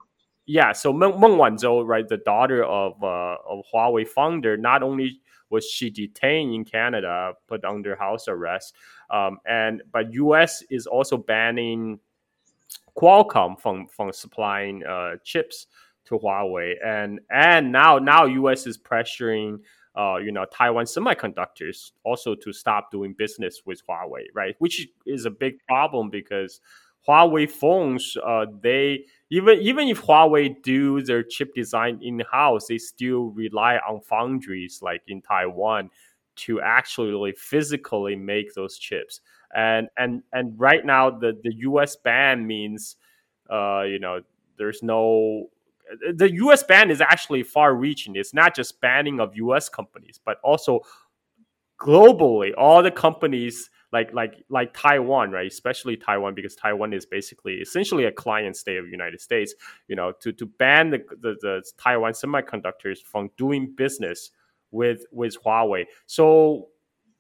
Yeah, 0.46 0.72
so 0.72 0.94
Meng, 0.94 1.20
Meng 1.20 1.32
Wanzhou, 1.32 1.86
right, 1.86 2.08
the 2.08 2.18
daughter 2.18 2.64
of 2.64 3.02
uh, 3.04 3.36
of 3.48 3.66
Huawei 3.74 4.08
founder, 4.08 4.58
not 4.58 4.84
only 4.84 5.22
was 5.50 5.66
she 5.66 5.90
detained 5.90 6.54
in 6.54 6.66
Canada, 6.66 7.34
put 7.48 7.64
under 7.64 7.96
house 7.96 8.28
arrest, 8.28 8.74
Um, 9.10 9.40
and 9.46 9.84
but 9.92 10.14
U.S. 10.14 10.64
is 10.70 10.88
also 10.88 11.18
banning 11.18 12.00
Qualcomm 12.98 13.60
from 13.60 13.88
from 13.88 14.12
supplying 14.12 14.84
uh, 14.86 15.16
chips 15.24 15.68
to 16.06 16.18
Huawei, 16.18 16.74
and 16.84 17.20
and 17.30 17.72
now 17.72 18.00
now 18.00 18.26
U.S. 18.26 18.68
is 18.68 18.78
pressuring. 18.78 19.60
Uh, 19.96 20.18
you 20.18 20.32
know, 20.32 20.46
Taiwan 20.46 20.86
Semiconductors 20.86 21.92
also 22.04 22.36
to 22.36 22.54
stop 22.54 22.92
doing 22.92 23.16
business 23.18 23.64
with 23.66 23.82
Huawei, 23.88 24.26
right? 24.36 24.56
Which 24.60 24.88
is 25.08 25.26
a 25.26 25.32
big 25.32 25.58
problem 25.68 26.12
because 26.12 26.62
Huawei 27.08 27.50
phones, 27.50 28.16
uh, 28.24 28.46
they 28.62 29.06
even 29.32 29.60
even 29.60 29.88
if 29.88 30.02
Huawei 30.02 30.62
do 30.62 31.02
their 31.02 31.24
chip 31.24 31.56
design 31.56 32.00
in 32.02 32.22
house, 32.32 32.68
they 32.68 32.78
still 32.78 33.32
rely 33.32 33.78
on 33.78 34.02
foundries 34.02 34.82
like 34.82 35.02
in 35.08 35.22
Taiwan 35.22 35.90
to 36.38 36.62
actually 36.62 37.34
physically 37.34 38.16
make 38.16 38.54
those 38.54 38.78
chips. 38.78 39.22
And 39.56 39.88
and 39.98 40.24
and 40.34 40.60
right 40.60 40.86
now, 40.86 41.10
the 41.10 41.40
the 41.44 41.54
U.S. 41.56 41.96
ban 41.96 42.46
means, 42.46 42.98
uh, 43.50 43.84
you 43.84 44.00
know, 44.00 44.22
there's 44.58 44.84
no 44.84 45.50
the 46.16 46.32
US 46.36 46.64
ban 46.64 46.92
is 46.92 47.02
actually 47.02 47.44
far 47.44 47.76
reaching. 47.76 48.16
It's 48.16 48.34
not 48.34 48.56
just 48.56 48.82
banning 48.82 49.20
of 49.20 49.36
US 49.36 49.70
companies, 49.70 50.20
but 50.24 50.38
also 50.44 50.82
globally, 51.80 52.52
all 52.58 52.84
the 52.84 52.92
companies 52.92 53.70
like 53.94 54.14
like 54.14 54.44
like 54.50 54.74
Taiwan, 54.74 55.32
right? 55.32 55.50
Especially 55.50 55.96
Taiwan, 55.96 56.34
because 56.34 56.56
Taiwan 56.56 56.94
is 56.94 57.06
basically 57.06 57.56
essentially 57.56 58.06
a 58.06 58.12
client 58.12 58.58
state 58.58 58.78
of 58.78 58.86
the 58.86 58.92
United 58.92 59.22
States. 59.22 59.54
You 59.88 59.96
know, 59.96 60.12
to 60.22 60.34
to 60.34 60.46
ban 60.46 60.90
the, 60.90 61.00
the, 61.22 61.36
the 61.42 61.64
Taiwan 61.78 62.12
semiconductors 62.12 63.00
from 63.00 63.30
doing 63.38 63.74
business 63.76 64.32
with 64.72 65.02
with 65.12 65.36
Huawei. 65.44 65.86
So, 66.06 66.68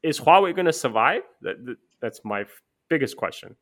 is 0.04 0.20
Huawei 0.20 0.56
going 0.56 0.66
to 0.66 0.74
survive? 0.74 1.22
That, 1.42 1.64
that, 1.66 1.76
that's 2.02 2.22
my 2.24 2.46
biggest 2.90 3.18
question. 3.18 3.56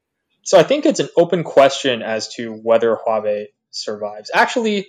So 0.43 0.59
I 0.59 0.63
think 0.63 0.86
it's 0.86 0.99
an 0.99 1.09
open 1.17 1.43
question 1.43 2.03
as 2.03 2.29
to 2.36 2.51
whether 2.53 2.95
Huawei 2.95 3.45
survives. 3.71 4.29
Actually, 4.33 4.88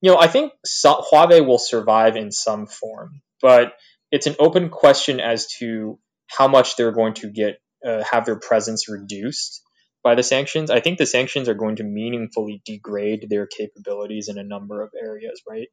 you 0.00 0.10
know, 0.10 0.18
I 0.18 0.28
think 0.28 0.52
Huawei 0.64 1.44
will 1.44 1.58
survive 1.58 2.14
in 2.16 2.30
some 2.30 2.66
form, 2.66 3.20
but 3.42 3.72
it's 4.12 4.28
an 4.28 4.36
open 4.38 4.68
question 4.68 5.18
as 5.18 5.48
to 5.58 5.98
how 6.28 6.46
much 6.46 6.76
they're 6.76 6.92
going 6.92 7.14
to 7.14 7.30
get 7.30 7.58
uh, 7.84 8.04
have 8.10 8.24
their 8.24 8.38
presence 8.38 8.88
reduced 8.88 9.62
by 10.02 10.14
the 10.14 10.22
sanctions. 10.22 10.70
I 10.70 10.80
think 10.80 10.98
the 10.98 11.06
sanctions 11.06 11.48
are 11.48 11.54
going 11.54 11.76
to 11.76 11.84
meaningfully 11.84 12.62
degrade 12.64 13.26
their 13.28 13.46
capabilities 13.46 14.28
in 14.28 14.38
a 14.38 14.44
number 14.44 14.82
of 14.82 14.90
areas, 15.00 15.42
right? 15.48 15.68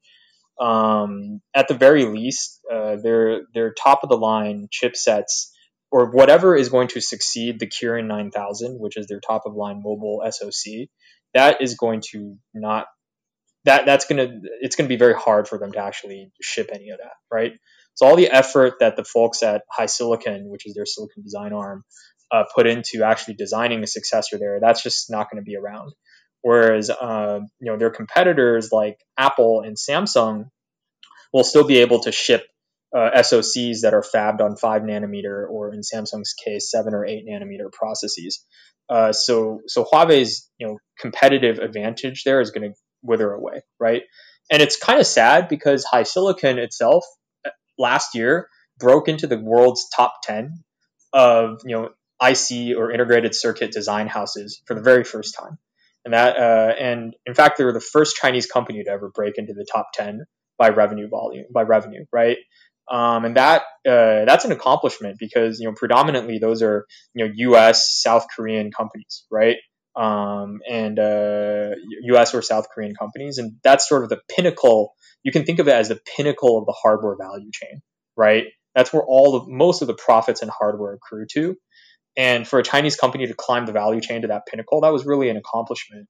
Um, 0.60 1.40
at 1.54 1.68
the 1.68 1.74
very 1.74 2.04
least, 2.04 2.60
uh, 2.72 2.96
their 3.02 3.42
their 3.54 3.72
top 3.72 4.00
of 4.02 4.08
the 4.08 4.16
line 4.16 4.68
chipsets 4.70 5.48
or 5.90 6.10
whatever 6.10 6.56
is 6.56 6.68
going 6.68 6.88
to 6.88 7.00
succeed 7.00 7.58
the 7.58 7.66
Kirin 7.66 8.06
9000, 8.06 8.78
which 8.78 8.96
is 8.96 9.06
their 9.06 9.20
top 9.20 9.42
of 9.44 9.54
line 9.54 9.82
mobile 9.82 10.22
SoC, 10.28 10.88
that 11.34 11.60
is 11.60 11.74
going 11.74 12.02
to 12.12 12.36
not 12.54 12.86
that 13.64 13.86
that's 13.86 14.06
gonna 14.06 14.40
it's 14.60 14.76
gonna 14.76 14.88
be 14.88 14.96
very 14.96 15.14
hard 15.14 15.48
for 15.48 15.58
them 15.58 15.72
to 15.72 15.78
actually 15.78 16.32
ship 16.40 16.70
any 16.72 16.90
of 16.90 16.98
that, 16.98 17.14
right? 17.30 17.52
So 17.94 18.06
all 18.06 18.16
the 18.16 18.30
effort 18.30 18.74
that 18.80 18.96
the 18.96 19.04
folks 19.04 19.42
at 19.42 19.62
HiSilicon, 19.78 20.44
which 20.46 20.66
is 20.66 20.74
their 20.74 20.86
silicon 20.86 21.22
design 21.22 21.52
arm, 21.52 21.84
uh, 22.30 22.44
put 22.54 22.66
into 22.66 23.04
actually 23.04 23.34
designing 23.34 23.82
a 23.82 23.86
successor 23.86 24.38
there, 24.38 24.58
that's 24.60 24.82
just 24.82 25.10
not 25.10 25.30
going 25.30 25.42
to 25.42 25.44
be 25.44 25.56
around. 25.56 25.92
Whereas 26.42 26.90
uh, 26.90 27.40
you 27.60 27.72
know 27.72 27.78
their 27.78 27.90
competitors 27.90 28.70
like 28.72 28.98
Apple 29.16 29.62
and 29.64 29.76
Samsung 29.76 30.46
will 31.32 31.44
still 31.44 31.64
be 31.64 31.78
able 31.78 32.00
to 32.00 32.12
ship 32.12 32.44
uh, 32.94 33.10
SoCs 33.16 33.82
that 33.82 33.94
are 33.94 34.02
fabbed 34.02 34.40
on 34.40 34.56
five 34.56 34.82
nanometer 34.82 35.48
or 35.48 35.72
in 35.72 35.80
Samsung's 35.80 36.34
case 36.34 36.70
seven 36.70 36.94
or 36.94 37.06
eight 37.06 37.24
nanometer 37.26 37.72
processes. 37.72 38.44
Uh, 38.88 39.12
so 39.12 39.60
so 39.66 39.84
Huawei's 39.84 40.50
you 40.58 40.66
know 40.66 40.78
competitive 40.98 41.58
advantage 41.58 42.24
there 42.24 42.40
is 42.40 42.50
going 42.50 42.70
to 42.70 42.76
wither 43.02 43.32
away, 43.32 43.62
right? 43.78 44.02
And 44.50 44.62
it's 44.62 44.76
kind 44.76 45.00
of 45.00 45.06
sad 45.06 45.48
because 45.48 45.86
HiSilicon 45.92 46.58
itself 46.58 47.04
uh, 47.46 47.50
last 47.78 48.14
year 48.14 48.48
broke 48.78 49.08
into 49.08 49.26
the 49.26 49.38
world's 49.38 49.88
top 49.94 50.14
10 50.24 50.62
of, 51.12 51.60
you 51.64 51.76
know, 51.76 51.88
IC 52.22 52.76
or 52.76 52.92
integrated 52.92 53.34
circuit 53.34 53.72
design 53.72 54.06
houses 54.06 54.62
for 54.66 54.74
the 54.74 54.80
very 54.80 55.04
first 55.04 55.34
time. 55.34 55.58
And 56.04 56.14
that, 56.14 56.36
uh, 56.36 56.74
and 56.78 57.14
in 57.26 57.34
fact, 57.34 57.58
they 57.58 57.64
were 57.64 57.72
the 57.72 57.80
first 57.80 58.16
Chinese 58.16 58.46
company 58.46 58.82
to 58.82 58.90
ever 58.90 59.10
break 59.14 59.34
into 59.38 59.52
the 59.52 59.66
top 59.70 59.88
10 59.94 60.24
by 60.58 60.70
revenue 60.70 61.08
volume, 61.08 61.44
by 61.52 61.62
revenue, 61.62 62.04
right? 62.12 62.38
Um, 62.90 63.24
and 63.24 63.36
that 63.36 63.62
uh, 63.86 64.24
that's 64.26 64.44
an 64.44 64.50
accomplishment 64.50 65.16
because 65.18 65.60
you 65.60 65.68
know 65.68 65.74
predominantly 65.74 66.38
those 66.38 66.62
are 66.62 66.84
you 67.14 67.24
know 67.24 67.32
U.S. 67.36 67.88
South 68.02 68.26
Korean 68.34 68.72
companies, 68.72 69.24
right? 69.30 69.56
um, 69.96 70.60
and 70.68 70.98
uh, 70.98 71.70
U.S. 72.04 72.34
or 72.34 72.42
South 72.42 72.66
Korean 72.74 72.94
companies, 72.94 73.38
and 73.38 73.54
that's 73.62 73.88
sort 73.88 74.04
of 74.04 74.08
the 74.08 74.20
pinnacle. 74.34 74.94
You 75.22 75.32
can 75.32 75.44
think 75.44 75.58
of 75.58 75.68
it 75.68 75.74
as 75.74 75.88
the 75.88 76.00
pinnacle 76.16 76.58
of 76.58 76.66
the 76.66 76.72
hardware 76.80 77.16
value 77.16 77.50
chain, 77.52 77.82
right? 78.16 78.44
That's 78.74 78.92
where 78.92 79.04
all 79.06 79.36
of 79.36 79.48
most 79.48 79.82
of 79.82 79.88
the 79.88 79.94
profits 79.94 80.42
in 80.42 80.48
hardware 80.48 80.94
accrue 80.94 81.26
to. 81.32 81.56
And 82.16 82.46
for 82.46 82.58
a 82.58 82.62
Chinese 82.62 82.96
company 82.96 83.26
to 83.26 83.34
climb 83.34 83.66
the 83.66 83.72
value 83.72 84.00
chain 84.00 84.22
to 84.22 84.28
that 84.28 84.46
pinnacle, 84.46 84.82
that 84.82 84.92
was 84.92 85.06
really 85.06 85.30
an 85.30 85.36
accomplishment. 85.36 86.08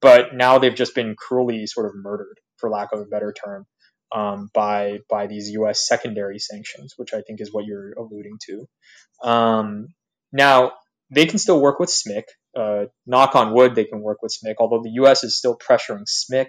But 0.00 0.34
now 0.34 0.58
they've 0.58 0.74
just 0.74 0.94
been 0.94 1.14
cruelly 1.16 1.66
sort 1.66 1.86
of 1.86 1.92
murdered, 1.94 2.38
for 2.58 2.68
lack 2.68 2.92
of 2.92 3.00
a 3.00 3.04
better 3.04 3.32
term, 3.32 3.66
um, 4.14 4.50
by 4.52 4.98
by 5.08 5.26
these 5.26 5.50
U.S. 5.50 5.86
secondary 5.86 6.38
sanctions, 6.38 6.94
which 6.96 7.14
I 7.14 7.22
think 7.22 7.40
is 7.40 7.52
what 7.52 7.64
you're 7.64 7.92
alluding 7.92 8.38
to. 8.46 9.28
Um, 9.28 9.88
now 10.32 10.72
they 11.10 11.26
can 11.26 11.38
still 11.38 11.60
work 11.60 11.78
with 11.78 11.88
SMIC 11.88 12.24
uh, 12.56 12.86
knock 13.06 13.34
on 13.34 13.52
wood, 13.52 13.74
they 13.74 13.84
can 13.84 14.00
work 14.00 14.22
with 14.22 14.32
SMIC, 14.32 14.54
although 14.58 14.82
the 14.82 15.02
US 15.02 15.24
is 15.24 15.36
still 15.36 15.56
pressuring 15.56 16.04
SMIC, 16.06 16.46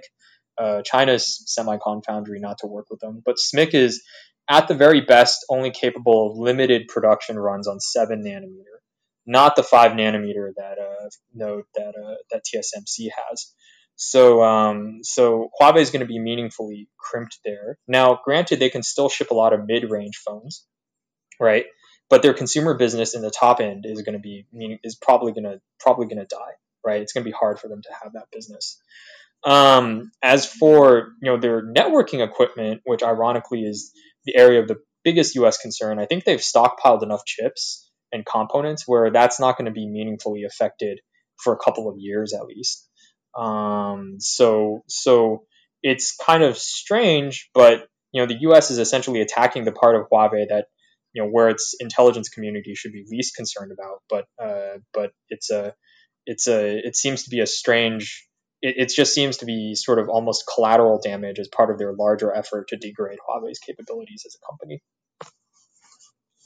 uh, 0.58 0.82
China's 0.84 1.44
semicon 1.48 2.04
foundry, 2.06 2.40
not 2.40 2.60
to 2.60 2.68
work 2.68 2.88
with 2.90 3.00
them. 3.00 3.22
But 3.26 3.38
SMIC 3.38 3.74
is, 3.74 4.04
at 4.50 4.68
the 4.68 4.76
very 4.76 5.02
best, 5.02 5.46
only 5.50 5.72
capable 5.72 6.32
of 6.32 6.38
limited 6.38 6.88
production 6.88 7.38
runs 7.38 7.68
on 7.68 7.80
7 7.80 8.24
nanometer, 8.24 8.75
not 9.26 9.56
the 9.56 9.64
5 9.64 9.92
nanometer 9.94 10.52
that 10.58 10.78
uh, 10.80 11.10
node 11.34 11.64
that, 11.76 11.96
uh, 11.96 12.16
that 12.32 12.44
TSMC 12.44 13.10
has. 13.30 13.54
So, 13.96 14.44
um, 14.44 15.00
so 15.04 15.50
Huawei 15.60 15.80
is 15.80 15.90
going 15.90 16.02
to 16.02 16.06
be 16.06 16.20
meaningfully 16.20 16.90
crimped 16.98 17.40
there. 17.46 17.78
Now, 17.88 18.20
granted, 18.24 18.60
they 18.60 18.70
can 18.70 18.84
still 18.84 19.10
ship 19.10 19.32
a 19.32 19.36
lot 19.36 19.54
of 19.54 19.66
mid-range 19.66 20.22
phones, 20.26 20.66
right? 21.40 21.66
but 22.10 22.22
their 22.22 22.34
consumer 22.34 22.74
business 22.76 23.16
in 23.16 23.22
the 23.22 23.32
top 23.32 23.60
end 23.60 23.86
is 23.86 24.02
going 24.02 24.14
to 24.14 24.20
be 24.20 24.46
is 24.84 24.96
probably 24.96 25.32
going 25.32 25.44
to 25.44 25.60
probably 25.80 26.06
going 26.06 26.20
to 26.20 26.26
die 26.26 26.54
right 26.86 27.02
it's 27.02 27.14
going 27.14 27.24
to 27.24 27.30
be 27.30 27.36
hard 27.38 27.60
for 27.60 27.68
them 27.68 27.82
to 27.82 27.90
have 28.04 28.14
that 28.14 28.28
business 28.32 28.80
um, 29.44 30.12
as 30.24 30.46
for 30.46 31.10
you 31.22 31.32
know 31.32 31.38
their 31.38 31.62
networking 31.62 32.24
equipment 32.24 32.82
which 32.86 33.04
ironically 33.04 33.64
is 33.64 33.92
the 34.26 34.36
area 34.36 34.62
of 34.62 34.68
the 34.68 34.78
biggest 35.04 35.36
us 35.36 35.58
concern 35.58 36.00
i 36.00 36.06
think 36.06 36.24
they've 36.24 36.40
stockpiled 36.40 37.04
enough 37.04 37.26
chips 37.26 37.85
and 38.16 38.26
components 38.26 38.84
where 38.88 39.12
that's 39.12 39.40
not 39.40 39.58
going 39.58 39.66
to 39.66 39.72
be 39.72 39.88
meaningfully 39.88 40.44
affected 40.44 41.00
for 41.44 41.54
a 41.54 41.58
couple 41.58 41.90
of 41.90 41.96
years 42.00 42.34
at 42.34 42.48
least 42.48 42.90
um, 43.38 44.16
so 44.20 44.84
so 44.88 45.46
it's 45.84 46.16
kind 46.16 46.44
of 46.44 46.58
strange 46.58 47.50
but 47.54 47.88
you 48.12 48.22
know 48.22 48.28
the 48.28 48.36
us 48.36 48.72
is 48.72 48.80
essentially 48.80 49.22
attacking 49.22 49.66
the 49.66 49.72
part 49.72 49.96
of 49.96 50.08
huawei 50.10 50.48
that 50.50 50.66
you 51.16 51.24
know 51.24 51.30
where 51.30 51.50
its 51.50 51.76
intelligence 51.80 52.30
community 52.30 52.76
should 52.76 52.92
be 52.92 53.06
least 53.10 53.36
concerned 53.36 53.72
about. 53.72 54.02
But 54.10 54.26
uh, 54.38 54.80
but 54.94 55.12
it's 55.30 55.50
a 55.50 55.74
it's 56.26 56.48
a 56.48 56.78
it 56.78 56.96
seems 56.96 57.24
to 57.24 57.30
be 57.30 57.40
a 57.40 57.48
strange. 57.48 58.28
It, 58.62 58.76
it 58.78 58.90
just 58.94 59.14
seems 59.14 59.38
to 59.38 59.46
be 59.46 59.76
sort 59.76 60.00
of 60.00 60.10
almost 60.10 60.44
collateral 60.54 61.00
damage 61.02 61.40
as 61.40 61.48
part 61.48 61.72
of 61.72 61.78
their 61.78 61.94
larger 61.94 62.36
effort 62.36 62.68
to 62.70 62.78
degrade 62.78 63.20
Huawei's 63.28 63.60
capabilities 63.60 64.24
as 64.26 64.36
a 64.36 64.46
company. 64.46 64.82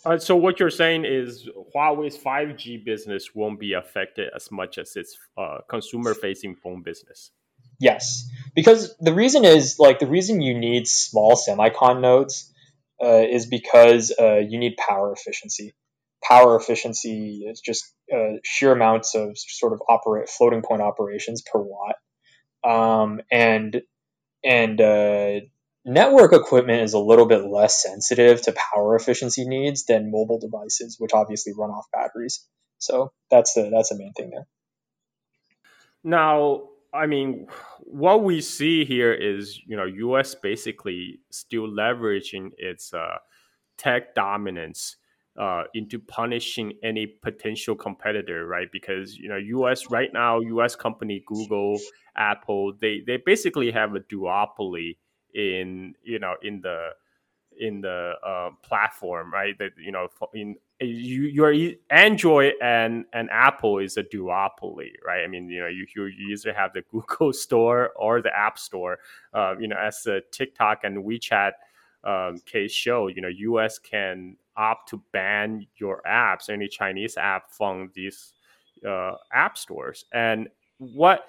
Uh, 0.06 0.18
so 0.18 0.36
what 0.36 0.60
you're 0.60 0.70
saying 0.70 1.06
is 1.06 1.47
Huawei's 1.76 2.18
5G 2.18 2.86
business 2.86 3.36
won't 3.36 3.60
be 3.60 3.74
affected 3.74 4.30
as 4.36 4.50
much 4.52 4.78
as 4.78 4.95
its 4.95 5.18
uh, 5.38 5.58
consumer-facing 5.70 6.56
phone 6.56 6.84
business. 6.84 7.32
Yes, 7.80 8.30
because 8.56 8.95
the 9.00 9.14
reason 9.14 9.45
is 9.45 9.78
like 9.80 10.00
the 10.00 10.08
reason 10.08 10.41
you 10.41 10.58
need 10.58 10.88
small 10.88 11.36
semicon 11.36 12.02
nodes 12.02 12.54
uh, 13.02 13.24
is 13.30 13.45
because 13.45 14.14
uh, 14.20 14.38
you 14.38 14.60
need 14.60 14.76
power 14.78 15.14
efficiency. 15.14 15.74
Power 16.22 16.58
efficiency 16.58 17.45
is 17.50 17.62
just 17.62 17.86
uh, 18.14 18.34
sheer 18.43 18.74
amounts 18.74 19.16
of 19.16 19.38
sort 19.38 19.72
of 19.72 19.82
operate 19.88 20.28
floating 20.28 20.62
point 20.62 20.82
operations 20.82 21.41
per 21.41 21.60
watt, 21.60 21.95
um, 22.66 23.22
and 23.32 23.82
and 24.43 24.82
uh, 24.82 25.39
network 25.86 26.34
equipment 26.34 26.84
is 26.84 26.94
a 26.94 27.00
little 27.00 27.26
bit 27.26 27.46
less 27.46 27.82
sensitive 27.82 28.42
to 28.44 28.54
power 28.74 28.96
efficiency 28.96 29.46
needs 29.46 29.86
than 29.86 30.12
mobile 30.12 30.40
devices, 30.40 30.98
which 31.00 31.12
obviously 31.14 31.54
run 31.58 31.70
off 31.70 31.86
batteries. 31.94 32.46
So 32.78 33.12
that's 33.30 33.54
the 33.54 33.70
that's 33.72 33.90
the 33.90 33.98
main 33.98 34.14
thing 34.14 34.32
there. 34.32 34.48
Now, 36.04 36.70
I 36.94 37.08
mean, 37.08 37.48
what 37.80 38.24
we 38.24 38.42
see 38.42 38.86
here 38.86 39.14
is, 39.14 39.60
you 39.66 39.76
know, 39.76 39.86
U.S. 39.86 40.34
basically 40.34 41.20
still 41.30 41.68
leveraging 41.68 42.52
its 42.58 42.94
uh, 42.94 43.18
tech 43.78 44.16
dominance 44.16 44.96
uh, 45.38 45.64
into 45.74 46.00
punishing 46.00 46.74
any 46.84 47.06
potential 47.06 47.76
competitor, 47.76 48.46
right? 48.46 48.68
Because 48.72 49.18
you 49.18 49.30
know, 49.30 49.38
U.S. 49.38 49.90
right 49.90 50.10
now, 50.12 50.40
U.S. 50.40 50.76
company 50.76 51.24
Google, 51.26 51.78
Apple, 52.16 52.74
they 52.80 53.02
they 53.06 53.18
basically 53.18 53.72
have 53.72 53.96
a 53.96 54.00
duopoly 54.00 54.98
in 55.34 55.96
you 56.04 56.20
know 56.20 56.36
in 56.42 56.62
the 56.62 56.90
in 57.60 57.82
the 57.82 58.14
uh, 58.26 58.50
platform, 58.64 59.32
right? 59.32 59.58
That 59.60 59.72
you 59.78 59.92
know, 59.92 60.08
in 60.34 60.56
you, 60.80 61.24
your 61.24 61.54
Android 61.90 62.54
and 62.62 63.06
and 63.14 63.30
Apple 63.30 63.80
is 63.80 63.98
a 63.98 64.04
duopoly, 64.04 64.92
right? 65.06 65.24
I 65.24 65.28
mean, 65.28 65.50
you 65.50 65.62
know, 65.62 65.68
you 65.68 65.86
you 65.96 66.34
either 66.34 66.54
have 66.54 66.74
the 66.74 66.84
Google 66.92 67.34
Store 67.34 67.92
or 67.96 68.22
the 68.22 68.36
App 68.36 68.58
Store. 68.58 69.00
Uh, 69.34 69.56
you 69.60 69.68
know, 69.68 69.78
as 69.78 70.02
the 70.04 70.24
TikTok 70.32 70.84
and 70.84 71.04
WeChat 71.04 71.52
um, 72.04 72.40
case 72.46 72.72
show, 72.72 73.08
you 73.08 73.22
know, 73.22 73.28
U.S. 73.28 73.78
can 73.78 74.38
opt 74.56 74.90
to 74.90 75.02
ban 75.12 75.68
your 75.78 76.02
apps, 76.08 76.50
any 76.50 76.68
Chinese 76.68 77.18
app 77.18 77.52
from 77.52 77.92
these 77.94 78.34
uh, 78.88 79.16
app 79.34 79.58
stores, 79.58 80.06
and 80.14 80.48
what 80.78 81.28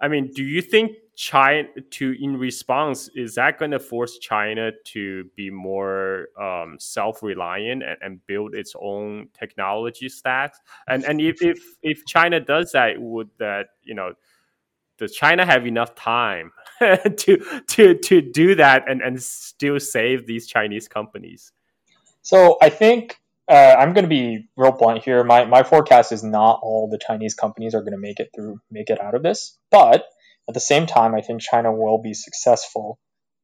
I 0.00 0.08
mean, 0.08 0.30
do 0.34 0.42
you 0.42 0.60
think 0.60 0.96
China 1.14 1.68
to 1.90 2.16
in 2.20 2.36
response 2.36 3.08
is 3.14 3.34
that 3.36 3.58
going 3.58 3.70
to 3.70 3.78
force 3.78 4.18
China 4.18 4.72
to 4.86 5.24
be 5.36 5.50
more 5.50 6.28
um, 6.40 6.76
self-reliant 6.78 7.82
and, 7.82 7.96
and, 8.00 8.26
build 8.26 8.54
its 8.54 8.74
own 8.80 9.28
technology 9.38 10.08
stacks? 10.08 10.58
And 10.88 11.04
and 11.04 11.20
if, 11.20 11.42
if 11.42 11.58
if 11.82 12.04
China 12.06 12.40
does 12.40 12.72
that, 12.72 13.00
would 13.00 13.30
that 13.38 13.66
you 13.82 13.94
know 13.94 14.14
does 14.98 15.14
China 15.14 15.44
have 15.44 15.66
enough 15.66 15.94
time 15.94 16.52
to 16.80 17.60
to 17.68 17.94
to 17.94 18.20
do 18.20 18.54
that 18.56 18.88
and 18.88 19.02
and 19.02 19.22
still 19.22 19.78
save 19.78 20.26
these 20.26 20.46
Chinese 20.46 20.88
companies? 20.88 21.52
So 22.22 22.56
I 22.62 22.70
think 22.70 23.21
uh, 23.48 23.76
I'm 23.78 23.92
going 23.92 24.04
to 24.04 24.08
be 24.08 24.48
real 24.56 24.72
blunt 24.72 25.04
here. 25.04 25.24
My 25.24 25.44
my 25.44 25.62
forecast 25.62 26.12
is 26.12 26.22
not 26.22 26.60
all 26.62 26.88
the 26.90 26.98
Chinese 26.98 27.34
companies 27.34 27.74
are 27.74 27.80
going 27.80 27.92
to 27.92 27.98
make 27.98 28.20
it 28.20 28.30
through, 28.34 28.60
make 28.70 28.90
it 28.90 29.00
out 29.00 29.14
of 29.14 29.22
this. 29.22 29.58
But 29.70 30.04
at 30.48 30.54
the 30.54 30.60
same 30.60 30.86
time, 30.86 31.14
I 31.14 31.20
think 31.20 31.40
China 31.40 31.72
will 31.72 32.00
be 32.00 32.14
successful 32.14 32.98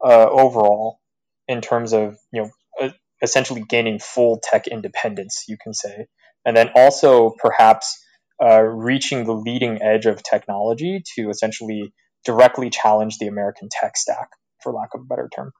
uh, 0.05 0.29
overall 0.31 1.01
in 1.47 1.61
terms 1.61 1.93
of 1.93 2.17
you 2.33 2.43
know 2.43 2.51
uh, 2.81 2.91
essentially 3.23 3.65
gaining 3.69 3.99
full 3.99 4.41
tech 4.43 4.67
independence, 4.69 5.45
you 5.49 5.57
can 5.63 5.75
say, 5.75 6.07
and 6.45 6.57
then 6.57 6.71
also 6.75 7.35
perhaps 7.39 7.99
uh, 8.43 8.61
reaching 8.61 9.25
the 9.25 9.33
leading 9.33 9.83
edge 9.83 10.07
of 10.07 10.23
technology 10.23 11.03
to 11.17 11.29
essentially 11.29 11.93
directly 12.25 12.71
challenge 12.71 13.19
the 13.19 13.27
American 13.27 13.69
tech 13.71 13.97
stack, 13.97 14.29
for 14.63 14.73
lack 14.73 14.91
of 14.95 15.01
a 15.01 15.05
better 15.05 15.29
term. 15.35 15.53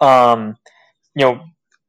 Um, 0.00 0.56
you 1.16 1.24
know, 1.24 1.40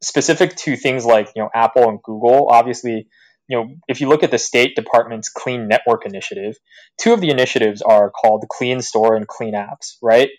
specific 0.02 0.56
to 0.56 0.76
things 0.76 1.06
like 1.06 1.30
you 1.36 1.42
know 1.42 1.50
Apple 1.54 1.90
and 1.90 2.02
Google, 2.04 2.48
obviously, 2.50 3.08
you 3.48 3.58
know 3.58 3.68
if 3.88 4.02
you 4.02 4.08
look 4.08 4.24
at 4.24 4.32
the 4.32 4.38
State 4.38 4.76
Department's 4.76 5.30
Clean 5.30 5.68
Network 5.68 6.06
Initiative, 6.06 6.56
two 6.98 7.14
of 7.14 7.22
the 7.22 7.30
initiatives 7.30 7.82
are 7.82 8.12
called 8.12 8.46
Clean 8.50 8.82
Store 8.82 9.16
and 9.16 9.28
Clean 9.28 9.54
Apps, 9.54 9.96
right? 10.02 10.30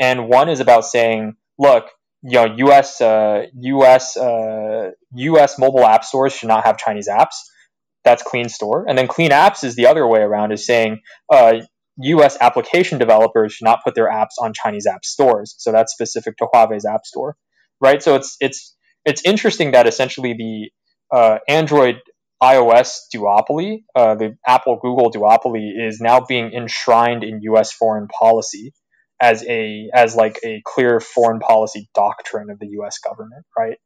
And 0.00 0.28
one 0.28 0.48
is 0.48 0.60
about 0.60 0.84
saying, 0.84 1.36
look, 1.58 1.86
you 2.22 2.32
know, 2.32 2.54
U.S. 2.56 3.00
Uh, 3.00 3.46
U.S. 3.60 4.16
Uh, 4.16 4.90
U.S. 5.14 5.58
mobile 5.58 5.84
app 5.84 6.04
stores 6.04 6.34
should 6.34 6.48
not 6.48 6.64
have 6.64 6.76
Chinese 6.78 7.08
apps. 7.08 7.36
That's 8.04 8.22
Clean 8.22 8.48
Store, 8.48 8.84
and 8.88 8.96
then 8.96 9.08
Clean 9.08 9.30
Apps 9.30 9.64
is 9.64 9.74
the 9.74 9.86
other 9.86 10.06
way 10.06 10.20
around, 10.20 10.52
is 10.52 10.66
saying. 10.66 11.00
Uh, 11.32 11.60
U.S. 11.98 12.36
application 12.42 12.98
developers 12.98 13.54
should 13.54 13.64
not 13.64 13.82
put 13.82 13.94
their 13.94 14.10
apps 14.10 14.34
on 14.38 14.52
Chinese 14.52 14.86
app 14.86 15.02
stores. 15.02 15.54
So 15.56 15.72
that's 15.72 15.92
specific 15.92 16.36
to 16.36 16.46
Huawei's 16.52 16.84
App 16.84 17.06
Store, 17.06 17.36
right? 17.80 18.02
So 18.02 18.16
it's 18.16 18.36
it's 18.38 18.75
it's 19.06 19.22
interesting 19.24 19.70
that 19.70 19.86
essentially 19.86 20.34
the 20.34 20.70
uh, 21.16 21.38
Android 21.48 22.00
iOS 22.42 22.98
duopoly, 23.14 23.84
uh, 23.94 24.16
the 24.16 24.36
Apple 24.46 24.78
Google 24.82 25.10
duopoly, 25.10 25.70
is 25.88 26.00
now 26.00 26.20
being 26.20 26.52
enshrined 26.52 27.24
in 27.24 27.40
U.S. 27.42 27.72
foreign 27.72 28.08
policy 28.08 28.74
as 29.20 29.42
a 29.44 29.88
as 29.94 30.14
like 30.14 30.38
a 30.44 30.60
clear 30.66 31.00
foreign 31.00 31.40
policy 31.40 31.88
doctrine 31.94 32.50
of 32.50 32.58
the 32.58 32.68
U.S. 32.72 32.98
government, 32.98 33.46
right? 33.56 33.78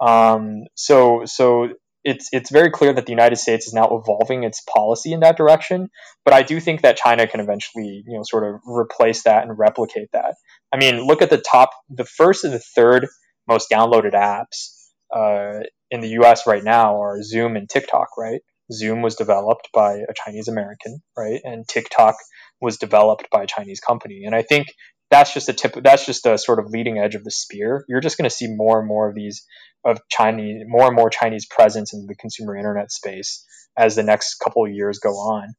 Um, 0.00 0.62
so 0.76 1.22
so 1.26 1.68
it's 2.04 2.28
it's 2.32 2.50
very 2.50 2.70
clear 2.70 2.94
that 2.94 3.04
the 3.04 3.12
United 3.12 3.36
States 3.36 3.66
is 3.66 3.74
now 3.74 3.88
evolving 3.90 4.44
its 4.44 4.62
policy 4.62 5.12
in 5.12 5.20
that 5.20 5.36
direction. 5.36 5.90
But 6.24 6.32
I 6.32 6.42
do 6.42 6.58
think 6.60 6.80
that 6.82 6.96
China 6.96 7.26
can 7.26 7.40
eventually, 7.40 8.02
you 8.06 8.16
know, 8.16 8.22
sort 8.22 8.44
of 8.44 8.60
replace 8.66 9.24
that 9.24 9.42
and 9.42 9.58
replicate 9.58 10.08
that. 10.12 10.36
I 10.72 10.78
mean, 10.78 11.06
look 11.06 11.20
at 11.20 11.28
the 11.28 11.42
top, 11.42 11.70
the 11.90 12.06
first 12.06 12.44
and 12.44 12.54
the 12.54 12.60
third 12.60 13.06
most 13.50 13.70
downloaded 13.70 14.14
apps 14.14 14.88
uh, 15.14 15.64
in 15.90 16.00
the 16.00 16.08
US 16.20 16.46
right 16.46 16.62
now 16.62 17.02
are 17.02 17.22
Zoom 17.22 17.56
and 17.56 17.68
TikTok, 17.68 18.16
right? 18.16 18.40
Zoom 18.72 19.02
was 19.02 19.16
developed 19.16 19.68
by 19.74 19.94
a 19.94 20.14
Chinese 20.14 20.48
American, 20.48 21.02
right? 21.16 21.40
And 21.44 21.66
TikTok 21.66 22.14
was 22.60 22.78
developed 22.78 23.28
by 23.30 23.42
a 23.42 23.46
Chinese 23.46 23.80
company. 23.80 24.22
And 24.24 24.34
I 24.34 24.42
think 24.42 24.68
that's 25.10 25.34
just 25.34 25.48
a 25.48 25.52
tip 25.52 25.74
that's 25.82 26.06
just 26.06 26.24
a 26.26 26.38
sort 26.38 26.60
of 26.60 26.66
leading 26.70 26.98
edge 26.98 27.16
of 27.16 27.24
the 27.24 27.32
spear. 27.32 27.84
You're 27.88 28.00
just 28.00 28.16
going 28.16 28.30
to 28.30 28.34
see 28.34 28.46
more 28.48 28.78
and 28.78 28.86
more 28.86 29.08
of 29.08 29.14
these 29.14 29.44
of 29.84 29.98
Chinese 30.08 30.62
more 30.66 30.86
and 30.86 30.94
more 30.94 31.10
Chinese 31.10 31.46
presence 31.46 31.92
in 31.92 32.06
the 32.06 32.14
consumer 32.14 32.56
internet 32.56 32.92
space 32.92 33.44
as 33.76 33.96
the 33.96 34.04
next 34.04 34.36
couple 34.36 34.64
of 34.64 34.72
years 34.72 35.00
go 35.00 35.10
on. 35.10 35.54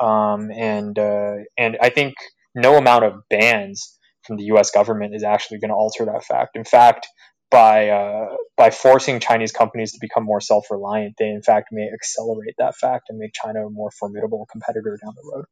Um, 0.00 0.50
and 0.50 0.98
uh, 0.98 1.34
and 1.56 1.78
I 1.80 1.90
think 1.90 2.14
no 2.54 2.76
amount 2.76 3.04
of 3.04 3.14
bans 3.30 3.96
from 4.26 4.36
the 4.36 4.44
U.S. 4.44 4.72
government 4.72 5.14
is 5.14 5.22
actually 5.22 5.60
going 5.60 5.70
to 5.70 5.76
alter 5.76 6.04
that 6.06 6.24
fact. 6.24 6.56
In 6.56 6.64
fact, 6.64 7.06
by 7.50 7.88
uh, 7.88 8.36
by 8.56 8.70
forcing 8.70 9.20
Chinese 9.20 9.52
companies 9.52 9.92
to 9.92 9.98
become 10.00 10.24
more 10.24 10.40
self 10.40 10.70
reliant, 10.70 11.14
they 11.18 11.28
in 11.28 11.42
fact 11.42 11.68
may 11.72 11.88
accelerate 11.92 12.54
that 12.58 12.76
fact 12.76 13.06
and 13.08 13.18
make 13.18 13.32
China 13.32 13.66
a 13.66 13.70
more 13.70 13.90
formidable 13.90 14.46
competitor 14.50 14.98
down 15.02 15.14
the 15.14 15.30
road. 15.32 15.44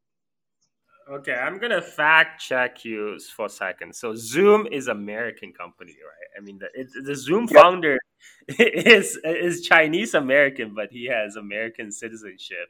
Okay, 1.11 1.35
I'm 1.35 1.59
gonna 1.59 1.83
fact 1.83 2.41
check 2.41 2.85
you 2.85 3.19
for 3.37 3.47
a 3.47 3.51
second. 3.51 3.95
So 3.95 4.15
Zoom 4.15 4.67
is 4.67 4.89
American 4.89 5.53
company, 5.53 5.93
right? 5.93 6.39
I 6.39 6.41
mean, 6.41 6.59
the, 6.59 7.03
the 7.03 7.15
Zoom 7.15 7.47
yep. 7.51 7.63
founder 7.63 7.99
is 8.49 9.19
is 9.23 9.61
Chinese 9.61 10.15
American, 10.15 10.75
but 10.75 10.91
he 10.91 11.07
has 11.07 11.37
American 11.37 11.93
citizenship. 11.93 12.69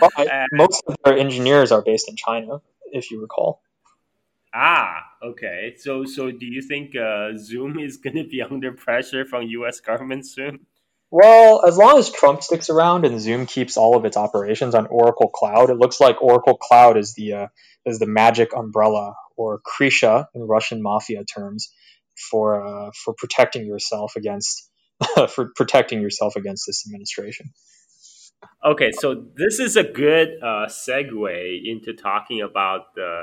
Well, 0.00 0.10
and, 0.16 0.48
most 0.52 0.82
of 0.86 0.96
their 1.04 1.18
engineers 1.18 1.72
are 1.72 1.82
based 1.82 2.08
in 2.08 2.14
China, 2.14 2.60
if 2.92 3.10
you 3.10 3.20
recall. 3.20 3.60
Ah, 4.54 5.00
okay. 5.22 5.74
So, 5.78 6.04
so 6.04 6.30
do 6.30 6.46
you 6.46 6.62
think 6.62 6.96
uh, 6.96 7.36
Zoom 7.36 7.78
is 7.78 7.96
going 7.96 8.16
to 8.16 8.24
be 8.24 8.42
under 8.50 8.72
pressure 8.72 9.24
from 9.24 9.44
U.S. 9.44 9.80
government 9.80 10.26
soon? 10.26 10.66
Well, 11.10 11.62
as 11.66 11.76
long 11.76 11.98
as 11.98 12.10
Trump 12.10 12.42
sticks 12.42 12.70
around 12.70 13.04
and 13.04 13.20
Zoom 13.20 13.44
keeps 13.44 13.76
all 13.76 13.98
of 13.98 14.06
its 14.06 14.16
operations 14.16 14.74
on 14.74 14.86
Oracle 14.86 15.28
Cloud, 15.28 15.68
it 15.68 15.76
looks 15.76 16.00
like 16.00 16.22
Oracle 16.22 16.56
Cloud 16.56 16.96
is 16.96 17.12
the 17.12 17.34
uh, 17.34 17.46
is 17.84 17.98
the 17.98 18.06
magic 18.06 18.56
umbrella 18.56 19.14
or 19.36 19.60
Krisha 19.60 20.26
in 20.34 20.42
Russian 20.42 20.82
mafia 20.82 21.24
terms 21.24 21.70
for 22.30 22.64
uh, 22.64 22.90
for 23.04 23.12
protecting 23.12 23.66
yourself 23.66 24.16
against 24.16 24.70
for 25.28 25.52
protecting 25.54 26.00
yourself 26.00 26.36
against 26.36 26.64
this 26.66 26.86
administration. 26.86 27.52
Okay, 28.64 28.90
so 28.92 29.24
this 29.36 29.58
is 29.60 29.76
a 29.76 29.84
good 29.84 30.38
uh, 30.42 30.66
segue 30.66 31.60
into 31.64 31.92
talking 31.92 32.40
about 32.40 32.94
the 32.94 33.22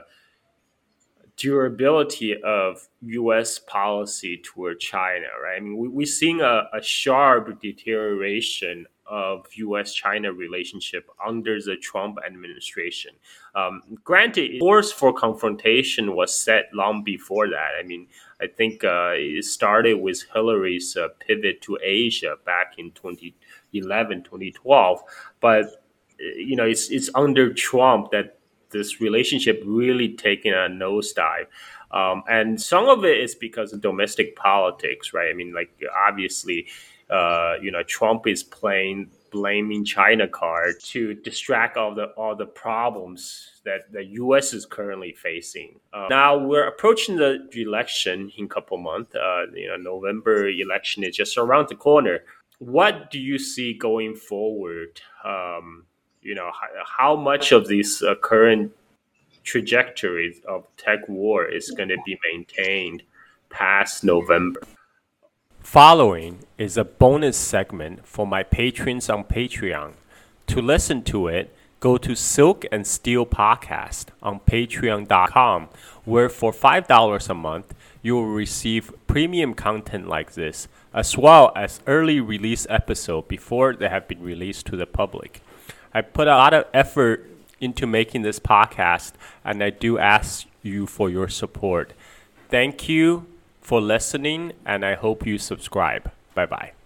durability 1.40 2.42
of 2.44 2.88
U.S. 3.02 3.60
policy 3.60 4.38
toward 4.44 4.80
China, 4.80 5.28
right? 5.42 5.58
I 5.58 5.60
mean, 5.60 5.78
we, 5.78 5.88
we're 5.88 6.06
seeing 6.06 6.42
a, 6.42 6.70
a 6.74 6.82
sharp 6.82 7.60
deterioration 7.62 8.86
of 9.06 9.48
U.S.-China 9.54 10.38
relationship 10.38 11.10
under 11.26 11.60
the 11.60 11.78
Trump 11.78 12.20
administration. 12.26 13.12
Um, 13.56 13.82
granted, 14.04 14.60
force 14.60 14.92
for 14.92 15.12
confrontation 15.14 16.16
was 16.16 16.34
set 16.34 16.66
long 16.74 17.04
before 17.04 17.48
that. 17.48 17.72
I 17.80 17.84
mean, 17.84 18.08
I 18.42 18.48
think 18.48 18.84
uh, 18.84 19.14
it 19.14 19.46
started 19.46 19.96
with 19.96 20.24
Hillary's 20.34 20.96
uh, 20.96 21.08
pivot 21.20 21.62
to 21.62 21.80
Asia 21.82 22.36
back 22.46 22.74
in 22.78 22.92
2011, 22.92 24.24
2012. 24.24 25.02
But 25.40 25.84
you 26.20 26.56
know, 26.56 26.66
it's 26.66 26.90
it's 26.90 27.10
under 27.16 27.54
Trump 27.54 28.12
that 28.12 28.39
this 28.72 29.02
relationship 29.02 29.62
really 29.66 30.10
taking 30.10 30.54
a 30.54 30.68
nosedive. 30.70 31.48
Um, 31.92 32.24
and 32.30 32.62
some 32.62 32.88
of 32.88 33.04
it 33.04 33.20
is 33.20 33.36
because 33.36 33.74
of 33.74 33.82
domestic 33.82 34.36
politics, 34.36 35.14
right? 35.14 35.30
I 35.30 35.34
mean, 35.34 35.54
like 35.54 35.72
obviously, 36.08 36.68
uh, 37.10 37.56
you 37.62 37.72
know, 37.72 37.84
Trump 37.84 38.28
is 38.28 38.44
playing 38.44 39.10
blaming 39.32 39.86
China 39.86 40.28
card 40.28 40.80
to 40.80 41.14
distract 41.14 41.78
all 41.78 41.94
the 41.94 42.06
all 42.18 42.36
the 42.36 42.46
problems 42.46 43.62
that 43.66 43.92
the 43.92 44.04
U.S. 44.06 44.54
is 44.54 44.66
currently 44.66 45.14
facing. 45.14 45.80
Um, 45.94 46.08
now 46.10 46.38
we're 46.38 46.68
approaching 46.68 47.16
the 47.18 47.48
election 47.56 48.32
in 48.38 48.46
a 48.46 48.48
couple 48.48 48.78
months. 48.78 49.16
Uh, 49.16 49.46
you 49.54 49.68
know, 49.68 49.78
November 49.78 50.48
election 50.48 51.04
is 51.04 51.16
just 51.16 51.38
around 51.38 51.70
the 51.70 51.76
corner. 51.76 52.20
What 52.60 53.10
do 53.10 53.20
you 53.20 53.40
see 53.40 53.74
going 53.74 54.16
forward? 54.16 55.02
Um, 55.24 55.86
you 56.22 56.36
know 56.36 56.52
how, 56.52 56.68
how 56.98 57.16
much 57.16 57.52
of 57.52 57.68
this 57.68 58.02
uh, 58.02 58.16
current 58.16 58.72
trajectory 59.44 60.36
of 60.48 60.66
tech 60.78 61.00
war 61.08 61.46
is 61.46 61.72
going 61.72 61.90
to 61.90 61.98
be 62.06 62.18
maintained 62.32 63.04
past 63.50 64.04
November. 64.04 64.62
Following 65.60 66.40
is 66.58 66.78
a 66.78 66.84
bonus 66.84 67.38
segment 67.38 68.06
for 68.06 68.26
my 68.26 68.44
patrons 68.44 69.10
on 69.10 69.24
Patreon. 69.24 69.94
To 70.48 70.62
listen 70.62 71.04
to 71.04 71.28
it, 71.28 71.56
go 71.80 71.98
to 71.98 72.16
Silk 72.16 72.66
and 72.72 72.86
Steel 72.86 73.26
Podcast 73.26 74.08
on 74.22 74.40
patreon.com, 74.40 75.70
where 76.06 76.30
for 76.30 76.52
$5 76.52 77.30
a 77.30 77.34
month, 77.34 77.74
you 78.02 78.16
will 78.16 78.26
receive 78.26 78.92
premium 79.08 79.54
content 79.54 80.08
like 80.08 80.34
this, 80.34 80.68
as 80.94 81.18
well 81.18 81.52
as 81.56 81.82
early 81.86 82.20
release 82.20 82.66
episode 82.70 83.28
before 83.28 83.74
they 83.74 83.90
have 83.90 84.08
been 84.08 84.24
released 84.24 84.66
to 84.68 84.76
the 84.76 84.88
public. 84.88 85.42
I 85.94 86.02
put 86.02 86.28
a 86.28 86.36
lot 86.36 86.54
of 86.54 86.66
effort 86.74 87.30
into 87.60 87.88
making 87.88 88.22
this 88.22 88.40
podcast, 88.40 89.14
and 89.44 89.64
I 89.64 89.70
do 89.70 89.98
ask 89.98 90.48
you 90.62 90.86
for 90.86 91.10
your 91.10 91.28
support. 91.28 91.94
Thank 92.50 92.88
you 92.88 93.28
for 93.62 93.82
listening, 93.82 94.54
and 94.66 94.86
I 94.86 94.96
hope 94.96 95.26
you 95.26 95.38
subscribe. 95.38 96.12
Bye 96.34 96.46
bye. 96.46 96.79